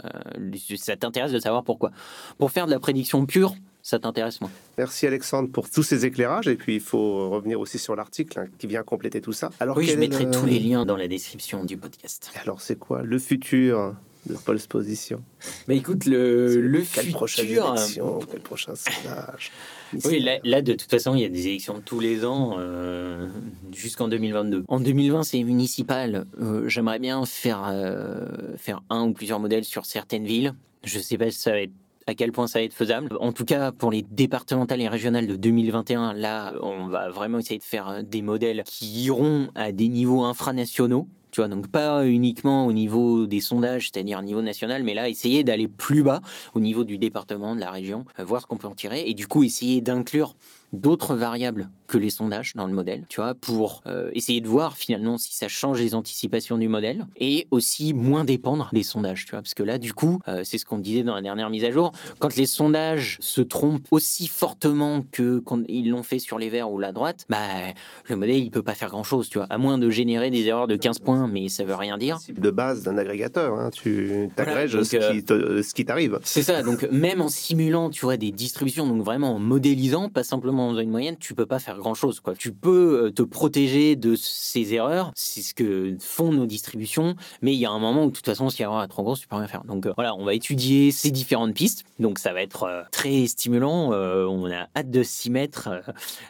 ça 0.77 0.95
t'intéresse 0.95 1.33
de 1.33 1.39
savoir 1.39 1.65
pourquoi. 1.65 1.91
Pour 2.37 2.51
faire 2.51 2.67
de 2.67 2.71
la 2.71 2.79
prédiction 2.79 3.25
pure, 3.25 3.55
ça 3.89 3.99
t'intéresse 3.99 4.39
moins. 4.39 4.51
Merci 4.77 5.07
Alexandre 5.07 5.49
pour 5.49 5.69
tous 5.69 5.83
ces 5.83 6.05
éclairages. 6.05 6.47
Et 6.47 6.55
puis 6.55 6.75
il 6.75 6.81
faut 6.81 7.29
revenir 7.29 7.59
aussi 7.59 7.79
sur 7.79 7.95
l'article 7.95 8.39
hein, 8.39 8.45
qui 8.57 8.67
vient 8.67 8.83
compléter 8.83 9.19
tout 9.19 9.33
ça. 9.33 9.49
Alors, 9.59 9.77
oui, 9.77 9.85
je 9.87 9.97
mettrai 9.97 10.29
tous 10.29 10.45
les 10.45 10.59
liens 10.59 10.85
dans 10.85 10.95
la 10.95 11.07
description 11.07 11.65
du 11.65 11.75
podcast. 11.77 12.31
Alors 12.41 12.61
c'est 12.61 12.77
quoi 12.77 13.01
le 13.01 13.17
futur 13.17 13.95
de 14.27 14.35
Paul's 14.35 14.67
Position? 14.67 15.23
Mais 15.67 15.77
écoute, 15.77 16.05
le, 16.05 16.61
le 16.61 16.79
quelle 16.79 17.05
futur... 17.05 17.17
Prochaine 17.17 17.47
élection, 17.47 18.19
quel 18.29 18.41
prochain 18.41 18.73
sondage? 18.75 19.51
Oui, 20.05 20.23
là, 20.43 20.61
de 20.61 20.73
toute 20.73 20.89
façon, 20.89 21.15
il 21.15 21.21
y 21.21 21.25
a 21.25 21.29
des 21.29 21.47
élections 21.47 21.81
tous 21.83 21.99
les 21.99 22.25
ans 22.25 22.57
euh, 22.59 23.27
jusqu'en 23.73 24.07
2022. 24.07 24.65
En 24.67 24.79
2020, 24.79 25.23
c'est 25.23 25.43
municipal. 25.43 26.25
Euh, 26.39 26.67
j'aimerais 26.67 26.99
bien 26.99 27.25
faire, 27.25 27.67
euh, 27.67 28.55
faire 28.57 28.83
un 28.91 29.07
ou 29.07 29.13
plusieurs 29.13 29.39
modèles 29.39 29.65
sur 29.65 29.85
certaines 29.85 30.25
villes. 30.25 30.53
Je 30.83 30.99
sais 30.99 31.17
pas 31.17 31.31
si 31.31 31.39
ça 31.39 31.51
va 31.51 31.61
être 31.61 31.71
à 32.09 32.15
quel 32.15 32.31
point 32.31 32.47
ça 32.47 32.59
va 32.59 32.63
être 32.63 32.73
faisable. 32.73 33.15
En 33.19 33.31
tout 33.31 33.45
cas, 33.45 33.71
pour 33.71 33.91
les 33.91 34.01
départementales 34.01 34.81
et 34.81 34.87
régionales 34.87 35.27
de 35.27 35.35
2021, 35.35 36.13
là, 36.13 36.53
on 36.61 36.87
va 36.87 37.09
vraiment 37.09 37.37
essayer 37.37 37.59
de 37.59 37.63
faire 37.63 37.87
euh, 37.87 38.01
des 38.01 38.23
modèles 38.23 38.63
qui 38.65 39.03
iront 39.03 39.49
à 39.53 39.71
des 39.71 39.87
niveaux 39.87 40.23
infranationaux. 40.23 41.07
Tu 41.31 41.41
vois, 41.41 41.47
donc 41.47 41.67
pas 41.67 42.07
uniquement 42.07 42.65
au 42.65 42.73
niveau 42.73 43.27
des 43.27 43.39
sondages, 43.39 43.91
c'est-à-dire 43.91 44.17
au 44.17 44.23
niveau 44.23 44.41
national, 44.41 44.83
mais 44.83 44.95
là, 44.95 45.07
essayer 45.07 45.43
d'aller 45.43 45.67
plus 45.67 46.01
bas 46.01 46.21
au 46.55 46.59
niveau 46.59 46.83
du 46.83 46.97
département, 46.97 47.53
de 47.55 47.59
la 47.59 47.69
région, 47.69 48.05
euh, 48.17 48.23
voir 48.23 48.41
ce 48.41 48.47
qu'on 48.47 48.57
peut 48.57 48.67
en 48.67 48.73
tirer, 48.73 49.03
et 49.07 49.13
du 49.13 49.27
coup, 49.27 49.43
essayer 49.43 49.79
d'inclure 49.79 50.35
d'autres 50.73 51.15
variables 51.15 51.69
que 51.87 51.97
les 51.97 52.11
sondages 52.11 52.53
dans 52.55 52.67
le 52.67 52.73
modèle, 52.73 53.05
tu 53.09 53.19
vois, 53.19 53.33
pour 53.33 53.81
euh, 53.87 54.11
essayer 54.13 54.41
de 54.41 54.47
voir 54.47 54.77
finalement 54.77 55.17
si 55.17 55.35
ça 55.35 55.47
change 55.47 55.79
les 55.79 55.95
anticipations 55.95 56.57
du 56.57 56.67
modèle 56.67 57.07
et 57.17 57.47
aussi 57.49 57.93
moins 57.93 58.23
dépendre 58.23 58.69
des 58.71 58.83
sondages, 58.83 59.25
tu 59.25 59.31
vois, 59.31 59.41
parce 59.41 59.55
que 59.55 59.63
là, 59.63 59.79
du 59.79 59.93
coup, 59.93 60.19
euh, 60.27 60.43
c'est 60.43 60.59
ce 60.59 60.65
qu'on 60.65 60.77
disait 60.77 61.03
dans 61.03 61.15
la 61.15 61.21
dernière 61.21 61.49
mise 61.49 61.65
à 61.65 61.71
jour, 61.71 61.91
quand 62.19 62.35
les 62.35 62.45
sondages 62.45 63.17
se 63.19 63.41
trompent 63.41 63.87
aussi 63.91 64.27
fortement 64.27 65.03
que 65.11 65.39
quand 65.39 65.61
ils 65.67 65.89
l'ont 65.89 66.03
fait 66.03 66.19
sur 66.19 66.37
les 66.37 66.49
verts 66.49 66.71
ou 66.71 66.77
la 66.77 66.91
droite, 66.91 67.25
bah, 67.27 67.37
le 68.07 68.15
modèle, 68.15 68.37
il 68.37 68.51
peut 68.51 68.61
pas 68.61 68.75
faire 68.75 68.89
grand 68.89 69.03
chose, 69.03 69.29
tu 69.29 69.39
vois, 69.39 69.47
à 69.49 69.57
moins 69.57 69.79
de 69.79 69.89
générer 69.89 70.29
des 70.29 70.45
erreurs 70.45 70.67
de 70.67 70.75
15 70.75 70.99
points, 70.99 71.27
mais 71.27 71.49
ça 71.49 71.63
veut 71.63 71.75
rien 71.75 71.97
dire. 71.97 72.19
De 72.29 72.51
base 72.51 72.83
d'un 72.83 72.97
agrégateur, 72.99 73.57
hein, 73.59 73.71
tu 73.71 74.29
agrèges 74.37 74.75
euh, 74.75 75.63
ce 75.63 75.73
qui 75.73 75.85
t'arrive. 75.85 76.19
C'est 76.23 76.43
ça, 76.43 76.61
donc 76.61 76.87
même 76.91 77.21
en 77.21 77.29
simulant, 77.29 77.89
tu 77.89 78.05
vois, 78.05 78.17
des 78.17 78.31
distributions, 78.31 78.85
donc 78.85 79.03
vraiment 79.03 79.35
en 79.35 79.39
modélisant, 79.39 80.09
pas 80.09 80.23
simplement 80.23 80.58
dans 80.67 80.79
une 80.79 80.89
moyenne, 80.89 81.17
tu 81.17 81.33
peux 81.33 81.45
pas 81.45 81.59
faire 81.59 81.77
grand 81.77 81.93
chose. 81.93 82.19
Quoi. 82.19 82.35
Tu 82.35 82.51
peux 82.51 83.05
euh, 83.05 83.11
te 83.11 83.21
protéger 83.21 83.95
de 83.95 84.15
ces 84.15 84.73
erreurs, 84.73 85.11
c'est 85.15 85.41
ce 85.41 85.53
que 85.53 85.95
font 85.99 86.31
nos 86.31 86.45
distributions, 86.45 87.15
mais 87.41 87.53
il 87.53 87.59
y 87.59 87.65
a 87.65 87.71
un 87.71 87.79
moment 87.79 88.05
où 88.05 88.09
de 88.09 88.15
toute 88.15 88.25
façon, 88.25 88.49
si 88.49 88.59
l'erreur 88.59 88.83
est 88.83 88.87
trop 88.87 89.03
grosse, 89.03 89.21
tu 89.21 89.27
peux 89.27 89.35
rien 89.35 89.47
faire. 89.47 89.63
Donc 89.63 89.85
euh, 89.85 89.93
voilà, 89.95 90.15
on 90.15 90.25
va 90.25 90.33
étudier 90.33 90.91
ces 90.91 91.11
différentes 91.11 91.53
pistes. 91.53 91.83
Donc 91.99 92.19
ça 92.19 92.33
va 92.33 92.41
être 92.41 92.63
euh, 92.63 92.83
très 92.91 93.27
stimulant. 93.27 93.89
on 93.91 94.51
a 94.51 94.67
hâte 94.75 94.91
de 94.91 95.03
s'y 95.03 95.29
mettre. 95.29 95.69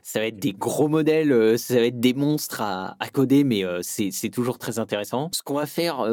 ça 0.03 0.19
va 0.19 0.25
être 0.25 0.39
des 0.39 0.53
gros 0.53 0.87
modèles, 0.87 1.57
ça 1.57 1.75
va 1.75 1.81
être 1.81 1.99
des 1.99 2.13
monstres 2.13 2.61
à, 2.61 2.95
à 2.99 3.09
coder, 3.09 3.43
mais 3.43 3.63
c'est 3.81 4.29
toujours 4.29 4.57
très 4.57 4.79
intéressant. 4.79 5.29
Ce 5.33 5.41
qu'on 5.41 5.55
va 5.55 5.65
faire 5.65 6.05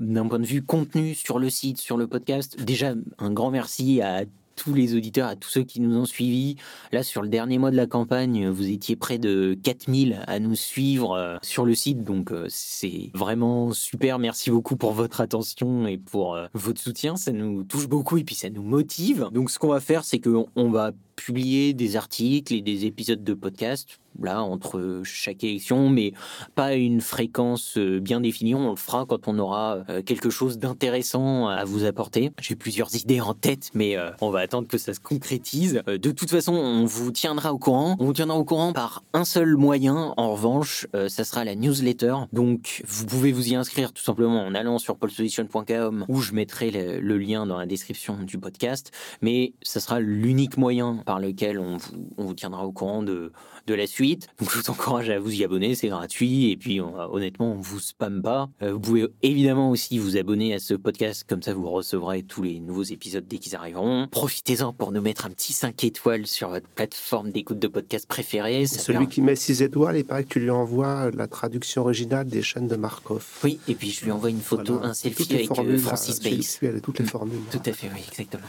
d'un 0.00 0.26
point 0.26 0.38
de 0.38 0.46
vue 0.46 0.62
contenu 0.62 1.14
sur 1.14 1.38
le 1.38 1.50
site, 1.50 1.78
sur 1.78 1.96
le 1.96 2.06
podcast, 2.06 2.60
déjà 2.60 2.94
un 3.18 3.30
grand 3.30 3.50
merci 3.50 4.00
à 4.00 4.24
tous 4.56 4.74
les 4.74 4.94
auditeurs, 4.94 5.28
à 5.28 5.36
tous 5.36 5.48
ceux 5.48 5.62
qui 5.62 5.80
nous 5.80 5.96
ont 5.96 6.04
suivis. 6.04 6.56
Là, 6.92 7.02
sur 7.02 7.22
le 7.22 7.28
dernier 7.28 7.58
mois 7.58 7.70
de 7.70 7.76
la 7.76 7.86
campagne, 7.86 8.48
vous 8.48 8.70
étiez 8.70 8.96
près 8.96 9.18
de 9.18 9.56
4000 9.62 10.22
à 10.26 10.38
nous 10.38 10.54
suivre 10.54 11.12
euh, 11.12 11.36
sur 11.42 11.64
le 11.64 11.74
site. 11.74 12.04
Donc, 12.04 12.32
euh, 12.32 12.46
c'est 12.48 13.10
vraiment 13.14 13.72
super. 13.72 14.18
Merci 14.18 14.50
beaucoup 14.50 14.76
pour 14.76 14.92
votre 14.92 15.20
attention 15.20 15.86
et 15.86 15.98
pour 15.98 16.34
euh, 16.34 16.46
votre 16.54 16.80
soutien. 16.80 17.16
Ça 17.16 17.32
nous 17.32 17.64
touche 17.64 17.88
beaucoup 17.88 18.16
et 18.16 18.24
puis 18.24 18.34
ça 18.34 18.50
nous 18.50 18.62
motive. 18.62 19.28
Donc, 19.32 19.50
ce 19.50 19.58
qu'on 19.58 19.68
va 19.68 19.80
faire, 19.80 20.04
c'est 20.04 20.20
qu'on 20.20 20.70
va 20.70 20.92
publier 21.16 21.74
des 21.74 21.96
articles 21.96 22.52
et 22.54 22.60
des 22.60 22.86
épisodes 22.86 23.22
de 23.22 23.34
podcast 23.34 23.98
là 24.22 24.42
entre 24.42 25.02
chaque 25.04 25.44
élection, 25.44 25.88
mais 25.88 26.12
pas 26.54 26.74
une 26.74 27.00
fréquence 27.00 27.76
euh, 27.76 28.00
bien 28.00 28.20
définie. 28.20 28.54
On 28.54 28.70
le 28.70 28.76
fera 28.76 29.06
quand 29.06 29.28
on 29.28 29.38
aura 29.38 29.84
euh, 29.88 30.02
quelque 30.02 30.30
chose 30.30 30.58
d'intéressant 30.58 31.48
à 31.48 31.64
vous 31.64 31.84
apporter. 31.84 32.32
J'ai 32.40 32.56
plusieurs 32.56 32.94
idées 32.94 33.20
en 33.20 33.34
tête, 33.34 33.70
mais 33.74 33.96
euh, 33.96 34.10
on 34.20 34.30
va 34.30 34.40
attendre 34.40 34.68
que 34.68 34.78
ça 34.78 34.94
se 34.94 35.00
concrétise. 35.00 35.82
De 35.86 36.10
toute 36.10 36.30
façon, 36.30 36.54
on 36.54 36.84
vous 36.84 37.10
tiendra 37.10 37.52
au 37.52 37.58
courant. 37.58 37.96
On 37.98 38.06
vous 38.06 38.12
tiendra 38.12 38.36
au 38.36 38.44
courant 38.44 38.72
par 38.72 39.02
un 39.12 39.24
seul 39.24 39.56
moyen. 39.56 40.14
En 40.16 40.32
revanche, 40.32 40.86
ça 41.08 41.24
sera 41.24 41.44
la 41.44 41.54
newsletter. 41.54 42.14
Donc, 42.32 42.82
vous 42.86 43.06
pouvez 43.06 43.32
vous 43.32 43.48
y 43.48 43.54
inscrire 43.54 43.92
tout 43.92 44.02
simplement 44.02 44.44
en 44.44 44.54
allant 44.54 44.78
sur 44.78 44.96
polsolution.com 44.96 46.04
où 46.08 46.20
je 46.20 46.32
mettrai 46.32 46.70
le, 46.70 47.18
lien 47.18 47.46
dans 47.46 47.58
la 47.58 47.66
description 47.66 48.16
du 48.22 48.38
podcast. 48.38 48.90
Mais 49.22 49.54
ça 49.62 49.80
sera 49.80 50.00
l'unique 50.00 50.56
moyen 50.56 50.96
par 51.06 51.20
lequel 51.20 51.58
on 51.58 51.76
vous, 51.76 52.08
on 52.16 52.24
vous 52.24 52.34
tiendra 52.34 52.66
au 52.66 52.72
courant 52.72 53.02
de, 53.02 53.32
de 53.66 53.74
la 53.74 53.86
suite. 53.86 54.28
Donc 54.38 54.50
je 54.50 54.58
vous 54.58 54.70
encourage 54.70 55.10
à 55.10 55.18
vous 55.18 55.34
y 55.34 55.44
abonner, 55.44 55.74
c'est 55.74 55.88
gratuit. 55.88 56.50
Et 56.50 56.56
puis 56.56 56.80
honnêtement, 56.80 57.52
on 57.52 57.60
vous 57.60 57.80
spamme 57.80 58.22
pas. 58.22 58.48
vous 58.60 58.80
pouvez 58.80 59.06
évidemment 59.22 59.70
aussi 59.70 59.98
vous 59.98 60.16
abonner 60.16 60.54
à 60.54 60.58
ce 60.58 60.74
podcast, 60.74 61.24
comme 61.28 61.42
ça 61.42 61.54
vous 61.54 61.70
recevrez 61.70 62.22
tous 62.22 62.42
les 62.42 62.60
nouveaux 62.60 62.82
épisodes 62.82 63.26
dès 63.26 63.38
qu'ils 63.38 63.56
arriveront. 63.56 64.08
Profitez-en 64.10 64.72
pour 64.72 64.92
nous 64.92 65.00
mettre 65.00 65.26
un 65.26 65.30
petit 65.30 65.52
5 65.52 65.82
étoiles 65.84 66.26
sur 66.26 66.48
votre 66.48 66.68
plateforme 66.68 67.30
d'écoute 67.30 67.58
de 67.58 67.68
podcast 67.68 68.06
préférée. 68.06 68.66
Celui 68.66 69.08
qui 69.08 69.20
met 69.20 69.36
6 69.36 69.62
étoiles, 69.62 69.98
il 69.98 70.04
paraît 70.04 70.24
que 70.24 70.28
tu 70.28 70.40
lui 70.40 70.50
envoies 70.50 71.10
la 71.12 71.26
traduction 71.26 71.82
originale 71.82 72.26
des 72.26 72.42
chaînes 72.42 72.68
de 72.68 72.76
Markov. 72.76 73.26
Oui, 73.42 73.58
et 73.68 73.74
puis 73.74 73.90
je 73.90 74.04
lui 74.04 74.10
envoie 74.10 74.30
une 74.30 74.40
photo, 74.40 74.80
un 74.82 74.94
selfie 74.94 75.34
avec 75.34 75.50
euh, 75.58 75.78
Francis 75.78 76.20
Bates. 76.20 76.82
toutes 76.82 76.98
les 76.98 77.06
formules. 77.06 77.40
Tout 77.50 77.62
à 77.64 77.72
fait, 77.72 77.90
oui, 77.94 78.00
exactement. 78.08 78.44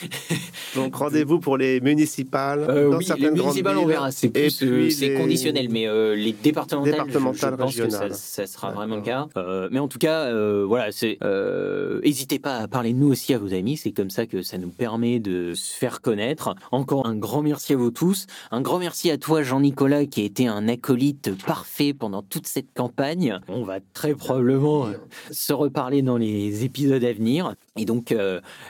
Donc 0.74 0.94
rendez-vous 0.94 1.40
pour 1.40 1.56
les 1.56 1.80
municipales. 1.80 2.60
Euh, 2.68 2.96
oui, 2.96 3.06
les 3.18 3.30
municipales, 3.30 3.78
on 3.78 3.86
verra. 3.86 4.10
C'est 4.10 4.30
euh, 4.36 5.18
conditionnel, 5.18 5.68
mais 5.70 5.86
euh, 5.86 6.14
les 6.14 6.32
départementales, 6.32 6.92
départementales 6.92 7.52
je, 7.52 7.56
pense 7.56 7.76
que 7.76 8.14
ça, 8.14 8.46
sera 8.46 8.70
vraiment 8.72 8.96
le 8.96 9.02
cas. 9.02 9.28
mais 9.70 9.78
en 9.78 9.88
tout 9.88 9.98
cas, 9.98 10.32
voilà, 10.64 10.92
c'est. 10.92 11.18
N'hésitez 12.02 12.38
pas 12.38 12.56
à 12.56 12.68
parler 12.68 12.92
de 12.92 12.98
nous 12.98 13.08
aussi 13.08 13.34
à 13.34 13.38
vos 13.38 13.52
amis. 13.52 13.76
C'est 13.76 13.92
comme 13.92 14.10
ça 14.10 14.26
que 14.26 14.42
ça 14.42 14.58
nous 14.58 14.70
permet 14.70 15.18
de 15.18 15.54
se 15.54 15.76
faire 15.76 16.00
connaître. 16.00 16.54
Encore 16.70 17.06
un 17.06 17.16
grand 17.16 17.42
merci 17.42 17.72
à 17.72 17.76
vous 17.76 17.90
tous. 17.90 18.26
Un 18.50 18.60
grand 18.60 18.78
merci 18.78 19.10
à 19.10 19.18
toi, 19.18 19.42
Jean-Nicolas, 19.42 20.06
qui 20.06 20.22
a 20.22 20.24
été 20.24 20.46
un 20.46 20.68
acolyte 20.68 21.36
parfait 21.44 21.92
pendant 21.92 22.22
toute 22.22 22.46
cette 22.46 22.72
campagne. 22.74 23.38
On 23.48 23.64
va 23.64 23.78
très 23.92 24.14
probablement 24.14 24.88
se 25.30 25.52
reparler 25.52 26.02
dans 26.02 26.16
les 26.16 26.64
épisodes 26.64 27.04
à 27.04 27.12
venir. 27.12 27.54
Et 27.76 27.84
donc, 27.84 28.14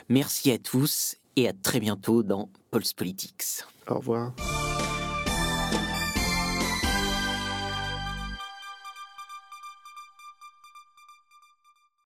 merci 0.08 0.50
à 0.50 0.58
tous 0.58 1.19
et 1.40 1.48
à 1.48 1.52
très 1.52 1.80
bientôt 1.80 2.22
dans 2.22 2.48
Pulse 2.70 2.92
Politics. 2.92 3.64
Au 3.88 3.96
revoir. 3.96 4.32